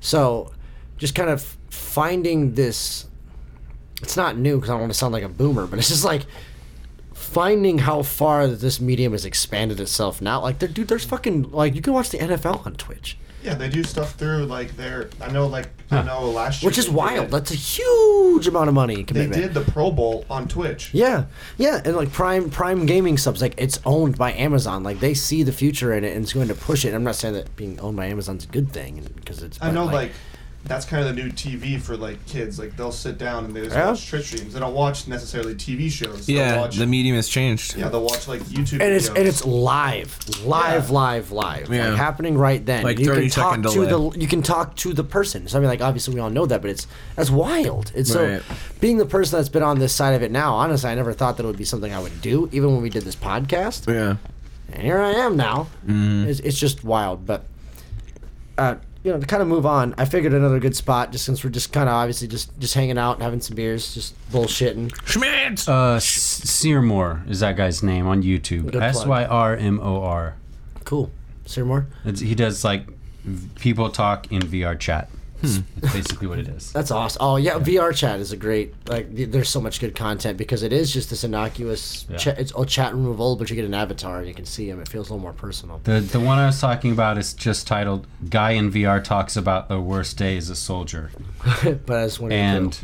So 0.00 0.52
just 0.98 1.14
kind 1.14 1.30
of 1.30 1.56
finding 1.70 2.52
this 2.56 3.06
it's 4.02 4.18
not 4.18 4.36
new 4.36 4.56
because 4.56 4.68
I 4.68 4.74
don't 4.74 4.80
want 4.80 4.92
to 4.92 4.98
sound 4.98 5.14
like 5.14 5.22
a 5.22 5.30
boomer, 5.30 5.66
but 5.66 5.78
it's 5.78 5.88
just 5.88 6.04
like 6.04 6.26
finding 7.14 7.78
how 7.78 8.02
far 8.02 8.46
that 8.48 8.56
this 8.56 8.78
medium 8.78 9.12
has 9.12 9.24
expanded 9.24 9.80
itself 9.80 10.20
now. 10.20 10.42
Like, 10.42 10.58
dude, 10.58 10.88
there's 10.88 11.06
fucking 11.06 11.52
like 11.52 11.74
you 11.74 11.80
can 11.80 11.94
watch 11.94 12.10
the 12.10 12.18
NFL 12.18 12.66
on 12.66 12.74
Twitch. 12.74 13.16
Yeah, 13.42 13.54
they 13.54 13.68
do 13.68 13.82
stuff 13.82 14.14
through 14.14 14.46
like 14.46 14.76
their. 14.76 15.10
I 15.20 15.30
know, 15.30 15.46
like 15.46 15.68
I 15.90 16.02
know 16.02 16.30
last 16.30 16.62
year, 16.62 16.68
which 16.68 16.78
is 16.78 16.88
wild. 16.88 17.30
That's 17.30 17.50
a 17.50 17.56
huge 17.56 18.46
amount 18.46 18.68
of 18.68 18.74
money. 18.74 18.96
They 18.96 19.02
Commitment. 19.04 19.42
did 19.42 19.54
the 19.54 19.60
Pro 19.72 19.90
Bowl 19.90 20.24
on 20.30 20.46
Twitch. 20.46 20.94
Yeah, 20.94 21.24
yeah, 21.58 21.82
and 21.84 21.96
like 21.96 22.12
Prime 22.12 22.50
Prime 22.50 22.86
Gaming 22.86 23.18
subs, 23.18 23.42
like 23.42 23.54
it's 23.58 23.80
owned 23.84 24.16
by 24.16 24.32
Amazon. 24.32 24.82
Like 24.84 25.00
they 25.00 25.14
see 25.14 25.42
the 25.42 25.52
future 25.52 25.92
in 25.92 26.04
it 26.04 26.14
and 26.14 26.22
it's 26.22 26.32
going 26.32 26.48
to 26.48 26.54
push 26.54 26.84
it. 26.84 26.94
I'm 26.94 27.04
not 27.04 27.16
saying 27.16 27.34
that 27.34 27.54
being 27.56 27.80
owned 27.80 27.96
by 27.96 28.06
Amazon's 28.06 28.44
a 28.44 28.48
good 28.48 28.70
thing 28.72 29.04
because 29.16 29.42
it's. 29.42 29.60
I 29.60 29.66
but, 29.66 29.72
know, 29.72 29.86
like, 29.86 30.12
that's 30.64 30.86
kind 30.86 31.06
of 31.06 31.14
the 31.14 31.20
new 31.22 31.28
TV 31.30 31.80
for 31.80 31.96
like 31.96 32.24
kids. 32.26 32.58
Like 32.58 32.76
they'll 32.76 32.92
sit 32.92 33.18
down 33.18 33.44
and 33.44 33.54
they 33.54 33.62
just 33.62 33.74
Yeah. 33.74 33.88
watch 33.88 34.08
Twitch 34.08 34.26
streams. 34.26 34.54
They 34.54 34.60
don't 34.60 34.74
watch 34.74 35.08
necessarily 35.08 35.54
TV 35.54 35.90
shows. 35.90 36.26
They'll 36.26 36.36
Yeah, 36.36 36.60
watch, 36.60 36.76
the 36.76 36.86
medium 36.86 37.16
has 37.16 37.28
changed. 37.28 37.76
yeah, 37.76 37.88
they'll 37.88 38.02
watch 38.04 38.28
like 38.28 38.40
YouTube. 38.42 38.74
and 38.80 38.92
it's 38.94 39.08
and 39.08 39.18
it's 39.18 39.44
live, 39.44 40.16
live, 40.44 40.88
Yeah. 40.88 40.94
live, 40.94 41.32
live, 41.32 41.68
Yeah. 41.72 41.88
like 41.88 41.98
happening 41.98 42.38
right 42.38 42.64
then. 42.64 42.84
Like 42.84 42.98
you 43.00 43.06
30 43.06 43.22
can 43.22 43.30
talk 43.30 43.56
to 43.56 43.62
delay. 43.62 43.86
the 44.12 44.20
you 44.20 44.28
can 44.28 44.42
talk 44.42 44.76
to 44.76 44.92
the 44.92 45.04
person. 45.04 45.48
So 45.48 45.58
I 45.58 45.60
mean, 45.60 45.68
like 45.68 45.80
obviously 45.82 46.14
we 46.14 46.20
all 46.20 46.30
know 46.30 46.46
that, 46.46 46.62
but 46.62 46.70
it's 46.70 46.86
that's 47.16 47.30
wild. 47.30 47.90
It's 47.94 48.12
so 48.12 48.40
being 48.80 48.98
the 48.98 49.06
person 49.06 49.38
that's 49.38 49.48
been 49.48 49.62
on 49.64 49.78
this 49.80 49.92
side 49.92 50.14
of 50.14 50.22
it 50.22 50.30
now. 50.30 50.54
Honestly, 50.54 50.88
I 50.90 50.94
never 50.94 51.12
thought 51.12 51.36
that 51.38 51.42
it 51.44 51.46
would 51.46 51.56
be 51.58 51.64
something 51.64 51.92
I 51.92 51.98
would 52.00 52.22
do, 52.22 52.48
even 52.52 52.72
when 52.72 52.82
we 52.82 52.88
did 52.90 53.02
this 53.02 53.16
podcast. 53.16 53.92
Yeah. 53.92 54.16
And 54.72 54.82
here 54.82 54.98
I 55.00 55.10
am 55.10 55.36
now. 55.36 55.66
Mm-hmm. 55.86 56.28
It's, 56.28 56.40
it's 56.40 56.58
just 56.58 56.82
wild. 56.82 57.26
But, 57.26 57.44
uh, 58.56 58.76
you 59.04 59.12
know, 59.12 59.18
to 59.18 59.26
kind 59.26 59.42
of 59.42 59.48
move 59.48 59.66
on, 59.66 59.94
I 59.98 60.04
figured 60.04 60.32
another 60.32 60.60
good 60.60 60.76
spot, 60.76 61.10
just 61.12 61.24
since 61.24 61.42
we're 61.42 61.50
just 61.50 61.72
kind 61.72 61.88
of 61.88 61.94
obviously 61.94 62.28
just 62.28 62.56
just 62.60 62.74
hanging 62.74 62.98
out 62.98 63.14
and 63.14 63.22
having 63.22 63.40
some 63.40 63.56
beers, 63.56 63.94
just 63.94 64.14
bullshitting. 64.30 64.94
Schmitz! 65.06 65.68
Uh, 65.68 65.94
S- 65.96 66.42
Syrmor 66.44 67.28
is 67.28 67.40
that 67.40 67.56
guy's 67.56 67.82
name 67.82 68.06
on 68.06 68.22
YouTube. 68.22 68.70
Plug. 68.70 68.82
S 68.82 69.04
Y 69.04 69.24
R 69.24 69.56
M 69.56 69.80
O 69.80 70.02
R. 70.02 70.36
Cool. 70.84 71.10
Sir 71.46 71.64
Moore? 71.64 71.86
It's- 72.04 72.20
He 72.20 72.34
does 72.36 72.64
like 72.64 72.86
v- 73.24 73.48
people 73.56 73.90
talk 73.90 74.30
in 74.30 74.40
VR 74.42 74.78
chat. 74.78 75.08
Hmm. 75.42 75.60
That's 75.78 75.94
basically 75.94 76.26
what 76.28 76.38
it 76.38 76.48
is. 76.48 76.72
That's 76.72 76.90
awesome. 76.90 77.18
Oh 77.20 77.36
yeah, 77.36 77.58
VR 77.58 77.94
chat 77.94 78.20
is 78.20 78.32
a 78.32 78.36
great 78.36 78.74
like. 78.88 79.08
There's 79.12 79.48
so 79.48 79.60
much 79.60 79.80
good 79.80 79.94
content 79.94 80.38
because 80.38 80.62
it 80.62 80.72
is 80.72 80.92
just 80.92 81.10
this 81.10 81.24
innocuous. 81.24 82.06
Yeah. 82.08 82.16
Cha- 82.16 82.30
it's 82.30 82.52
a 82.56 82.64
chat 82.64 82.94
room 82.94 83.06
of 83.06 83.20
old, 83.20 83.38
but 83.38 83.50
you 83.50 83.56
get 83.56 83.64
an 83.64 83.74
avatar 83.74 84.18
and 84.18 84.28
you 84.28 84.34
can 84.34 84.44
see 84.46 84.70
him. 84.70 84.80
It 84.80 84.88
feels 84.88 85.10
a 85.10 85.12
little 85.12 85.22
more 85.22 85.32
personal. 85.32 85.80
The 85.84 86.00
the 86.00 86.20
one 86.20 86.38
I 86.38 86.46
was 86.46 86.60
talking 86.60 86.92
about 86.92 87.18
is 87.18 87.34
just 87.34 87.66
titled 87.66 88.06
"Guy 88.30 88.52
in 88.52 88.70
VR 88.70 89.02
talks 89.02 89.36
about 89.36 89.68
the 89.68 89.80
worst 89.80 90.16
day 90.16 90.36
as 90.36 90.48
a 90.48 90.56
soldier." 90.56 91.10
but 91.86 91.96
as 91.96 92.20
one 92.20 92.30
and 92.32 92.78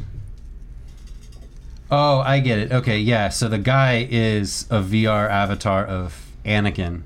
oh 1.90 2.18
i 2.21 2.40
get 2.40 2.59
it 2.59 2.73
okay 2.73 2.99
yeah 2.99 3.29
so 3.29 3.49
the 3.49 3.59
guy 3.59 4.07
is 4.11 4.66
a 4.71 4.81
vr 4.83 5.31
avatar 5.31 5.85
of 5.87 6.27
anakin 6.44 7.03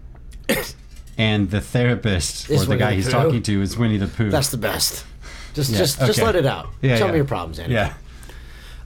and 1.19 1.51
the 1.51 1.61
therapist 1.61 2.49
Is 2.51 2.63
or 2.63 2.65
the 2.65 2.71
Winnie 2.71 2.79
guy 2.81 2.91
the 2.91 2.97
he's 2.97 3.07
Pooh. 3.07 3.13
talking 3.13 3.43
to 3.43 3.63
is 3.63 3.77
winnie 3.77 3.99
the 3.99 4.07
pooh 4.07 4.31
that's 4.31 4.51
the 4.51 4.57
best. 4.57 5.05
Just 5.55 5.71
Yeah, 5.71 5.79
just 5.79 5.99
just 6.01 6.21
let 6.23 6.35
it 6.37 6.47
out. 6.47 6.69
Yeah, 6.81 6.97
Tell 6.99 7.09
yeah. 7.09 7.13
me 7.13 7.19
your 7.19 7.27
problems, 7.27 7.59
Andy. 7.59 7.75
yeah 7.75 7.95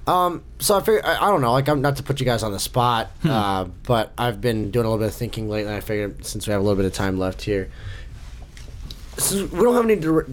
Um, 0.06 0.42
So 0.58 0.76
I 0.76 0.80
figure 0.80 1.00
I, 1.04 1.16
I 1.16 1.30
don't 1.30 1.40
know, 1.40 1.52
like 1.52 1.68
I'm 1.68 1.80
not 1.82 1.96
to 1.96 2.02
put 2.02 2.18
you 2.20 2.26
guys 2.26 2.42
on 2.42 2.52
the 2.52 2.58
spot, 2.58 3.10
Hmm. 3.22 3.30
uh, 3.30 3.64
but 3.84 4.12
I've 4.18 4.40
been 4.40 4.70
doing 4.70 4.84
a 4.86 4.88
little 4.90 4.98
bit 5.04 5.08
of 5.08 5.14
thinking 5.14 5.48
lately. 5.48 5.68
and 5.68 5.76
I 5.76 5.80
figured 5.80 6.24
since 6.24 6.46
we 6.46 6.52
have 6.52 6.60
a 6.60 6.64
little 6.64 6.76
bit 6.76 6.86
of 6.86 6.92
time 6.92 7.18
left 7.18 7.42
here, 7.42 7.70
since 9.18 9.50
we 9.52 9.60
don't 9.60 9.74
have 9.74 9.84
any 9.84 9.96
dir- 9.96 10.26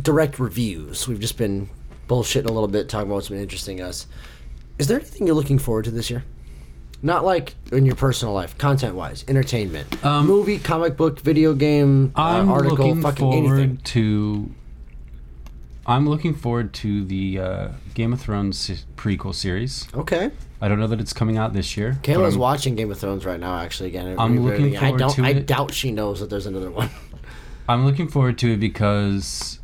direct 0.00 0.38
reviews. 0.38 1.08
We've 1.08 1.20
just 1.20 1.36
been 1.38 1.68
bullshitting 2.08 2.48
a 2.48 2.52
little 2.52 2.68
bit, 2.68 2.88
talking 2.88 3.06
about 3.08 3.16
what's 3.16 3.28
been 3.28 3.40
interesting 3.40 3.80
us. 3.80 4.06
Is 4.78 4.86
there 4.86 4.98
anything 4.98 5.26
you're 5.26 5.36
looking 5.36 5.58
forward 5.58 5.84
to 5.86 5.90
this 5.90 6.08
year? 6.10 6.24
Not 7.02 7.24
like 7.24 7.54
in 7.70 7.84
your 7.86 7.94
personal 7.94 8.34
life, 8.34 8.56
content 8.58 8.94
wise, 8.96 9.24
entertainment, 9.28 10.04
Um, 10.04 10.26
movie, 10.26 10.58
comic 10.58 10.96
book, 10.96 11.20
video 11.20 11.54
game, 11.54 12.12
uh, 12.16 12.20
i'm 12.22 12.48
article, 12.50 12.76
looking 12.76 13.02
fucking 13.02 13.18
forward 13.32 13.58
anything. 13.58 13.76
to 13.84 14.50
i'm 15.88 16.08
looking 16.08 16.34
forward 16.34 16.72
to 16.72 17.04
the 17.04 17.38
uh, 17.40 17.68
game 17.94 18.12
of 18.12 18.20
thrones 18.20 18.56
se- 18.58 18.84
prequel 18.96 19.34
series 19.34 19.88
Okay. 19.94 20.30
i 20.60 20.68
don't 20.68 20.78
know 20.78 20.86
that 20.86 21.00
it's 21.00 21.12
coming 21.12 21.36
out 21.36 21.52
this 21.54 21.76
year 21.76 21.98
Kayla's 22.02 22.34
I'm- 22.34 22.40
watching 22.40 22.76
Game 22.76 22.90
of 22.92 22.98
Thrones 22.98 23.24
right 23.26 23.40
now. 23.40 23.58
Actually, 23.58 23.88
again, 23.88 24.16
I'm 24.18 24.44
looking 24.44 24.74
it. 24.74 24.76
I 24.82 24.86
forward 24.86 24.98
don't. 24.98 25.14
to 25.14 25.24
I 25.24 25.30
it. 25.30 25.46
doubt 25.46 25.72
she 25.74 25.90
knows 25.90 26.20
that 26.20 26.30
there's 26.30 26.46
another 26.46 26.70
one. 26.70 26.90
I'm 27.68 27.84
looking 27.84 28.06
forward 28.08 28.38
to 28.38 28.52
it 28.52 28.60
because 28.60 29.58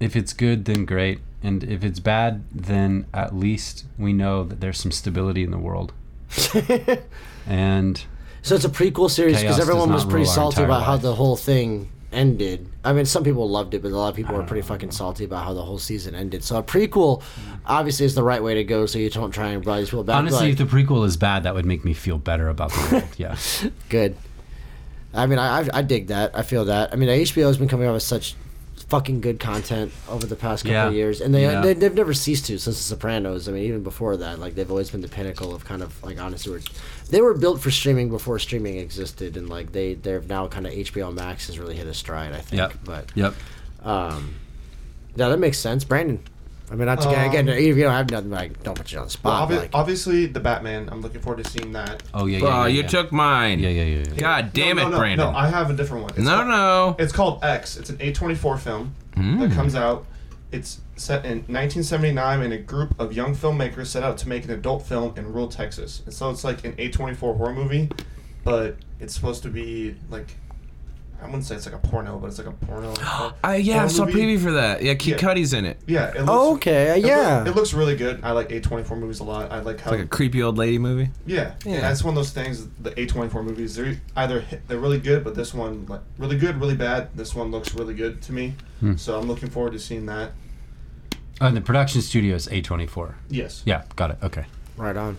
if 0.00 0.16
it's 0.16 0.32
good, 0.32 0.64
then 0.64 0.84
great. 0.84 1.20
And 1.42 1.62
if 1.64 1.84
it's 1.84 2.00
bad, 2.00 2.42
then 2.52 3.06
at 3.14 3.34
least 3.36 3.84
we 3.98 4.12
know 4.12 4.42
that 4.44 4.60
there's 4.60 4.78
some 4.78 4.90
stability 4.92 5.42
in 5.44 5.50
the 5.52 5.58
world. 5.58 5.92
and 7.46 8.02
So 8.42 8.54
it's 8.56 8.64
a 8.64 8.68
prequel 8.68 9.10
series 9.10 9.40
because 9.40 9.60
everyone 9.60 9.92
was 9.92 10.04
pretty 10.04 10.26
salty 10.26 10.62
about 10.62 10.82
how 10.84 10.96
the 10.96 11.14
whole 11.14 11.36
thing 11.36 11.90
ended. 12.16 12.66
I 12.82 12.92
mean, 12.92 13.04
some 13.04 13.22
people 13.22 13.48
loved 13.48 13.74
it, 13.74 13.82
but 13.82 13.92
a 13.92 13.96
lot 13.96 14.08
of 14.08 14.16
people 14.16 14.34
were 14.34 14.42
pretty 14.42 14.62
fucking 14.62 14.90
salty 14.90 15.24
about 15.24 15.44
how 15.44 15.52
the 15.52 15.62
whole 15.62 15.78
season 15.78 16.14
ended. 16.14 16.42
So 16.42 16.56
a 16.56 16.62
prequel, 16.62 17.20
mm. 17.20 17.58
obviously, 17.66 18.06
is 18.06 18.14
the 18.14 18.22
right 18.22 18.42
way 18.42 18.54
to 18.54 18.64
go. 18.64 18.86
So 18.86 18.98
you 18.98 19.10
don't 19.10 19.30
try 19.30 19.48
and 19.48 19.62
bring 19.62 19.76
these 19.76 19.90
people 19.90 20.04
back. 20.04 20.16
Honestly, 20.16 20.50
if 20.50 20.58
the 20.58 20.64
prequel 20.64 21.06
is 21.06 21.16
bad, 21.16 21.42
that 21.44 21.54
would 21.54 21.66
make 21.66 21.84
me 21.84 21.92
feel 21.92 22.18
better 22.18 22.48
about 22.48 22.70
the 22.72 22.88
world. 22.90 23.08
Yeah. 23.16 23.36
good. 23.88 24.16
I 25.14 25.26
mean, 25.26 25.38
I, 25.38 25.60
I 25.60 25.68
I 25.74 25.82
dig 25.82 26.08
that. 26.08 26.36
I 26.36 26.42
feel 26.42 26.64
that. 26.66 26.92
I 26.92 26.96
mean, 26.96 27.08
HBO 27.08 27.46
has 27.46 27.58
been 27.58 27.68
coming 27.68 27.86
out 27.86 27.94
with 27.94 28.02
such 28.02 28.34
fucking 28.88 29.20
good 29.20 29.40
content 29.40 29.90
over 30.08 30.26
the 30.26 30.36
past 30.36 30.62
couple 30.64 30.72
Yeah. 30.74 30.86
of 30.88 30.94
years, 30.94 31.20
and 31.20 31.34
they, 31.34 31.42
Yeah. 31.42 31.60
they 31.60 31.72
they've 31.74 31.92
never 31.94 32.14
ceased 32.14 32.46
to 32.46 32.58
since 32.58 32.76
The 32.76 32.82
Sopranos. 32.84 33.48
I 33.48 33.52
mean, 33.52 33.64
even 33.64 33.82
before 33.82 34.16
that, 34.18 34.38
like 34.38 34.54
they've 34.54 34.70
always 34.70 34.90
been 34.90 35.00
the 35.00 35.08
pinnacle 35.08 35.54
of 35.54 35.64
kind 35.64 35.82
of 35.82 36.00
like 36.04 36.20
honestly, 36.20 36.52
were, 36.52 36.60
they 37.10 37.20
were 37.20 37.34
built 37.34 37.60
for 37.60 37.70
streaming 37.72 38.10
before 38.10 38.38
streaming 38.38 38.78
existed, 38.78 39.36
and 39.36 39.48
like 39.48 39.72
they 39.72 39.94
they're 39.94 40.22
now 40.22 40.46
kind 40.46 40.66
of 40.66 40.72
HBO 40.72 41.10
Max 41.12 41.48
has 41.48 41.58
really 41.58 41.74
hit 41.76 41.86
a 41.88 41.94
stride. 41.94 42.32
I 42.32 42.38
think, 42.38 42.58
Yep. 42.60 42.72
but 42.84 43.10
Yep. 43.16 43.34
um, 43.84 44.34
yeah, 45.16 45.28
that 45.30 45.38
makes 45.38 45.58
sense, 45.58 45.82
Brandon. 45.84 46.20
I 46.70 46.74
mean, 46.74 46.86
that's 46.86 47.06
Um, 47.06 47.14
again, 47.14 47.48
if 47.48 47.76
you 47.76 47.82
don't 47.84 47.92
have 47.92 48.10
nothing, 48.10 48.30
like, 48.30 48.62
don't 48.64 48.76
put 48.76 48.90
you 48.90 48.98
on 48.98 49.02
the 49.06 49.16
Well, 49.22 49.36
spot. 49.46 49.50
obvi- 49.50 49.58
like, 49.58 49.70
obviously, 49.72 50.26
the 50.26 50.40
Batman. 50.40 50.88
I'm 50.90 51.00
looking 51.00 51.20
forward 51.20 51.44
to 51.44 51.48
seeing 51.50 51.72
that. 51.72 52.02
Oh 52.12 52.26
yeah. 52.26 52.40
Oh, 52.42 52.46
yeah, 52.46 52.60
yeah, 52.62 52.66
you 52.66 52.80
yeah. 52.82 52.86
took 52.88 53.12
mine. 53.12 53.60
Yeah, 53.60 53.68
yeah, 53.68 53.82
yeah. 53.84 54.04
yeah. 54.08 54.14
God 54.16 54.52
damn 54.52 54.76
no, 54.76 54.82
it, 54.82 54.84
no, 54.86 54.90
no, 54.90 54.98
Brandon. 54.98 55.32
No, 55.32 55.38
I 55.38 55.46
have 55.48 55.70
a 55.70 55.74
different 55.74 56.02
one. 56.04 56.10
It's 56.16 56.20
no, 56.24 56.36
called, 56.36 56.48
no. 56.48 56.96
It's 56.98 57.12
called 57.12 57.44
X. 57.44 57.76
It's 57.76 57.90
an 57.90 57.98
A24 57.98 58.58
film 58.58 58.94
Hmm. 59.14 59.38
that 59.40 59.52
comes 59.52 59.74
out. 59.76 60.06
It's 60.52 60.80
set 60.96 61.24
in 61.24 61.38
1979, 61.48 62.42
and 62.42 62.52
a 62.52 62.58
group 62.58 62.98
of 62.98 63.12
young 63.12 63.34
filmmakers 63.34 63.86
set 63.86 64.02
out 64.02 64.16
to 64.18 64.28
make 64.28 64.44
an 64.44 64.50
adult 64.52 64.86
film 64.86 65.12
in 65.16 65.26
rural 65.32 65.48
Texas. 65.48 66.02
And 66.04 66.14
so 66.14 66.30
it's 66.30 66.44
like 66.44 66.64
an 66.64 66.72
A24 66.74 67.36
horror 67.36 67.52
movie, 67.52 67.90
but 68.44 68.76
it's 69.00 69.14
supposed 69.14 69.42
to 69.42 69.48
be 69.50 69.94
like 70.10 70.36
I 71.22 71.24
wouldn't 71.26 71.44
say 71.44 71.56
it's 71.56 71.66
like 71.66 71.74
a 71.74 71.78
porno, 71.86 72.18
but 72.18 72.28
it's 72.28 72.38
like 72.38 72.46
a 72.46 72.52
porno. 72.52 72.94
I 73.42 73.56
yeah, 73.56 73.74
I 73.74 73.78
horror 73.78 73.88
saw 73.88 74.02
a 74.02 74.06
movie. 74.06 74.20
preview 74.36 74.42
for 74.42 74.52
that. 74.52 74.82
Yeah, 74.82 74.94
Kid 74.94 75.10
Yeah. 75.12 75.16
Cudi's 75.34 75.52
in 75.52 75.64
it. 75.64 75.78
Yeah. 75.86 76.10
It 76.10 76.18
looks, 76.18 76.28
Oh, 76.30 76.54
okay, 76.56 76.98
it 76.98 77.02
loo- 77.02 77.08
yeah. 77.08 77.44
it 77.48 77.56
looks 77.56 77.72
really 77.74 77.96
good. 77.96 78.20
I 78.22 78.32
like 78.32 78.50
A24 78.50 78.98
movies 78.98 79.20
a 79.20 79.24
lot. 79.24 79.50
I 79.50 79.60
like 79.60 79.80
how 79.80 79.90
It's 79.90 79.98
like 79.98 80.06
a 80.06 80.08
creepy 80.08 80.42
old 80.42 80.56
lady 80.58 80.78
movie. 80.78 81.10
Yeah, 81.26 81.54
Yeah. 81.64 81.72
yeah. 81.74 81.80
That's 81.80 82.04
one 82.04 82.12
of 82.12 82.16
those 82.16 82.30
things. 82.30 82.66
The 82.82 82.98
A 83.00 83.06
twenty 83.06 83.28
four 83.30 83.42
movies, 83.42 83.74
they're 83.74 84.00
either 84.16 84.40
hit, 84.40 84.68
they're 84.68 84.78
really 84.78 85.00
good, 85.00 85.24
but 85.24 85.34
this 85.34 85.52
one 85.54 85.86
like 85.86 86.00
really 86.18 86.36
good, 86.38 86.60
really 86.60 86.76
bad. 86.76 87.08
This 87.16 87.34
one 87.34 87.50
looks 87.50 87.74
really 87.74 87.94
good 87.94 88.22
to 88.22 88.32
me, 88.32 88.54
Hmm. 88.80 88.96
so 88.96 89.18
I'm 89.18 89.26
looking 89.26 89.48
forward 89.50 89.72
to 89.72 89.78
seeing 89.78 90.06
that. 90.06 90.32
Oh, 91.40 91.46
and 91.46 91.56
the 91.56 91.60
production 91.60 92.00
studio 92.02 92.34
is 92.34 92.46
A24. 92.48 93.14
Yes. 93.28 93.62
Yeah, 93.66 93.82
got 93.96 94.10
it. 94.10 94.18
Okay. 94.22 94.44
Right 94.76 94.96
on. 94.96 95.16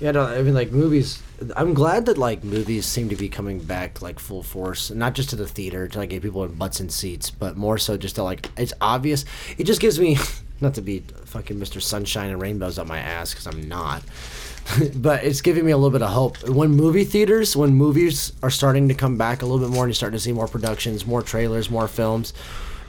Yeah, 0.00 0.12
no, 0.12 0.24
I 0.24 0.42
mean, 0.42 0.54
like 0.54 0.70
movies. 0.70 1.22
I'm 1.56 1.74
glad 1.74 2.06
that 2.06 2.18
like 2.18 2.44
movies 2.44 2.86
seem 2.86 3.08
to 3.08 3.16
be 3.16 3.28
coming 3.28 3.58
back 3.58 4.00
like 4.00 4.18
full 4.18 4.42
force, 4.42 4.90
not 4.90 5.14
just 5.14 5.30
to 5.30 5.36
the 5.36 5.46
theater 5.46 5.88
to 5.88 5.98
like 5.98 6.10
get 6.10 6.22
people 6.22 6.44
in 6.44 6.54
butts 6.54 6.78
and 6.78 6.90
seats, 6.90 7.30
but 7.30 7.56
more 7.56 7.78
so 7.78 7.96
just 7.96 8.14
to 8.16 8.22
like 8.22 8.48
it's 8.56 8.72
obvious. 8.80 9.24
It 9.56 9.64
just 9.64 9.80
gives 9.80 9.98
me, 9.98 10.16
not 10.60 10.74
to 10.74 10.82
be 10.82 11.00
fucking 11.24 11.58
Mr. 11.58 11.82
Sunshine 11.82 12.30
and 12.30 12.40
Rainbows 12.40 12.78
on 12.78 12.86
my 12.86 12.98
ass 12.98 13.32
because 13.32 13.46
I'm 13.46 13.68
not, 13.68 14.02
but 14.94 15.24
it's 15.24 15.40
giving 15.40 15.64
me 15.64 15.72
a 15.72 15.76
little 15.76 15.90
bit 15.90 16.02
of 16.02 16.10
hope. 16.10 16.48
When 16.48 16.70
movie 16.70 17.04
theaters, 17.04 17.56
when 17.56 17.74
movies 17.74 18.32
are 18.42 18.50
starting 18.50 18.88
to 18.88 18.94
come 18.94 19.18
back 19.18 19.42
a 19.42 19.46
little 19.46 19.66
bit 19.66 19.72
more, 19.72 19.84
and 19.84 19.90
you're 19.90 19.94
starting 19.94 20.16
to 20.16 20.22
see 20.22 20.32
more 20.32 20.48
productions, 20.48 21.06
more 21.06 21.22
trailers, 21.22 21.70
more 21.70 21.88
films. 21.88 22.32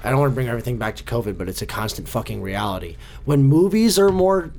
I 0.03 0.11
don't 0.11 0.19
want 0.19 0.31
to 0.31 0.35
bring 0.35 0.47
everything 0.47 0.77
back 0.77 0.95
to 0.97 1.03
COVID, 1.03 1.37
but 1.37 1.49
it's 1.49 1.61
a 1.61 1.65
constant 1.65 2.07
fucking 2.07 2.41
reality. 2.41 2.95
When 3.25 3.43
movies 3.43 3.99
are 3.99 4.09
more 4.09 4.51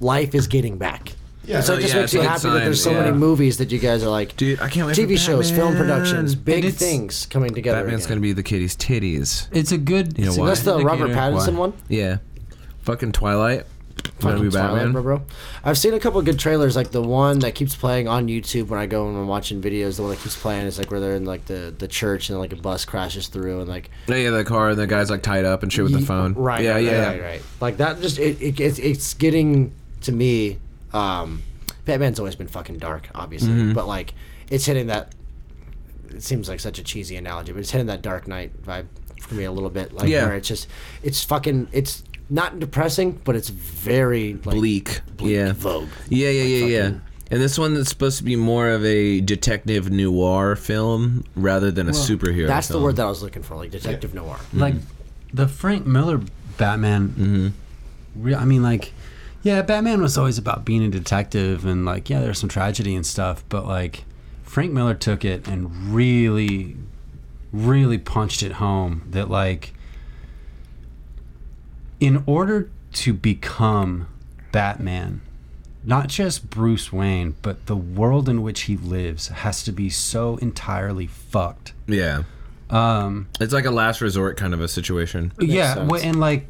life 0.00 0.34
is 0.34 0.46
getting 0.46 0.78
back. 0.78 1.12
Yeah. 1.44 1.60
so 1.62 1.74
Oh, 1.74 1.76
it 1.78 1.80
just 1.82 1.94
yeah, 1.94 2.00
makes 2.00 2.12
you 2.12 2.20
a 2.20 2.22
me 2.22 2.28
good 2.28 2.32
happy 2.32 2.48
that 2.50 2.64
there's 2.64 2.82
so 2.82 2.90
yeah. 2.90 3.00
many 3.00 3.16
movies 3.16 3.58
that 3.58 3.72
you 3.72 3.78
guys 3.78 4.02
are 4.04 4.08
like, 4.10 4.36
Dude, 4.36 4.60
I 4.60 4.68
can't 4.68 4.86
wait 4.86 4.96
for 4.96 5.02
TV 5.02 5.18
shows, 5.18 5.50
film 5.50 5.74
productions, 5.76 6.34
big 6.34 6.72
things 6.74 7.26
coming 7.26 7.54
together. 7.54 7.80
Batman's 7.82 8.04
again. 8.04 8.16
gonna 8.16 8.20
be 8.22 8.32
the 8.32 8.42
kitty's 8.42 8.76
titties. 8.76 9.48
It's 9.52 9.72
a 9.72 9.78
good. 9.78 10.18
You 10.18 10.24
know 10.26 10.30
it's 10.30 10.38
why? 10.38 10.46
That's 10.48 10.62
the 10.62 10.78
Robert 10.78 11.06
indicator. 11.10 11.20
Pattinson 11.20 11.52
Why? 11.54 11.58
one. 11.58 11.72
Yeah. 11.88 12.18
Fucking 12.82 13.12
Twilight. 13.12 13.66
Gonna 14.20 14.36
Fucking 14.36 14.48
be 14.48 14.50
Twilight, 14.52 14.74
Batman. 14.76 14.92
bro, 14.92 15.02
bro. 15.02 15.22
I've 15.64 15.76
seen 15.76 15.92
a 15.92 16.00
couple 16.00 16.20
of 16.20 16.24
good 16.24 16.38
trailers, 16.38 16.74
like 16.76 16.90
the 16.90 17.02
one 17.02 17.40
that 17.40 17.54
keeps 17.54 17.74
playing 17.76 18.08
on 18.08 18.28
YouTube 18.28 18.68
when 18.68 18.78
I 18.78 18.86
go 18.86 19.06
and 19.08 19.16
I'm 19.16 19.26
watching 19.26 19.60
videos. 19.60 19.96
The 19.96 20.02
one 20.02 20.12
that 20.12 20.20
keeps 20.20 20.40
playing 20.40 20.66
is 20.66 20.78
like 20.78 20.90
where 20.90 21.00
they're 21.00 21.16
in 21.16 21.24
like 21.26 21.44
the, 21.46 21.74
the 21.76 21.88
church 21.88 22.30
and 22.30 22.38
like 22.38 22.52
a 22.52 22.56
bus 22.56 22.84
crashes 22.86 23.28
through 23.28 23.60
and 23.60 23.68
like 23.68 23.90
Yeah, 24.06 24.16
yeah, 24.16 24.30
the 24.30 24.44
car 24.44 24.70
and 24.70 24.78
the 24.78 24.86
guy's 24.86 25.10
like 25.10 25.22
tied 25.22 25.44
up 25.44 25.62
and 25.62 25.70
shit 25.72 25.84
with 25.84 25.92
the 25.92 26.00
phone. 26.00 26.32
Right. 26.34 26.62
Yeah, 26.64 26.72
right, 26.74 26.84
yeah, 26.84 26.90
right, 26.90 26.96
yeah. 26.98 27.08
right, 27.08 27.22
right. 27.22 27.42
Like 27.60 27.76
that. 27.78 28.00
Just 28.00 28.18
it, 28.18 28.40
it, 28.40 28.58
it's 28.60 28.78
it's 28.78 29.14
getting 29.14 29.72
to 30.02 30.12
me. 30.12 30.58
Um, 30.92 31.42
Batman's 31.84 32.18
always 32.18 32.36
been 32.36 32.48
fucking 32.48 32.78
dark, 32.78 33.08
obviously, 33.14 33.50
Mm-hmm. 33.50 33.72
but 33.74 33.86
like 33.86 34.14
it's 34.50 34.64
hitting 34.66 34.88
that. 34.88 35.14
It 36.10 36.22
seems 36.22 36.48
like 36.48 36.58
such 36.60 36.78
a 36.78 36.82
cheesy 36.82 37.16
analogy, 37.16 37.52
but 37.52 37.60
it's 37.60 37.70
hitting 37.70 37.86
that 37.86 38.02
Dark 38.02 38.26
Knight 38.26 38.60
vibe 38.64 38.86
for 39.20 39.34
me 39.34 39.44
a 39.44 39.52
little 39.52 39.70
bit. 39.70 39.92
Like 39.92 40.08
Yeah. 40.08 40.26
where 40.26 40.36
it's 40.36 40.48
just 40.48 40.66
it's 41.02 41.22
fucking 41.24 41.68
it's 41.72 42.02
not 42.28 42.58
depressing, 42.60 43.20
but 43.24 43.36
it's 43.36 43.48
very 43.48 44.34
like, 44.34 44.42
Bleak. 44.56 45.00
bleak 45.16 45.30
Yeah. 45.32 45.52
Vogue. 45.52 45.88
Yeah, 46.08 46.30
yeah, 46.30 46.42
yeah, 46.42 46.64
yeah. 46.66 46.82
fucking- 46.84 47.00
And 47.32 47.40
this 47.40 47.56
one 47.58 47.74
that's 47.74 47.88
supposed 47.88 48.18
to 48.18 48.24
be 48.24 48.34
more 48.34 48.68
of 48.70 48.84
a 48.84 49.20
detective 49.20 49.88
noir 49.90 50.56
film 50.56 51.24
rather 51.36 51.70
than 51.70 51.88
a 51.88 51.92
superhero. 51.92 52.48
That's 52.48 52.66
the 52.68 52.80
word 52.80 52.96
that 52.96 53.06
I 53.06 53.08
was 53.08 53.22
looking 53.22 53.42
for, 53.44 53.54
like 53.56 53.70
detective 53.70 54.14
noir. 54.14 54.38
Like 54.52 54.74
the 55.32 55.46
Frank 55.46 55.86
Miller 55.86 56.20
Batman. 56.58 57.08
Mm-hmm. 57.10 58.22
Re- 58.24 58.34
I 58.34 58.44
mean, 58.44 58.64
like, 58.64 58.92
yeah, 59.42 59.62
Batman 59.62 60.02
was 60.02 60.18
always 60.18 60.38
about 60.38 60.64
being 60.64 60.82
a 60.82 60.88
detective 60.88 61.64
and 61.64 61.84
like, 61.84 62.10
yeah, 62.10 62.20
there's 62.20 62.38
some 62.38 62.48
tragedy 62.48 62.94
and 62.94 63.06
stuff, 63.06 63.42
but 63.48 63.66
like, 63.66 64.04
Frank 64.42 64.72
Miller 64.72 64.94
took 64.94 65.24
it 65.24 65.46
and 65.48 65.92
really, 65.94 66.76
really 67.52 67.98
punched 67.98 68.42
it 68.42 68.52
home 68.52 69.06
that 69.10 69.30
like, 69.30 69.72
in 72.00 72.22
order 72.26 72.70
to 72.92 73.12
become 73.12 74.08
Batman, 74.52 75.20
not 75.84 76.08
just 76.08 76.50
Bruce 76.50 76.92
Wayne, 76.92 77.36
but 77.42 77.66
the 77.66 77.76
world 77.76 78.28
in 78.28 78.42
which 78.42 78.62
he 78.62 78.76
lives 78.76 79.28
has 79.28 79.62
to 79.64 79.72
be 79.72 79.88
so 79.88 80.36
entirely 80.38 81.06
fucked. 81.06 81.72
Yeah. 81.86 82.24
Um, 82.68 83.28
It's 83.40 83.52
like 83.52 83.64
a 83.64 83.70
last 83.70 84.00
resort 84.00 84.36
kind 84.36 84.54
of 84.54 84.60
a 84.60 84.68
situation. 84.68 85.32
yeah, 85.38 85.78
and 86.02 86.20
like, 86.20 86.46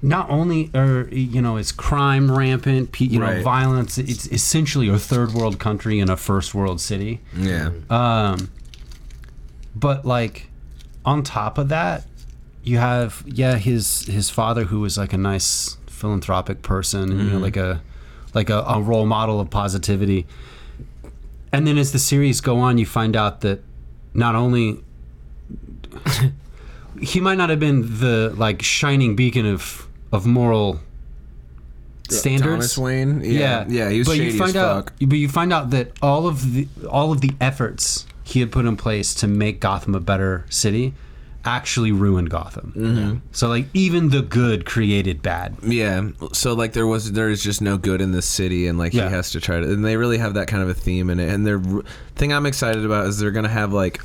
not 0.00 0.30
only 0.30 0.70
are 0.74 1.08
you 1.10 1.42
know 1.42 1.56
is 1.56 1.72
crime 1.72 2.30
rampant, 2.30 3.00
you 3.00 3.18
know 3.18 3.26
Right. 3.26 3.42
violence. 3.42 3.98
It's 3.98 4.26
essentially 4.28 4.88
a 4.88 4.98
third 4.98 5.32
world 5.32 5.58
country 5.58 5.98
in 5.98 6.08
a 6.08 6.16
first 6.16 6.54
world 6.54 6.80
city. 6.80 7.20
Yeah. 7.36 7.70
Um, 7.90 8.50
but 9.74 10.04
like, 10.04 10.50
on 11.04 11.22
top 11.22 11.58
of 11.58 11.68
that, 11.70 12.04
you 12.62 12.78
have 12.78 13.22
yeah 13.26 13.56
his 13.56 14.02
his 14.06 14.30
father 14.30 14.64
who 14.64 14.80
was 14.80 14.96
like 14.98 15.12
a 15.12 15.18
nice 15.18 15.76
philanthropic 15.86 16.62
person, 16.62 17.10
and, 17.10 17.20
you 17.20 17.30
know 17.30 17.38
like 17.38 17.56
a 17.56 17.82
like 18.34 18.50
a, 18.50 18.58
a 18.68 18.80
role 18.80 19.06
model 19.06 19.40
of 19.40 19.50
positivity. 19.50 20.26
And 21.52 21.66
then 21.66 21.78
as 21.78 21.92
the 21.92 21.98
series 21.98 22.40
go 22.40 22.58
on, 22.58 22.76
you 22.78 22.86
find 22.86 23.16
out 23.16 23.40
that 23.40 23.64
not 24.14 24.34
only 24.34 24.84
he 27.00 27.20
might 27.20 27.36
not 27.38 27.50
have 27.50 27.58
been 27.60 27.98
the 28.00 28.34
like 28.36 28.62
shining 28.62 29.16
beacon 29.16 29.46
of 29.46 29.87
of 30.12 30.26
moral 30.26 30.80
standards. 32.10 32.42
Thomas 32.74 32.78
Wayne. 32.78 33.20
Yeah. 33.22 33.64
Yeah, 33.68 33.90
he 33.90 33.98
was 33.98 34.08
but 34.08 34.16
shady 34.16 34.32
you 34.32 34.38
find 34.38 34.50
as 34.50 34.56
out, 34.56 34.84
fuck. 34.86 34.94
But 35.00 35.18
you 35.18 35.28
find 35.28 35.52
out 35.52 35.70
that 35.70 35.92
all 36.02 36.26
of 36.26 36.52
the 36.52 36.68
all 36.88 37.12
of 37.12 37.20
the 37.20 37.30
efforts 37.40 38.06
he 38.24 38.40
had 38.40 38.52
put 38.52 38.64
in 38.66 38.76
place 38.76 39.14
to 39.14 39.26
make 39.26 39.60
Gotham 39.60 39.94
a 39.94 40.00
better 40.00 40.44
city 40.50 40.94
actually 41.44 41.92
ruined 41.92 42.28
Gotham. 42.28 42.72
Mm-hmm. 42.76 43.18
So 43.32 43.48
like 43.48 43.66
even 43.72 44.10
the 44.10 44.20
good 44.22 44.66
created 44.66 45.22
bad. 45.22 45.56
Yeah. 45.62 46.10
So 46.32 46.52
like 46.52 46.72
there 46.72 46.86
was 46.86 47.12
there 47.12 47.30
is 47.30 47.42
just 47.42 47.62
no 47.62 47.78
good 47.78 48.00
in 48.00 48.12
this 48.12 48.26
city, 48.26 48.66
and 48.66 48.78
like 48.78 48.92
Yeah. 48.92 49.08
he 49.08 49.14
has 49.14 49.30
to 49.32 49.40
try 49.40 49.60
to, 49.60 49.72
and 49.72 49.84
they 49.84 49.96
really 49.96 50.18
have 50.18 50.34
that 50.34 50.48
kind 50.48 50.62
of 50.62 50.68
a 50.68 50.74
theme 50.74 51.10
in 51.10 51.20
it. 51.20 51.32
And 51.32 51.46
the 51.46 51.84
thing 52.16 52.32
I'm 52.32 52.46
excited 52.46 52.84
about 52.84 53.06
is 53.06 53.18
they're 53.18 53.30
gonna 53.30 53.48
have 53.48 53.72
like 53.72 54.00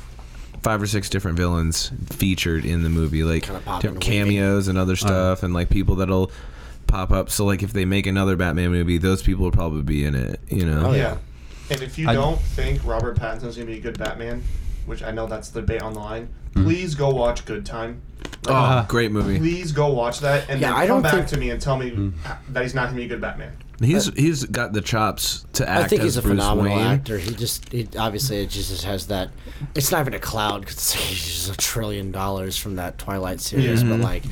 five 0.64 0.80
or 0.82 0.86
six 0.86 1.08
different 1.10 1.36
villains 1.36 1.92
featured 2.10 2.64
in 2.64 2.82
the 2.82 2.88
movie, 2.88 3.22
like 3.22 3.44
Kinda 3.44 3.60
popping 3.60 3.80
different 3.92 4.04
and 4.04 4.12
waving. 4.14 4.26
cameos 4.32 4.66
and 4.68 4.78
other 4.78 4.96
stuff, 4.96 5.42
and 5.42 5.52
like 5.54 5.68
people 5.70 5.94
that'll 5.96 6.32
pop 6.86 7.10
up. 7.12 7.30
So 7.30 7.44
like 7.44 7.62
if 7.62 7.72
they 7.72 7.84
make 7.84 8.06
another 8.06 8.34
Batman 8.34 8.70
movie, 8.72 8.98
those 8.98 9.22
people 9.22 9.44
will 9.44 9.52
probably 9.52 9.82
be 9.82 10.04
in 10.04 10.14
it. 10.14 10.40
You 10.48 10.64
know. 10.66 10.86
Oh, 10.86 10.92
yeah. 10.92 10.96
yeah. 10.98 11.16
And 11.70 11.82
if 11.82 11.98
you 11.98 12.08
I- 12.08 12.14
don't 12.14 12.40
think 12.40 12.84
Robert 12.84 13.16
Pattinson's 13.18 13.56
gonna 13.56 13.66
be 13.66 13.76
a 13.76 13.80
good 13.80 13.98
Batman, 13.98 14.42
which 14.86 15.02
I 15.02 15.10
know 15.12 15.26
that's 15.26 15.50
the 15.50 15.60
debate 15.60 15.82
online, 15.82 15.94
the 15.94 16.00
line, 16.00 16.28
Hmm. 16.54 16.64
please 16.64 16.94
go 16.94 17.10
watch 17.10 17.44
Good 17.44 17.64
Time. 17.66 18.00
Oh, 18.46 18.52
Uh, 18.54 18.86
great 18.86 19.12
movie. 19.12 19.38
Please 19.38 19.70
go 19.72 19.88
watch 19.88 20.20
that 20.20 20.48
and 20.48 20.60
Yeah, 20.60 20.68
then 20.70 20.76
I 20.78 20.86
come 20.86 20.96
don't 20.96 21.02
back 21.02 21.12
think- 21.14 21.26
to 21.28 21.36
me 21.38 21.50
and 21.50 21.60
tell 21.60 21.76
me 21.78 21.90
Hmm. 21.90 22.08
that 22.50 22.62
he's 22.62 22.74
not 22.74 22.86
gonna 22.86 22.96
be 22.96 23.04
a 23.04 23.08
good 23.08 23.20
Batman. 23.20 23.52
He's 23.80 24.06
he's 24.14 24.44
got 24.44 24.72
the 24.72 24.80
chops 24.80 25.44
to 25.54 25.68
act. 25.68 25.84
I 25.84 25.88
think 25.88 26.02
he's 26.02 26.16
a 26.16 26.22
Bruce 26.22 26.32
phenomenal 26.32 26.76
Wayne. 26.76 26.86
actor. 26.86 27.18
He 27.18 27.34
just, 27.34 27.70
he 27.70 27.88
obviously, 27.98 28.38
it 28.38 28.50
just 28.50 28.84
has 28.84 29.08
that. 29.08 29.30
It's 29.74 29.90
not 29.90 30.02
even 30.02 30.14
a 30.14 30.20
cloud 30.20 30.60
because 30.60 30.92
he's 30.92 31.24
just 31.24 31.52
a 31.52 31.56
trillion 31.56 32.12
dollars 32.12 32.56
from 32.56 32.76
that 32.76 32.98
Twilight 32.98 33.40
series, 33.40 33.82
but 33.82 33.94
mm-hmm. 33.94 34.02
like, 34.02 34.22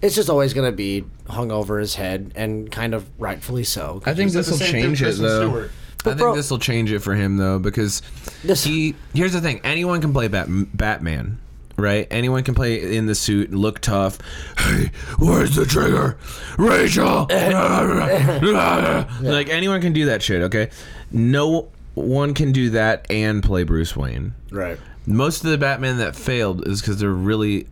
it's 0.00 0.14
just 0.14 0.30
always 0.30 0.54
gonna 0.54 0.72
be 0.72 1.04
hung 1.28 1.50
over 1.50 1.78
his 1.78 1.96
head 1.96 2.32
and 2.36 2.70
kind 2.70 2.94
of 2.94 3.08
rightfully 3.18 3.64
so. 3.64 4.02
I 4.06 4.14
think 4.14 4.30
this 4.32 4.48
will 4.48 4.56
the 4.56 4.64
same 4.64 4.72
thing 4.72 4.90
with 4.90 4.98
change 5.00 5.18
it 5.18 5.22
though. 5.22 5.48
Stewart. 5.48 5.70
I 6.04 6.14
think 6.14 6.34
this 6.34 6.50
will 6.50 6.58
change 6.58 6.90
it 6.90 7.00
for 7.00 7.14
him 7.14 7.36
though 7.36 7.58
because 7.58 8.02
This- 8.42 8.64
he. 8.64 8.94
Here's 9.14 9.32
the 9.32 9.40
thing: 9.40 9.60
anyone 9.64 10.00
can 10.00 10.12
play 10.12 10.28
Bat- 10.28 10.76
Batman, 10.76 11.38
right? 11.76 12.06
Anyone 12.10 12.44
can 12.44 12.54
play 12.54 12.96
in 12.96 13.06
the 13.06 13.14
suit, 13.14 13.52
look 13.52 13.80
tough. 13.80 14.18
Hey, 14.58 14.90
where's 15.18 15.56
the 15.56 15.64
trigger, 15.64 16.18
Rachel? 16.58 17.26
like 19.22 19.48
anyone 19.48 19.80
can 19.80 19.92
do 19.92 20.06
that 20.06 20.22
shit. 20.22 20.42
Okay, 20.42 20.70
no 21.10 21.68
one 21.94 22.34
can 22.34 22.52
do 22.52 22.70
that 22.70 23.10
and 23.10 23.42
play 23.42 23.64
Bruce 23.64 23.96
Wayne. 23.96 24.34
Right. 24.50 24.78
Most 25.06 25.44
of 25.44 25.50
the 25.50 25.58
Batman 25.58 25.98
that 25.98 26.14
failed 26.14 26.66
is 26.66 26.80
because 26.80 26.98
they're 26.98 27.10
really 27.10 27.66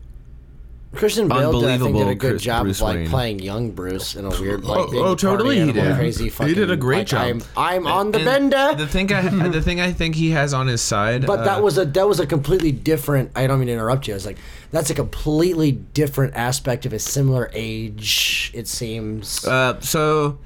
Christian 0.92 1.28
Bale, 1.28 1.60
did, 1.60 1.70
I 1.70 1.78
think, 1.78 1.96
did 1.96 2.08
a 2.08 2.14
good 2.16 2.30
Chris- 2.32 2.42
job 2.42 2.64
Bruce 2.64 2.78
of 2.78 2.82
like 2.88 2.96
Wayne. 2.96 3.08
playing 3.08 3.38
young 3.38 3.70
Bruce 3.70 4.16
in 4.16 4.24
a 4.24 4.30
weird 4.30 4.64
like. 4.64 4.78
Oh, 4.80 4.90
big 4.90 5.00
oh, 5.00 5.14
totally 5.14 5.60
he 5.60 5.70
did. 5.72 5.94
Crazy 5.94 6.28
He 6.28 6.52
did 6.54 6.68
a 6.70 6.76
great 6.76 6.98
like, 6.98 7.06
job. 7.06 7.20
I'm, 7.20 7.42
I'm 7.56 7.86
on 7.86 8.10
the 8.10 8.18
And 8.18 8.50
bender. 8.50 8.74
The 8.76 8.88
thing 8.88 9.12
I, 9.12 9.48
the 9.48 9.62
thing 9.62 9.80
I 9.80 9.92
think 9.92 10.16
he 10.16 10.30
has 10.30 10.52
on 10.52 10.66
his 10.66 10.82
side, 10.82 11.26
But 11.26 11.44
that 11.44 11.58
uh, 11.60 11.62
was 11.62 11.78
a 11.78 11.84
that 11.84 12.08
was 12.08 12.18
a 12.18 12.26
completely 12.26 12.72
different. 12.72 13.30
I 13.36 13.46
don't 13.46 13.60
mean 13.60 13.68
to 13.68 13.72
interrupt 13.74 14.08
you. 14.08 14.14
I 14.14 14.16
was 14.16 14.26
like, 14.26 14.38
that's 14.72 14.90
a 14.90 14.94
completely 14.94 15.70
different 15.70 16.34
aspect 16.34 16.84
of 16.86 16.92
a 16.92 16.98
similar 16.98 17.50
age. 17.54 18.50
It 18.52 18.66
seems 18.66 19.44
Uh, 19.44 19.80
so 19.80 20.38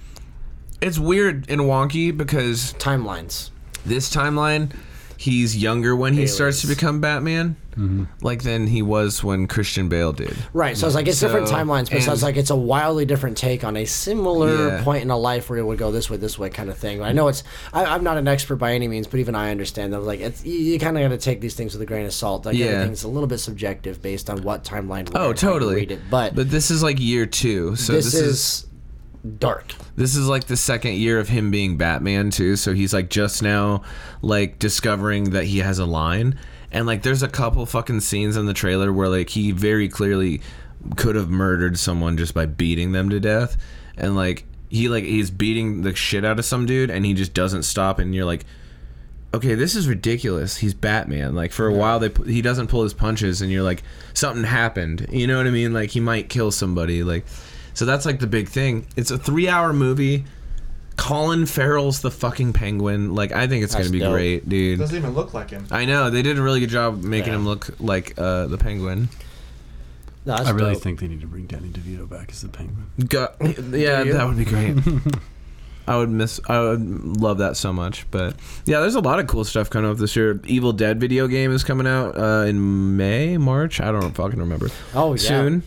it's 0.83 0.99
weird 0.99 1.49
and 1.49 1.63
wonky 1.63 2.15
because 2.15 2.75
timelines. 2.75 3.49
this 3.87 4.15
timeline, 4.15 4.77
he's 5.17 5.57
younger 5.57 5.97
when 5.97 6.13
he 6.13 6.27
starts 6.27 6.61
to 6.61 6.67
Aliens. 6.67 6.79
become 6.81 7.01
Batman, 7.01 7.57
Mm-hmm. 7.77 8.05
like 8.23 8.43
than 8.43 8.67
he 8.67 8.83
was 8.83 9.23
when 9.25 9.47
Christian 9.47 9.89
Bale 9.89 10.13
did. 10.13 10.37
Right. 10.53 10.77
So 10.77 10.87
I 10.87 10.89
was 10.89 10.95
like, 10.95 11.09
it's 11.09 11.21
different 11.21 11.49
timelines, 11.49 11.91
but 11.91 12.03
so 12.03 12.09
I 12.11 12.13
was 12.13 12.23
like, 12.23 12.37
it's 12.37 12.51
a 12.51 12.57
wildly 12.57 13.05
different 13.05 13.37
take 13.37 13.65
on 13.65 13.77
a 13.77 13.85
similar 13.85 14.69
Yeah. 14.77 14.85
point 14.85 15.03
in 15.03 15.11
a 15.11 15.17
life 15.19 15.51
where 15.51 15.59
it 15.59 15.65
would 15.65 15.79
go 15.79 15.91
this 15.91 16.09
way, 16.09 16.17
this 16.17 16.39
way, 16.39 16.51
kind 16.51 16.71
of 16.71 16.79
thing. 16.79 17.03
I 17.03 17.13
know 17.13 17.29
it's. 17.29 17.43
I, 17.73 17.85
I'm 17.85 18.05
not 18.05 18.17
an 18.17 18.29
expert 18.29 18.57
by 18.57 18.73
any 18.75 18.89
means, 18.89 19.07
but 19.07 19.21
even 19.21 19.35
I 19.35 19.51
understand 19.51 19.93
that. 19.93 20.01
Like, 20.01 20.21
it's 20.21 20.45
you, 20.45 20.55
you 20.55 20.79
kind 20.79 20.97
of 20.97 21.03
got 21.03 21.09
to 21.09 21.19
take 21.19 21.41
these 21.41 21.55
things 21.55 21.73
with 21.75 21.83
a 21.83 21.87
grain 21.87 22.07
of 22.07 22.13
salt. 22.13 22.47
Like 22.47 22.57
Yeah. 22.57 22.67
everything's 22.67 23.05
a 23.05 23.09
little 23.09 23.27
bit 23.29 23.39
subjective 23.39 24.01
based 24.03 24.31
on 24.31 24.43
what 24.43 24.65
timeline. 24.65 25.09
Oh, 25.15 25.15
and 25.15 25.15
how 25.15 25.29
you 25.29 25.35
totally. 25.35 25.75
Read 25.77 25.91
it. 25.93 26.01
But, 26.11 26.35
But 26.35 26.51
this 26.51 26.71
is 26.71 26.83
like 26.83 27.01
year 27.01 27.27
two, 27.27 27.77
so 27.77 27.93
this, 27.93 28.05
this, 28.07 28.15
is, 28.15 28.27
is 28.29 28.67
dark. 29.39 29.73
this 29.97 30.15
is 30.17 30.29
like 30.29 30.45
the 30.45 30.57
second 30.57 30.95
year 30.95 31.19
of 31.19 31.29
him 31.29 31.51
being 31.51 31.77
Batman 31.77 32.31
too. 32.31 32.57
So 32.57 32.75
he's 32.75 32.93
like 32.93 33.11
just 33.11 33.43
now 33.43 33.83
like 34.23 34.59
discovering 34.59 35.31
that 35.31 35.45
he 35.45 35.59
has 35.59 35.79
a 35.79 35.87
line, 35.87 36.39
and 36.75 36.87
like 36.87 37.03
there's 37.03 37.23
a 37.23 37.29
couple 37.29 37.65
fucking 37.65 38.01
scenes 38.01 38.37
in 38.37 38.47
the 38.47 38.53
trailer 38.53 38.93
where 38.93 39.09
like 39.09 39.31
he 39.31 39.53
very 39.53 39.89
clearly 39.89 40.43
could 40.97 41.15
have 41.15 41.31
murdered 41.31 41.79
someone 41.79 42.19
just 42.19 42.35
by 42.35 42.45
beating 42.45 42.93
them 42.93 43.09
to 43.09 43.21
death, 43.21 43.57
and 43.97 44.17
like 44.17 44.45
he 44.69 44.89
like 44.89 45.05
he's 45.05 45.31
beating 45.31 45.83
the 45.83 45.95
shit 45.95 46.25
out 46.25 46.39
of 46.39 46.45
some 46.45 46.67
dude, 46.67 46.91
and 46.91 47.07
he 47.07 47.15
just 47.15 47.33
doesn't 47.33 47.63
stop, 47.63 47.99
and 47.99 48.15
you're 48.15 48.27
like. 48.27 48.45
Okay, 49.33 49.57
this 49.57 49.75
is 49.75 49.89
ridiculous. 49.89 50.59
He's 50.59 50.75
Batman. 50.75 51.35
Like 51.35 51.51
for 51.51 51.67
a 51.67 51.73
while, 51.73 51.99
they 51.99 52.13
he 52.25 52.41
doesn't 52.41 52.69
pull 52.69 52.85
his 52.85 52.95
punches, 52.95 53.43
and 53.43 53.51
you're 53.51 53.65
like, 53.65 53.83
something 54.13 54.45
happened. 54.45 55.09
You 55.11 55.27
know 55.27 55.39
what 55.39 55.49
I 55.49 55.51
mean? 55.51 55.73
Like 55.73 55.91
he 55.91 55.99
might 55.99 56.29
kill 56.29 56.53
somebody. 56.53 57.03
Like, 57.03 57.27
so 57.73 57.85
that's 57.85 58.07
like 58.07 58.21
the 58.21 58.29
big 58.29 58.49
thing. 58.49 58.87
It's 58.95 59.11
a 59.11 59.19
three 59.19 59.49
hour 59.49 59.73
movie. 59.73 60.25
Colin 60.97 61.45
Farrell's 61.47 62.01
the 62.03 62.11
fucking 62.11 62.53
penguin. 62.53 63.15
Like 63.15 63.33
I 63.33 63.47
think 63.47 63.65
it's 63.65 63.75
That's 63.75 63.87
gonna 63.89 63.93
be 63.93 63.99
dope. 64.01 64.13
great, 64.13 64.49
dude. 64.49 64.79
Doesn't 64.79 64.97
even 64.97 65.15
look 65.15 65.35
like 65.35 65.51
him. 65.51 65.67
I 65.71 65.85
know 65.85 66.09
they 66.11 66.23
did 66.23 66.39
a 66.39 66.43
really 66.43 66.61
good 66.61 66.71
job 66.71 67.03
making 67.03 67.33
Yeah. 67.33 67.39
him 67.41 67.45
look 67.47 67.69
like 67.81 68.15
uh, 68.19 68.47
the 68.47 68.59
penguin. 68.59 69.09
No, 70.27 70.37
that's 70.37 70.49
I 70.49 70.53
really 70.53 70.73
dope. 70.75 70.83
think 70.83 71.01
they 71.01 71.09
need 71.09 71.21
to 71.21 71.27
bring 71.27 71.47
Danny 71.47 71.69
DeVito 71.69 72.09
back 72.09 72.31
as 72.31 72.41
the 72.41 72.49
Penguin. 72.49 72.87
Go- 73.09 73.29
yeah, 73.77 74.03
you? 74.05 74.15
that 74.15 74.27
would 74.27 74.39
be 74.39 74.47
great. 74.47 74.75
I 75.87 75.99
would 75.99 76.09
miss. 76.09 76.41
I 76.49 76.61
would 76.61 76.81
love 77.21 77.37
that 77.39 77.59
so 77.59 77.75
much. 77.75 78.07
But 78.11 78.37
yeah, 78.65 78.81
there's 78.81 78.95
a 78.95 79.01
lot 79.01 79.19
of 79.21 79.27
cool 79.27 79.45
stuff 79.45 79.69
coming 79.69 79.91
up 79.91 79.99
this 79.99 80.17
year. 80.17 80.41
Evil 80.47 80.73
Dead 80.73 80.99
video 80.99 81.27
game 81.27 81.53
is 81.53 81.63
coming 81.63 81.87
out 81.87 82.17
uh, 82.17 82.47
in 82.47 82.97
May, 82.97 83.37
March. 83.37 83.83
I 83.83 83.93
don't 83.93 84.13
fucking 84.13 84.39
remember. 84.39 84.71
Oh 84.95 85.13
yeah. 85.13 85.21
Soon, 85.21 85.63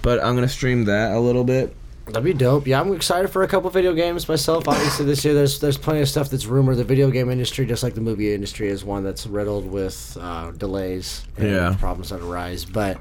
but 0.00 0.24
I'm 0.24 0.34
gonna 0.34 0.48
stream 0.48 0.86
that 0.86 1.12
a 1.12 1.20
little 1.20 1.44
bit. 1.44 1.76
That'd 2.08 2.24
be 2.24 2.32
dope. 2.32 2.66
Yeah, 2.66 2.80
I'm 2.80 2.92
excited 2.94 3.28
for 3.28 3.42
a 3.42 3.48
couple 3.48 3.68
video 3.70 3.92
games 3.92 4.28
myself. 4.28 4.66
Obviously, 4.66 5.04
this 5.04 5.24
year 5.24 5.34
there's 5.34 5.60
there's 5.60 5.76
plenty 5.78 6.00
of 6.00 6.08
stuff 6.08 6.30
that's 6.30 6.46
rumored. 6.46 6.76
The 6.78 6.84
video 6.84 7.10
game 7.10 7.30
industry, 7.30 7.66
just 7.66 7.82
like 7.82 7.94
the 7.94 8.00
movie 8.00 8.32
industry, 8.34 8.68
is 8.68 8.84
one 8.84 9.04
that's 9.04 9.26
riddled 9.26 9.66
with 9.70 10.16
uh, 10.20 10.50
delays 10.52 11.24
and 11.36 11.48
Yeah. 11.50 11.76
problems 11.78 12.10
that 12.10 12.20
arise. 12.20 12.64
But 12.64 12.98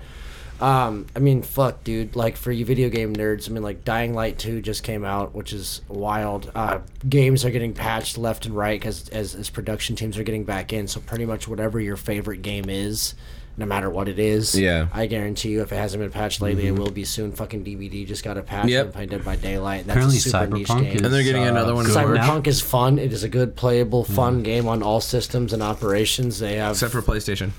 um, 0.60 1.06
I 1.16 1.20
mean, 1.20 1.42
fuck, 1.44 1.84
dude. 1.84 2.16
Like 2.16 2.36
for 2.36 2.52
you 2.52 2.66
video 2.66 2.90
game 2.90 3.16
nerds, 3.16 3.50
I 3.50 3.54
mean, 3.54 3.64
like 3.64 3.86
Dying 3.86 4.14
Light 4.14 4.40
2 4.40 4.62
just 4.62 4.84
came 4.84 5.06
out, 5.06 5.36
which 5.36 5.54
is 5.54 5.82
wild. 5.88 6.52
Uh, 6.56 6.80
games 7.08 7.46
are 7.46 7.52
getting 7.52 7.74
patched 7.74 8.18
left 8.18 8.46
and 8.46 8.56
right 8.56 8.80
because 8.80 9.08
as 9.10 9.36
as 9.36 9.50
production 9.50 9.96
teams 9.96 10.18
are 10.18 10.24
getting 10.24 10.44
back 10.44 10.74
in. 10.74 10.88
So 10.88 11.00
pretty 11.00 11.26
much 11.26 11.48
whatever 11.48 11.80
your 11.80 11.96
favorite 11.98 12.42
game 12.42 12.70
is. 12.70 13.14
No 13.60 13.66
matter 13.66 13.90
what 13.90 14.08
it 14.08 14.20
is, 14.20 14.54
Yeah. 14.58 14.88
I 14.94 15.08
guarantee 15.08 15.50
you, 15.50 15.64
if 15.64 15.72
it 15.72 15.78
hasn't 15.78 16.00
been 16.02 16.12
patched 16.12 16.42
lately, 16.42 16.68
it 16.68 16.76
will 16.78 16.92
be 16.92 17.04
soon. 17.04 17.32
Fucking 17.32 17.64
DBD 17.64 18.06
just 18.08 18.24
got 18.24 18.38
a 18.38 18.44
patch. 18.44 18.68
Yep. 18.68 18.86
and 18.86 18.94
playing 18.94 19.10
Dead 19.10 19.26
by 19.26 19.36
Daylight. 19.36 19.82
And 19.82 19.90
that's 19.90 19.96
Apparently, 19.96 20.18
a 20.18 20.20
super 20.20 20.48
niche 20.48 20.68
Cyberpunk 20.68 20.82
game. 20.84 20.96
is. 20.98 21.02
And 21.02 21.14
they're 21.14 21.24
getting 21.24 21.44
uh, 21.44 21.52
another 21.52 21.74
one 21.74 21.86
good 21.86 21.96
coming 21.96 22.14
now. 22.14 22.30
Cyberpunk 22.40 22.46
is 22.48 22.62
fun. 22.62 23.00
It 23.00 23.12
is 23.12 23.24
a 23.24 23.30
good 23.30 23.56
playable, 23.56 24.04
fun 24.04 24.44
game 24.44 24.68
on 24.68 24.84
all 24.84 25.02
systems 25.02 25.54
and 25.54 25.64
operations. 25.64 26.38
They 26.38 26.58
have. 26.58 26.74
Except 26.74 26.92
for 26.92 27.02
PlayStation. 27.02 27.50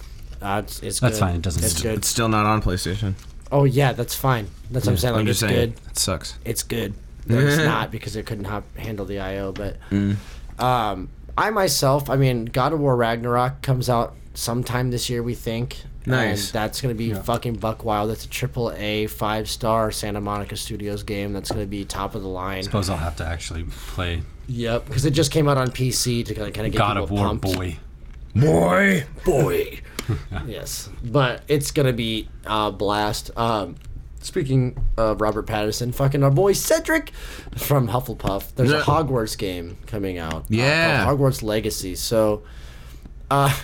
uh, 0.41 0.63
it's, 0.65 0.81
it's 0.85 1.01
That's 1.01 1.15
good. 1.17 1.21
fine, 1.21 1.35
it 1.35 1.43
doesn't- 1.43 1.65
It's 1.65 1.83
good. 1.83 1.99
It's 1.99 2.07
still 2.09 2.29
not 2.29 2.47
on 2.47 2.63
PlayStation. 2.63 3.15
Oh 3.51 3.65
yeah, 3.65 3.93
that's 3.93 4.15
fine. 4.15 4.47
That's 4.71 4.87
what 4.87 4.93
I'm 4.93 4.99
saying. 4.99 5.15
Like 5.15 5.21
I'm 5.23 5.29
it's 5.29 5.41
just 5.41 5.53
saying. 5.53 5.71
good. 5.73 5.81
It 5.91 5.99
sucks. 5.99 6.35
It's 6.45 6.63
good. 6.63 6.95
No, 7.27 7.39
it's 7.41 7.57
not 7.65 7.91
because 7.91 8.15
it 8.15 8.25
couldn't 8.25 8.45
hop, 8.45 8.63
handle 8.77 9.05
the 9.05 9.19
I/O. 9.19 9.51
But 9.53 9.79
Mm. 9.91 10.17
um, 10.61 11.09
I 11.37 11.51
myself, 11.51 12.11
I 12.11 12.17
mean, 12.17 12.45
God 12.45 12.73
of 12.73 12.81
War 12.81 12.95
Ragnarok 12.95 13.63
comes 13.63 13.89
out 13.89 14.15
sometime 14.39 14.91
this 14.91 15.11
year. 15.11 15.23
We 15.23 15.35
think. 15.35 15.83
Nice. 16.07 16.47
And 16.47 16.55
that's 16.55 16.81
gonna 16.81 16.95
be 16.95 17.13
fucking 17.13 17.55
buck 17.55 17.85
wild. 17.85 18.09
That's 18.11 18.25
a 18.25 18.29
triple 18.31 18.73
A 18.73 19.07
five 19.09 19.49
star 19.51 19.91
Santa 19.91 20.21
Monica 20.21 20.57
Studios 20.57 21.03
game. 21.03 21.33
That's 21.33 21.51
gonna 21.51 21.67
be 21.67 21.85
top 21.85 22.15
of 22.15 22.23
the 22.23 22.29
line. 22.29 22.63
Suppose 22.63 22.89
I'll 22.89 22.97
have 22.97 23.17
to 23.17 23.27
actually 23.27 23.65
play 23.65 24.23
Yep, 24.47 24.87
because 24.87 25.05
it 25.05 25.11
just 25.11 25.31
came 25.31 25.47
out 25.49 25.59
on 25.59 25.69
PC 25.71 26.25
to 26.25 26.35
kind 26.35 26.47
of 26.49 26.55
get 26.55 26.73
God 26.75 26.95
people 26.95 27.05
of 27.05 27.11
War 27.11 27.27
pumped. 27.27 27.43
Boy. 27.45 27.77
Boy. 28.35 29.05
boy. 29.27 29.81
yes, 30.47 30.89
but 31.05 31.43
it's 31.49 31.71
gonna 31.71 31.93
be 31.93 32.29
a 32.47 32.73
blast. 32.73 33.31
Um, 33.37 33.77
speaking 34.21 34.83
of 34.97 35.21
Robert 35.21 35.47
Pattinson, 35.47 35.95
fucking 35.95 36.23
our 36.23 36.31
boy 36.31 36.55
Cedric 36.55 37.11
from 37.57 37.89
Hufflepuff. 37.89 38.55
There's 38.55 38.73
a 38.73 38.81
Hogwarts 38.81 39.37
game 39.37 39.77
coming 39.87 40.17
out. 40.17 40.35
uh, 40.35 40.43
Yeah. 40.49 41.05
called 41.05 41.19
Hogwarts 41.21 41.43
Legacy. 41.43 41.95
So, 41.97 42.43
uh, 43.31 43.55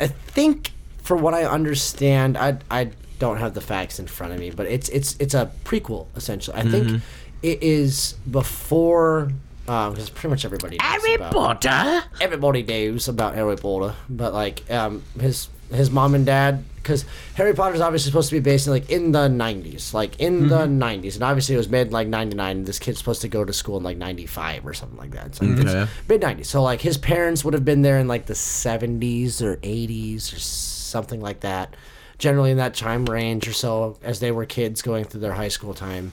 I 0.00 0.08
think 0.08 0.72
for 1.02 1.16
what 1.16 1.34
I 1.34 1.44
understand, 1.44 2.36
I 2.36 2.58
I 2.70 2.90
don't 3.18 3.38
have 3.38 3.54
the 3.54 3.60
facts 3.60 3.98
in 3.98 4.06
front 4.06 4.32
of 4.32 4.38
me, 4.40 4.50
but 4.50 4.66
it's 4.66 4.88
it's 4.90 5.16
it's 5.18 5.34
a 5.34 5.50
prequel 5.64 6.06
essentially. 6.16 6.56
I 6.56 6.62
think 6.62 7.02
it 7.42 7.62
is 7.62 8.14
before. 8.30 9.30
Because 9.66 10.10
pretty 10.10 10.28
much 10.28 10.44
everybody 10.44 10.76
knows 10.76 10.86
Harry 11.04 11.18
Potter. 11.32 12.04
Everybody 12.20 12.62
knows 12.62 13.08
about 13.08 13.34
Harry 13.34 13.56
Potter, 13.56 13.96
but 14.08 14.32
like 14.32 14.70
um, 14.70 15.02
his 15.20 15.48
his 15.72 15.90
mom 15.90 16.14
and 16.14 16.24
dad, 16.24 16.64
because 16.76 17.04
Harry 17.34 17.52
Potter's 17.52 17.80
obviously 17.80 18.10
supposed 18.10 18.28
to 18.30 18.36
be 18.36 18.40
based 18.40 18.66
in 18.66 18.72
like 18.72 18.90
in 18.90 19.12
the 19.12 19.28
'90s, 19.28 19.92
like 19.92 20.18
in 20.20 20.48
the 20.48 20.66
mm-hmm. 20.66 20.82
'90s, 20.82 21.14
and 21.14 21.22
obviously 21.22 21.54
it 21.54 21.58
was 21.58 21.68
made 21.68 21.88
in 21.88 21.92
like 21.92 22.08
'99. 22.08 22.64
This 22.64 22.78
kid's 22.78 22.98
supposed 22.98 23.22
to 23.22 23.28
go 23.28 23.44
to 23.44 23.52
school 23.52 23.76
in 23.76 23.82
like 23.82 23.96
'95 23.96 24.66
or 24.66 24.74
something 24.74 24.98
like 24.98 25.10
that. 25.12 25.34
So 25.34 25.44
it's 25.44 25.60
mm-hmm. 25.60 26.08
mid 26.08 26.20
'90s. 26.22 26.46
So 26.46 26.62
like 26.62 26.80
his 26.80 26.96
parents 26.96 27.44
would 27.44 27.54
have 27.54 27.64
been 27.64 27.82
there 27.82 27.98
in 27.98 28.08
like 28.08 28.26
the 28.26 28.34
'70s 28.34 29.42
or 29.42 29.56
'80s 29.56 30.34
or 30.34 30.38
something 30.38 31.20
like 31.20 31.40
that. 31.40 31.74
Generally 32.18 32.52
in 32.52 32.56
that 32.56 32.74
time 32.74 33.04
range 33.04 33.46
or 33.46 33.52
so, 33.52 33.98
as 34.02 34.20
they 34.20 34.30
were 34.30 34.46
kids 34.46 34.80
going 34.80 35.04
through 35.04 35.20
their 35.20 35.34
high 35.34 35.48
school 35.48 35.74
time 35.74 36.12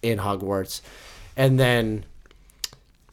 in 0.00 0.18
Hogwarts, 0.18 0.82
and 1.36 1.58
then 1.58 2.04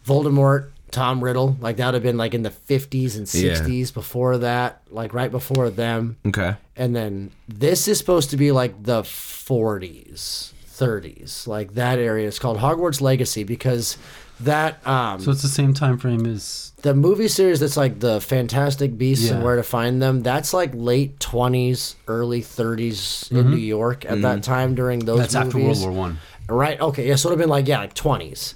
Voldemort, 0.05 0.69
Tom 0.91 1.23
Riddle, 1.23 1.57
like 1.59 1.77
that 1.77 1.85
would 1.87 1.93
have 1.95 2.03
been 2.03 2.17
like 2.17 2.33
in 2.33 2.43
the 2.43 2.49
50s 2.51 3.15
and 3.17 3.31
Yeah. 3.33 3.53
60s 3.53 3.93
before 3.93 4.37
that, 4.39 4.81
like 4.89 5.13
right 5.13 5.31
before 5.31 5.69
them. 5.69 6.17
Okay. 6.27 6.55
And 6.75 6.95
then 6.95 7.31
this 7.47 7.87
is 7.87 7.97
supposed 7.97 8.29
to 8.31 8.37
be 8.37 8.51
like 8.51 8.83
the 8.83 9.03
40s, 9.03 10.51
30s, 10.67 11.47
like 11.47 11.73
that 11.75 11.99
area. 11.99 12.27
is 12.27 12.39
called 12.39 12.57
Hogwarts 12.57 13.01
Legacy 13.01 13.43
because 13.43 13.97
that 14.41 14.85
um 14.87 15.19
So 15.19 15.31
it's 15.31 15.41
the 15.41 15.47
same 15.49 15.73
time 15.73 15.97
frame 15.97 16.25
as. 16.25 16.71
the 16.81 16.93
movie 16.95 17.27
series 17.27 17.59
that's 17.59 17.75
like 17.75 17.99
the 17.99 18.21
Fantastic 18.21 18.97
Beasts 18.97 19.29
and 19.29 19.43
Where 19.43 19.57
to 19.57 19.63
Find 19.63 20.01
Them. 20.01 20.21
That's 20.23 20.53
like 20.53 20.71
late 20.73 21.19
20s, 21.19 21.95
early 22.07 22.41
30s 22.41 23.31
in 23.31 23.49
New 23.51 23.57
York 23.57 24.05
at 24.05 24.21
that 24.21 24.43
time 24.43 24.75
during 24.75 24.99
those 24.99 25.19
That's 25.19 25.35
movies. 25.35 25.47
after 25.55 25.59
World 25.65 25.79
War 25.81 25.91
One. 25.91 26.19
Right. 26.47 26.79
Okay. 26.79 27.07
Yeah. 27.07 27.15
So 27.15 27.27
it 27.29 27.31
would 27.33 27.39
have 27.39 27.43
been 27.43 27.49
like 27.49 27.67
yeah, 27.67 27.79
like 27.79 27.93
twenties. 27.93 28.55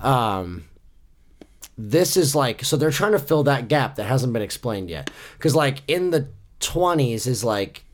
Um, 0.00 0.64
this 1.88 2.16
is 2.16 2.34
like 2.34 2.64
so 2.64 2.76
they're 2.76 2.90
trying 2.90 3.12
to 3.12 3.18
fill 3.18 3.44
that 3.44 3.68
gap 3.68 3.96
that 3.96 4.04
hasn't 4.04 4.32
been 4.32 4.42
explained 4.42 4.90
yet. 4.90 5.10
Because 5.36 5.54
like 5.54 5.82
in 5.88 6.10
the 6.10 6.28
twenties 6.60 7.26
is 7.26 7.42
like 7.42 7.84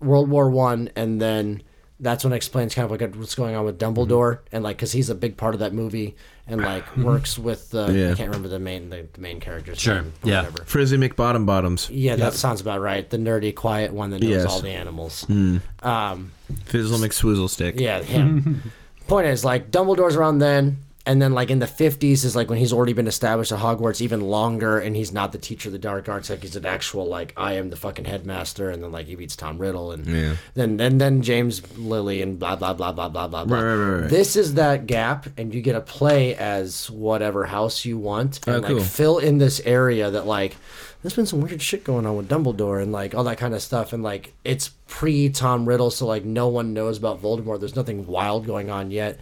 World 0.00 0.28
War 0.28 0.50
One, 0.50 0.90
and 0.96 1.20
then 1.20 1.62
that's 2.00 2.24
when 2.24 2.32
it 2.32 2.36
explains 2.36 2.74
kind 2.74 2.90
of 2.90 2.90
like 2.90 3.14
what's 3.14 3.34
going 3.34 3.54
on 3.54 3.64
with 3.64 3.78
Dumbledore 3.78 4.36
mm-hmm. 4.36 4.56
and 4.56 4.64
like 4.64 4.76
because 4.76 4.92
he's 4.92 5.10
a 5.10 5.14
big 5.14 5.36
part 5.36 5.54
of 5.54 5.60
that 5.60 5.74
movie 5.74 6.16
and 6.46 6.62
like 6.62 6.84
mm-hmm. 6.86 7.04
works 7.04 7.38
with 7.38 7.70
the 7.70 7.92
Yeah. 7.92 8.12
I 8.12 8.14
can't 8.14 8.28
remember 8.28 8.48
the 8.48 8.58
main 8.58 8.88
the, 8.90 9.06
the 9.12 9.20
main 9.20 9.38
character's 9.40 9.78
Sure, 9.78 9.96
name, 9.96 10.12
or 10.22 10.28
yeah. 10.28 10.42
whatever. 10.42 10.64
Frizzy 10.64 10.96
McBottom 10.96 11.46
Bottoms. 11.46 11.88
Yeah, 11.90 12.16
that 12.16 12.34
sounds 12.34 12.60
about 12.60 12.80
right. 12.80 13.08
The 13.08 13.18
nerdy, 13.18 13.54
quiet 13.54 13.92
one 13.92 14.10
that 14.10 14.22
knows 14.22 14.30
Yes. 14.30 14.46
all 14.46 14.60
the 14.60 14.70
animals. 14.70 15.24
Hmm. 15.24 15.58
Um, 15.82 16.32
Fizzle 16.64 16.98
McSwizzle 16.98 17.48
Stick. 17.48 17.78
yeah, 17.78 18.02
him. 18.02 18.72
Point 19.06 19.26
is, 19.26 19.44
like, 19.44 19.70
Dumbledore's 19.72 20.14
around 20.14 20.38
then, 20.38 20.78
and 21.10 21.20
then, 21.20 21.32
like, 21.32 21.50
in 21.50 21.58
the 21.58 21.66
50s 21.66 22.24
is, 22.24 22.36
like, 22.36 22.48
when 22.48 22.58
he's 22.58 22.72
already 22.72 22.92
been 22.92 23.08
established 23.08 23.50
at 23.52 23.58
Hogwarts 23.58 24.00
even 24.00 24.20
longer, 24.20 24.78
and 24.78 24.94
he's 24.94 25.12
not 25.12 25.32
the 25.32 25.38
teacher 25.38 25.68
of 25.68 25.72
the 25.72 25.78
dark 25.78 26.08
arts. 26.08 26.30
Like, 26.30 26.42
he's 26.42 26.54
an 26.56 26.64
actual, 26.66 27.06
like, 27.06 27.32
I 27.36 27.54
am 27.54 27.70
the 27.70 27.76
fucking 27.76 28.04
headmaster, 28.04 28.70
and 28.70 28.82
then, 28.82 28.92
like, 28.92 29.06
he 29.06 29.16
beats 29.16 29.34
Tom 29.34 29.58
Riddle, 29.58 29.90
and 29.92 30.06
Yeah. 30.06 30.36
then, 30.54 30.76
then, 30.76 30.98
then 30.98 31.22
James 31.22 31.62
Lilly, 31.76 32.22
and 32.22 32.38
blah, 32.38 32.54
blah, 32.56 32.74
blah, 32.74 32.92
blah, 32.92 33.08
blah, 33.08 33.26
blah, 33.28 33.44
blah. 33.44 33.56
Right, 33.58 33.64
right, 33.64 33.74
right, 33.74 34.00
right. 34.02 34.10
This 34.10 34.36
is 34.36 34.54
that 34.54 34.86
gap, 34.86 35.26
and 35.36 35.52
you 35.52 35.60
get 35.60 35.72
to 35.72 35.80
play 35.80 36.34
as 36.36 36.88
whatever 36.90 37.44
house 37.46 37.84
you 37.84 37.98
want, 37.98 38.40
and, 38.46 38.56
Oh, 38.56 38.58
like, 38.60 38.68
cool. 38.68 38.80
fill 38.80 39.18
in 39.18 39.38
this 39.38 39.60
area 39.64 40.10
that, 40.10 40.26
like, 40.26 40.56
there's 41.02 41.14
been 41.16 41.24
some 41.26 41.40
weird 41.40 41.62
shit 41.62 41.82
going 41.82 42.04
on 42.04 42.14
with 42.18 42.28
Dumbledore 42.28 42.82
and 42.82 42.92
like 42.92 43.14
all 43.14 43.24
that 43.24 43.38
kind 43.38 43.54
of 43.54 43.62
stuff. 43.62 43.94
And 43.94 44.02
like 44.02 44.34
it's 44.44 44.68
pre 44.86 45.30
Tom 45.30 45.64
Riddle, 45.66 45.90
so 45.90 46.06
like 46.06 46.26
no 46.26 46.48
one 46.48 46.74
knows 46.74 46.98
about 46.98 47.22
Voldemort. 47.22 47.58
There's 47.58 47.74
nothing 47.74 48.06
wild 48.06 48.44
going 48.46 48.68
on 48.68 48.90
yet. 48.90 49.18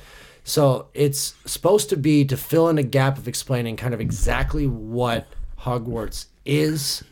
So 0.48 0.86
it's 0.94 1.34
supposed 1.44 1.90
to 1.90 1.96
be 1.98 2.24
to 2.24 2.34
fill 2.34 2.70
in 2.70 2.78
a 2.78 2.82
gap 2.82 3.18
of 3.18 3.28
explaining 3.28 3.76
kind 3.76 3.92
of 3.92 4.00
exactly 4.00 4.66
what 4.66 5.26
Hogwarts 5.60 6.24
is 6.46 7.04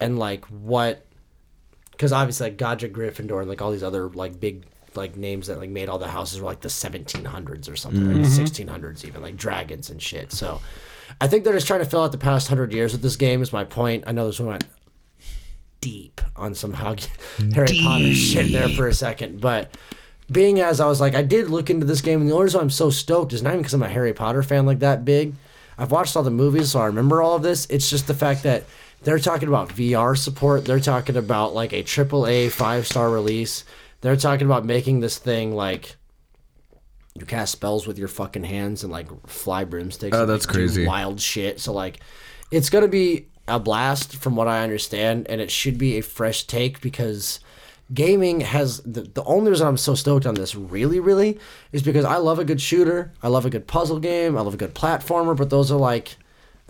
and 0.00 0.18
like 0.18 0.46
what 0.46 1.04
because 1.92 2.10
obviously 2.10 2.46
like 2.46 2.56
Godric 2.56 2.94
Gryffindor 2.94 3.40
and 3.40 3.50
like 3.50 3.60
all 3.60 3.70
these 3.70 3.82
other 3.82 4.08
like 4.08 4.40
big 4.40 4.64
like 4.94 5.14
names 5.14 5.48
that 5.48 5.58
like 5.58 5.68
made 5.68 5.90
all 5.90 5.98
the 5.98 6.08
houses 6.08 6.40
were 6.40 6.46
like 6.46 6.62
the 6.62 6.70
1700s 6.70 7.70
or 7.70 7.76
something 7.76 8.06
like 8.06 8.26
mm-hmm. 8.26 8.44
1600s 8.44 9.04
even 9.04 9.20
like 9.20 9.36
dragons 9.36 9.90
and 9.90 10.00
shit. 10.00 10.32
So 10.32 10.62
i 11.20 11.28
think 11.28 11.44
they're 11.44 11.52
just 11.52 11.66
trying 11.66 11.80
to 11.80 11.86
fill 11.86 12.02
out 12.02 12.12
the 12.12 12.18
past 12.18 12.48
100 12.48 12.72
years 12.72 12.92
with 12.92 13.02
this 13.02 13.16
game 13.16 13.42
is 13.42 13.52
my 13.52 13.64
point. 13.64 14.04
I 14.06 14.12
know 14.12 14.24
this 14.24 14.40
one 14.40 14.48
went 14.48 14.64
deep 15.82 16.22
on 16.34 16.54
some 16.54 16.72
Hog- 16.72 17.00
harry 17.54 17.78
potter 17.82 18.14
shit 18.14 18.52
there 18.52 18.70
for 18.70 18.88
a 18.88 18.94
second 18.94 19.42
but 19.42 19.76
being 20.30 20.60
as 20.60 20.80
i 20.80 20.86
was 20.86 21.00
like 21.00 21.14
i 21.14 21.22
did 21.22 21.50
look 21.50 21.70
into 21.70 21.86
this 21.86 22.00
game 22.00 22.20
and 22.20 22.28
the 22.30 22.34
only 22.34 22.44
reason 22.44 22.60
i'm 22.60 22.70
so 22.70 22.90
stoked 22.90 23.32
is 23.32 23.42
not 23.42 23.50
even 23.50 23.60
because 23.60 23.74
i'm 23.74 23.82
a 23.82 23.88
harry 23.88 24.12
potter 24.12 24.42
fan 24.42 24.66
like 24.66 24.78
that 24.78 25.04
big 25.04 25.34
i've 25.78 25.90
watched 25.90 26.16
all 26.16 26.22
the 26.22 26.30
movies 26.30 26.70
so 26.70 26.80
i 26.80 26.86
remember 26.86 27.20
all 27.20 27.36
of 27.36 27.42
this 27.42 27.66
it's 27.70 27.90
just 27.90 28.06
the 28.06 28.14
fact 28.14 28.42
that 28.42 28.64
they're 29.02 29.18
talking 29.18 29.48
about 29.48 29.70
VR 29.70 30.16
support. 30.16 30.64
They're 30.64 30.80
talking 30.80 31.16
about 31.16 31.54
like 31.54 31.72
a 31.72 31.82
triple 31.82 32.26
A 32.26 32.48
five 32.48 32.86
star 32.86 33.10
release. 33.10 33.64
They're 34.00 34.16
talking 34.16 34.46
about 34.46 34.64
making 34.64 35.00
this 35.00 35.18
thing 35.18 35.54
like 35.54 35.96
you 37.14 37.26
cast 37.26 37.52
spells 37.52 37.86
with 37.86 37.98
your 37.98 38.08
fucking 38.08 38.44
hands 38.44 38.82
and 38.82 38.92
like 38.92 39.08
fly 39.26 39.64
broomsticks. 39.64 40.16
Oh, 40.16 40.22
and, 40.22 40.30
that's 40.30 40.46
like, 40.46 40.54
crazy. 40.54 40.86
Wild 40.86 41.20
shit. 41.20 41.60
So 41.60 41.72
like, 41.72 42.00
it's 42.50 42.70
gonna 42.70 42.88
be 42.88 43.26
a 43.48 43.58
blast 43.58 44.16
from 44.16 44.36
what 44.36 44.48
I 44.48 44.62
understand, 44.62 45.26
and 45.28 45.40
it 45.40 45.50
should 45.50 45.78
be 45.78 45.96
a 45.96 46.02
fresh 46.02 46.44
take 46.44 46.80
because 46.80 47.40
gaming 47.92 48.40
has 48.40 48.78
the, 48.80 49.02
the 49.02 49.24
only 49.24 49.50
reason 49.50 49.66
I'm 49.66 49.76
so 49.76 49.94
stoked 49.94 50.26
on 50.26 50.34
this 50.34 50.54
really 50.54 51.00
really 51.00 51.38
is 51.72 51.82
because 51.82 52.04
I 52.04 52.16
love 52.16 52.38
a 52.38 52.44
good 52.44 52.60
shooter. 52.60 53.12
I 53.22 53.28
love 53.28 53.46
a 53.46 53.50
good 53.50 53.66
puzzle 53.66 53.98
game. 54.00 54.36
I 54.36 54.40
love 54.42 54.54
a 54.54 54.56
good 54.56 54.74
platformer. 54.74 55.36
But 55.36 55.50
those 55.50 55.70
are 55.72 55.78
like 55.78 56.16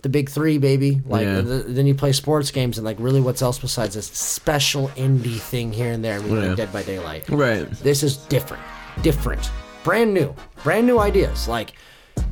the 0.02 0.08
big 0.08 0.30
three, 0.30 0.56
baby. 0.58 1.02
Like 1.04 1.24
Yeah. 1.26 1.40
the, 1.42 1.54
then 1.68 1.86
you 1.86 1.94
play 1.94 2.12
sports 2.12 2.50
games 2.50 2.78
and 2.78 2.84
like 2.84 2.96
really 2.98 3.20
what's 3.20 3.42
else 3.42 3.58
besides 3.58 3.94
this 3.94 4.06
special 4.06 4.88
indie 4.96 5.38
thing 5.38 5.72
here 5.72 5.92
and 5.92 6.02
there. 6.04 6.18
I 6.18 6.22
mean, 6.22 6.48
like 6.48 6.56
Dead 6.56 6.72
by 6.72 6.82
Daylight. 6.82 7.28
Right. 7.28 7.70
This 7.70 8.02
is 8.02 8.16
different, 8.16 8.62
different, 9.02 9.50
brand 9.84 10.14
new, 10.14 10.34
brand 10.62 10.86
new 10.86 10.98
ideas. 10.98 11.46
Like, 11.48 11.74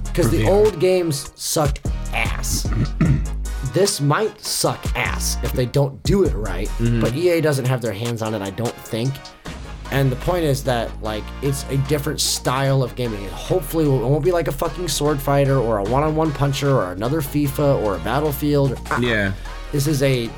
because 0.04 0.30
the 0.30 0.46
old 0.48 0.80
games 0.80 1.30
sucked 1.34 1.86
ass. 2.14 2.66
This 3.72 4.00
might 4.00 4.40
suck 4.40 4.84
ass 4.96 5.36
if 5.42 5.52
they 5.52 5.66
don't 5.66 6.02
do 6.02 6.24
it 6.24 6.32
right. 6.34 6.70
But 7.00 7.14
EA 7.14 7.40
doesn't 7.40 7.64
have 7.66 7.80
their 7.82 7.92
hands 7.92 8.22
on 8.22 8.34
it, 8.34 8.42
I 8.42 8.50
don't 8.50 8.74
think. 8.74 9.12
And 9.90 10.12
the 10.12 10.16
point 10.16 10.44
is 10.44 10.62
that 10.64 10.90
like 11.02 11.24
it's 11.42 11.64
a 11.70 11.78
different 11.88 12.20
style 12.20 12.82
of 12.82 12.94
gaming. 12.94 13.22
It 13.24 13.32
hopefully 13.32 13.84
it 13.86 13.88
won't 13.88 14.22
be 14.24 14.32
like 14.32 14.46
a 14.48 14.52
fucking 14.52 14.88
sword 14.88 15.20
fighter 15.20 15.56
or 15.58 15.78
a 15.78 15.82
one-on-one 15.84 16.32
puncher 16.32 16.70
or 16.70 16.92
another 16.92 17.20
FIFA 17.22 17.82
or 17.82 17.96
a 17.96 17.98
Battlefield. 18.00 18.78
Ah, 18.90 19.00
Yeah. 19.00 19.32
this 19.72 19.86
is 19.86 20.02
a 20.02 20.28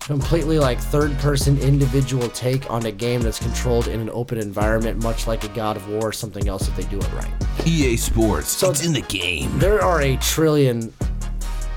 completely 0.00 0.58
like 0.58 0.78
third 0.78 1.16
person 1.18 1.58
individual 1.60 2.28
take 2.30 2.70
on 2.70 2.84
a 2.86 2.92
game 2.92 3.20
that's 3.22 3.38
controlled 3.38 3.88
in 3.88 4.00
an 4.00 4.10
open 4.10 4.38
environment, 4.38 5.02
much 5.02 5.26
like 5.26 5.44
a 5.44 5.48
God 5.48 5.76
of 5.76 5.86
War 5.88 6.08
or 6.08 6.12
something 6.12 6.48
else 6.48 6.66
if 6.68 6.76
they 6.76 6.84
do 6.84 6.98
it 6.98 7.12
right. 7.12 7.30
EA 7.66 7.96
Sports. 7.96 8.48
So- 8.50 8.70
it's 8.70 8.84
in 8.84 8.92
the 8.94 9.00
game. 9.02 9.58
There 9.58 9.82
are 9.82 10.00
a 10.02 10.16
trillion 10.16 10.92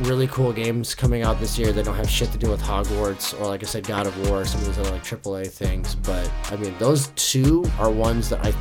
really 0.01 0.27
cool 0.27 0.53
games 0.53 0.93
coming 0.93 1.23
out 1.23 1.39
this 1.39 1.57
year 1.57 1.71
that 1.73 1.85
don't 1.85 1.95
have 1.95 2.09
shit 2.09 2.31
to 2.31 2.37
do 2.37 2.49
with 2.49 2.61
Hogwarts 2.61 3.39
or 3.39 3.47
like 3.47 3.63
I 3.63 3.65
said, 3.65 3.85
God 3.85 4.07
of 4.07 4.29
War, 4.29 4.45
some 4.45 4.61
of 4.61 4.67
those 4.67 4.79
other 4.79 4.91
like 4.91 5.03
AAA 5.03 5.47
things. 5.47 5.95
But 5.95 6.29
I 6.51 6.55
mean, 6.55 6.75
those 6.79 7.07
two 7.15 7.65
are 7.79 7.89
ones 7.89 8.29
that 8.29 8.45
I 8.45 8.53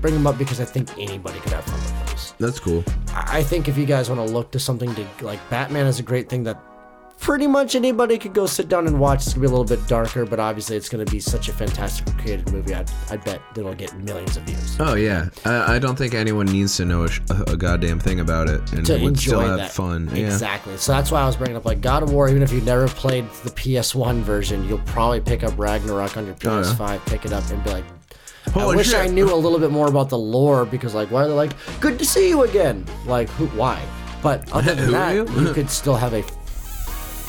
bring 0.00 0.14
them 0.14 0.26
up 0.26 0.38
because 0.38 0.60
I 0.60 0.64
think 0.64 0.90
anybody 0.98 1.38
could 1.40 1.52
have 1.52 1.64
fun 1.64 1.78
with 1.80 2.10
those. 2.10 2.34
That's 2.38 2.60
cool. 2.60 2.84
I 3.08 3.40
I 3.40 3.42
think 3.42 3.68
if 3.68 3.78
you 3.78 3.86
guys 3.86 4.10
want 4.10 4.26
to 4.26 4.32
look 4.32 4.50
to 4.52 4.58
something 4.58 4.94
to 4.94 5.06
like 5.22 5.40
Batman 5.50 5.86
is 5.86 5.98
a 5.98 6.02
great 6.02 6.28
thing 6.28 6.42
that 6.44 6.60
pretty 7.20 7.46
much 7.46 7.74
anybody 7.74 8.18
could 8.18 8.32
go 8.32 8.46
sit 8.46 8.68
down 8.68 8.86
and 8.86 8.98
watch. 8.98 9.18
It's 9.26 9.34
gonna 9.34 9.42
be 9.42 9.46
a 9.46 9.50
little 9.56 9.64
bit 9.64 9.86
darker, 9.86 10.24
but 10.24 10.40
obviously 10.40 10.76
it's 10.76 10.88
gonna 10.88 11.04
be 11.04 11.20
such 11.20 11.48
a 11.48 11.52
fantastically 11.52 12.14
created 12.20 12.50
movie. 12.50 12.74
I 12.74 12.84
I 13.10 13.16
bet 13.16 13.40
it'll 13.56 13.74
get 13.74 13.94
millions 13.98 14.36
of 14.36 14.44
views. 14.44 14.76
Oh 14.80 14.94
yeah. 14.94 15.28
I, 15.44 15.76
I 15.76 15.78
don't 15.78 15.96
think 15.96 16.14
anyone 16.14 16.46
needs 16.46 16.76
to 16.78 16.84
know 16.84 17.04
a, 17.04 17.08
sh- 17.10 17.20
a 17.46 17.56
goddamn 17.56 18.00
thing 18.00 18.20
about 18.20 18.48
it 18.48 18.60
and 18.72 18.84
to 18.86 18.98
would 19.02 19.18
still 19.18 19.40
have 19.40 19.58
that 19.58 19.70
fun. 19.72 20.08
Yeah. 20.14 20.26
Exactly. 20.26 20.76
So 20.78 20.92
that's 20.92 21.10
why 21.10 21.20
I 21.20 21.26
was 21.26 21.36
bringing 21.36 21.56
up 21.56 21.64
like 21.64 21.80
God 21.80 22.02
of 22.02 22.12
War. 22.12 22.28
Even 22.28 22.42
if 22.42 22.52
you've 22.52 22.64
never 22.64 22.88
played 22.88 23.24
the 23.44 23.50
PS1 23.50 24.20
version, 24.22 24.66
you'll 24.68 24.78
probably 24.78 25.20
pick 25.20 25.42
up 25.44 25.56
Ragnarok 25.58 26.16
on 26.16 26.26
your 26.26 26.34
Oh, 26.46 26.60
yeah. 26.60 26.64
PS5, 26.66 27.06
pick 27.06 27.24
it 27.26 27.32
up, 27.32 27.48
and 27.50 27.62
be 27.62 27.70
like. 27.70 27.84
I 28.56 28.66
wish 28.74 28.88
shit. 28.88 28.96
I 28.96 29.06
knew 29.06 29.32
a 29.32 29.34
little 29.36 29.58
bit 29.58 29.70
more 29.70 29.86
about 29.86 30.08
the 30.08 30.18
lore 30.18 30.64
because, 30.64 30.94
like, 30.94 31.10
why 31.10 31.22
are 31.24 31.28
they 31.28 31.34
like, 31.34 31.52
"Good 31.78 31.98
to 31.98 32.04
see 32.06 32.28
you 32.30 32.42
again"? 32.44 32.84
Like, 33.06 33.28
who? 33.30 33.46
Why? 33.48 33.80
But 34.22 34.50
other 34.50 34.74
than 34.76 34.90
that, 34.92 35.14
you? 35.14 35.28
you 35.40 35.52
could 35.52 35.70
still 35.70 35.94
have 35.94 36.14
a 36.14 36.22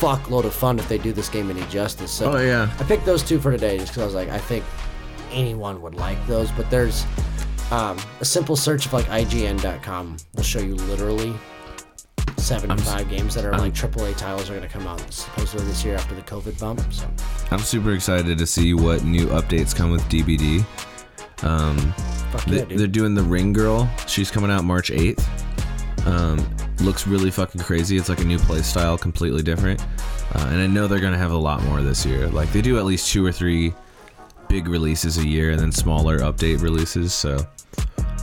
fuckload 0.02 0.46
of 0.46 0.54
fun 0.54 0.80
if 0.80 0.90
they 0.90 0.98
do 0.98 1.14
this 1.14 1.30
game 1.30 1.52
any 1.52 1.62
justice. 1.68 2.12
So 2.12 2.34
Oh 2.34 2.42
yeah. 2.42 2.74
I 2.80 2.84
picked 2.84 3.06
those 3.06 3.22
two 3.22 3.40
for 3.40 3.52
today 3.52 3.78
just 3.78 3.92
because 3.92 4.02
I 4.02 4.06
was 4.06 4.16
like, 4.16 4.30
I 4.30 4.40
think 4.40 4.66
anyone 5.32 5.82
would 5.84 5.94
like 5.94 6.26
those. 6.26 6.52
But 6.52 6.70
there's 6.72 7.06
um, 7.70 7.98
a 8.20 8.26
simple 8.26 8.56
search 8.56 8.88
of 8.88 8.94
like 8.94 9.06
IGN.com 9.06 10.18
will 10.36 10.44
show 10.44 10.60
you 10.60 10.76
literally 10.76 11.34
75 12.38 13.10
games 13.10 13.36
that 13.36 13.46
are 13.46 13.56
like 13.58 13.74
AAA 13.74 14.18
titles 14.18 14.50
are 14.50 14.56
going 14.56 14.68
to 14.68 14.74
come 14.74 14.88
out 14.88 15.00
supposedly 15.14 15.66
this 15.68 15.86
year 15.86 15.96
after 15.96 16.16
the 16.16 16.22
COVID 16.24 16.60
bump. 16.60 16.82
So 16.92 17.08
I'm 17.52 17.60
super 17.60 17.94
excited 17.94 18.38
to 18.40 18.48
see 18.48 18.74
what 18.74 19.04
new 19.04 19.28
updates 19.28 19.76
come 19.76 19.92
with 19.92 20.02
DBD. 20.06 20.66
Um, 21.44 21.78
fuck 22.32 22.44
they, 22.46 22.58
yeah, 22.58 22.66
dude. 22.66 22.80
they're 22.80 22.88
doing 22.88 23.14
the 23.14 23.24
Ring 23.24 23.54
Girl. 23.54 23.90
She's 24.08 24.32
coming 24.32 24.50
out 24.52 24.64
March 24.64 24.92
8th. 24.92 25.24
Um, 26.06 26.46
looks 26.80 27.06
really 27.06 27.30
fucking 27.32 27.62
crazy. 27.62 27.98
It's 27.98 28.10
like 28.10 28.20
a 28.22 28.26
new 28.26 28.40
play 28.40 28.62
style, 28.62 28.98
completely 28.98 29.44
different. 29.44 29.82
Uh, 30.34 30.48
and 30.52 30.62
I 30.62 30.68
know 30.68 30.88
they're 30.88 31.00
gonna 31.00 31.18
have 31.18 31.32
a 31.32 31.38
lot 31.38 31.64
more 31.64 31.82
this 31.82 32.06
year. 32.06 32.28
Like 32.28 32.52
they 32.52 32.62
do 32.62 32.78
at 32.78 32.86
least 32.86 33.12
two 33.12 33.26
or 33.26 33.32
three 33.32 33.74
big 34.50 34.68
releases 34.68 35.18
a 35.18 35.28
year, 35.28 35.52
and 35.52 35.60
then 35.60 35.72
smaller 35.72 36.20
update 36.20 36.62
releases. 36.62 37.14
So 37.14 37.38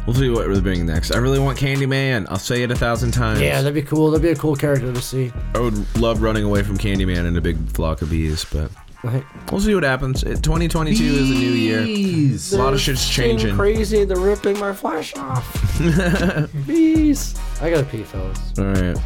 we'll 0.06 0.14
see 0.16 0.28
what 0.30 0.50
they're 0.52 0.60
bringing 0.60 0.86
next. 0.86 1.12
I 1.12 1.18
really 1.18 1.38
want 1.38 1.58
Candyman. 1.58 2.26
I'll 2.28 2.38
say 2.38 2.62
it 2.62 2.70
a 2.70 2.76
thousand 2.76 3.12
times. 3.12 3.40
yeah, 3.40 3.58
that'd 3.62 3.74
be 3.74 3.82
cool. 3.82 4.10
That'd 4.10 4.22
be 4.22 4.30
a 4.30 4.36
cool 4.36 4.56
character 4.56 4.92
to 4.92 5.00
see. 5.02 5.32
I 5.54 5.60
would 5.60 5.96
love 5.98 6.20
running 6.22 6.44
away 6.44 6.62
from 6.62 6.76
Candyman 6.78 7.26
in 7.26 7.36
a 7.36 7.40
big 7.40 7.56
flock 7.72 8.02
of 8.02 8.10
bees, 8.10 8.44
but 8.52 8.70
we'll 9.04 9.60
see 9.60 9.74
what 9.74 9.84
happens. 9.84 10.22
It- 10.22 10.42
2022 10.42 11.04
is 11.04 11.30
a 11.30 11.34
new 11.34 11.50
year. 11.50 11.80
A 11.80 12.56
lot 12.62 12.74
of 12.74 12.80
shit's 12.80 13.08
changing. 13.08 13.54
crazy. 13.54 14.04
They're 14.04 14.18
ripping 14.18 14.58
my 14.58 14.72
flesh 14.72 15.14
off. 15.16 15.78
Bees. 16.66 17.34
I 17.60 17.70
gotta 17.70 17.84
pee, 17.84 18.02
fellas. 18.02 18.38
All 18.58 18.64
right. 18.66 18.96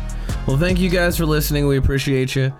Well, 0.46 0.56
thank 0.56 0.80
you 0.80 0.88
guys 0.88 1.16
for 1.16 1.26
listening. 1.26 1.66
We 1.68 1.76
appreciate 1.76 2.34
you. 2.34 2.52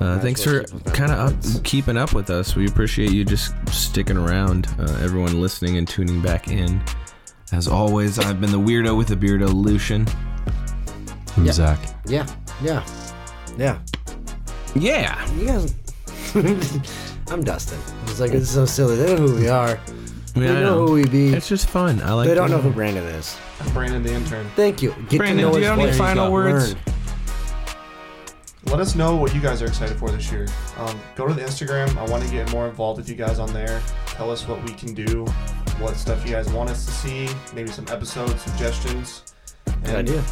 Uh, 0.00 0.18
thanks 0.18 0.42
for 0.42 0.64
kind 0.92 1.12
of 1.12 1.18
up, 1.56 1.64
keeping 1.64 1.96
up 1.98 2.14
with 2.14 2.30
us. 2.30 2.56
We 2.56 2.66
appreciate 2.66 3.12
you 3.12 3.24
just 3.24 3.52
sticking 3.68 4.16
around. 4.16 4.66
Uh, 4.78 4.84
everyone 5.02 5.40
listening 5.40 5.76
and 5.76 5.86
tuning 5.86 6.20
back 6.22 6.48
in. 6.48 6.82
As 7.52 7.68
always, 7.68 8.18
I've 8.18 8.40
been 8.40 8.50
the 8.52 8.58
weirdo 8.58 8.96
with 8.96 9.08
the 9.08 9.16
beardo, 9.16 9.52
Lucian. 9.52 10.06
I'm 11.36 11.44
Yeah. 11.44 11.52
Zach. 11.52 11.78
Yeah, 12.06 12.26
yeah, 12.62 12.82
yeah. 13.58 13.78
Yeah. 14.74 15.30
You 15.34 15.46
guys. 15.46 15.74
I'm 17.30 17.42
Dustin. 17.42 17.78
It's 18.04 18.20
like 18.20 18.32
it's 18.32 18.50
so 18.50 18.64
silly. 18.64 18.96
They 18.96 19.14
know 19.14 19.26
who 19.26 19.36
we 19.36 19.48
are. 19.48 19.78
They 20.34 20.44
Yeah, 20.46 20.50
I 20.50 20.60
know 20.60 20.76
know. 20.76 20.86
who 20.86 20.92
we 20.94 21.04
be. 21.06 21.28
It's 21.34 21.48
just 21.48 21.68
fun. 21.68 22.00
I 22.02 22.12
like. 22.12 22.28
They 22.28 22.34
don't 22.34 22.50
know 22.50 22.58
who 22.60 22.70
Brandon 22.70 23.04
is. 23.04 23.36
I'm 23.60 23.72
Brandon 23.72 24.02
the 24.02 24.12
intern. 24.12 24.46
Thank 24.56 24.80
you. 24.82 24.94
Get 25.08 25.18
Brandon, 25.18 25.36
to 25.38 25.42
know 25.42 25.52
do 25.52 25.58
you 25.58 25.62
his 25.64 25.70
have 25.70 25.78
any 25.78 25.88
voice. 25.88 25.98
final 25.98 26.30
Learn. 26.32 26.52
words? 26.54 26.76
Let 28.66 28.78
us 28.78 28.94
know 28.94 29.16
what 29.16 29.34
you 29.34 29.40
guys 29.40 29.62
are 29.62 29.66
excited 29.66 29.96
for 29.98 30.10
this 30.10 30.30
year. 30.30 30.46
Um, 30.76 31.00
go 31.16 31.26
to 31.26 31.34
the 31.34 31.40
Instagram. 31.40 31.96
I 31.96 32.04
want 32.08 32.22
to 32.24 32.30
get 32.30 32.50
more 32.52 32.68
involved 32.68 32.98
with 33.00 33.08
you 33.08 33.16
guys 33.16 33.38
on 33.38 33.52
there. 33.52 33.82
Tell 34.06 34.30
us 34.30 34.46
what 34.46 34.62
we 34.64 34.72
can 34.74 34.94
do. 34.94 35.24
what 35.80 35.96
stuff 35.96 36.24
you 36.26 36.32
guys 36.32 36.48
want 36.52 36.68
us 36.70 36.84
to 36.84 36.92
see, 36.92 37.26
maybe 37.54 37.70
some 37.70 37.86
episode 37.90 38.38
suggestions. 38.38 39.22
Good 39.64 39.74
And 39.86 39.96
idea. 40.08 40.24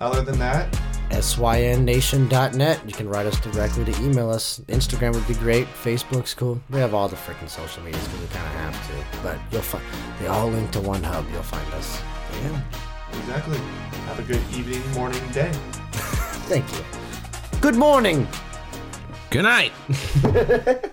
Other 0.00 0.22
than 0.22 0.38
that, 0.38 0.72
synnation.net. 1.10 2.80
You 2.86 2.92
can 2.92 3.08
write 3.08 3.26
us 3.26 3.38
directly 3.40 3.84
to 3.84 4.02
email 4.02 4.30
us. 4.30 4.60
Instagram 4.68 5.14
would 5.14 5.26
be 5.26 5.34
great. 5.34 5.66
Facebook's 5.68 6.34
cool. 6.34 6.60
We 6.70 6.78
have 6.78 6.94
all 6.94 7.08
the 7.08 7.16
freaking 7.16 7.48
social 7.48 7.82
medias 7.82 8.06
because 8.08 8.20
we 8.20 8.26
kind 8.28 8.46
of 8.46 8.52
have 8.52 8.86
to. 8.88 9.22
But 9.22 9.38
you'll 9.50 9.62
find 9.62 9.84
they 10.20 10.26
all 10.26 10.48
link 10.48 10.70
to 10.72 10.80
one 10.80 11.02
hub. 11.02 11.26
You'll 11.32 11.42
find 11.42 11.74
us. 11.74 12.00
Yeah. 12.42 12.60
exactly. 13.18 13.58
Have 14.06 14.18
a 14.18 14.22
good 14.22 14.42
evening, 14.54 14.82
morning, 14.92 15.22
day. 15.32 15.50
Thank 16.48 16.70
you. 16.72 16.84
Good 17.60 17.76
morning. 17.76 18.28
Good 19.30 19.42
night. 19.42 19.72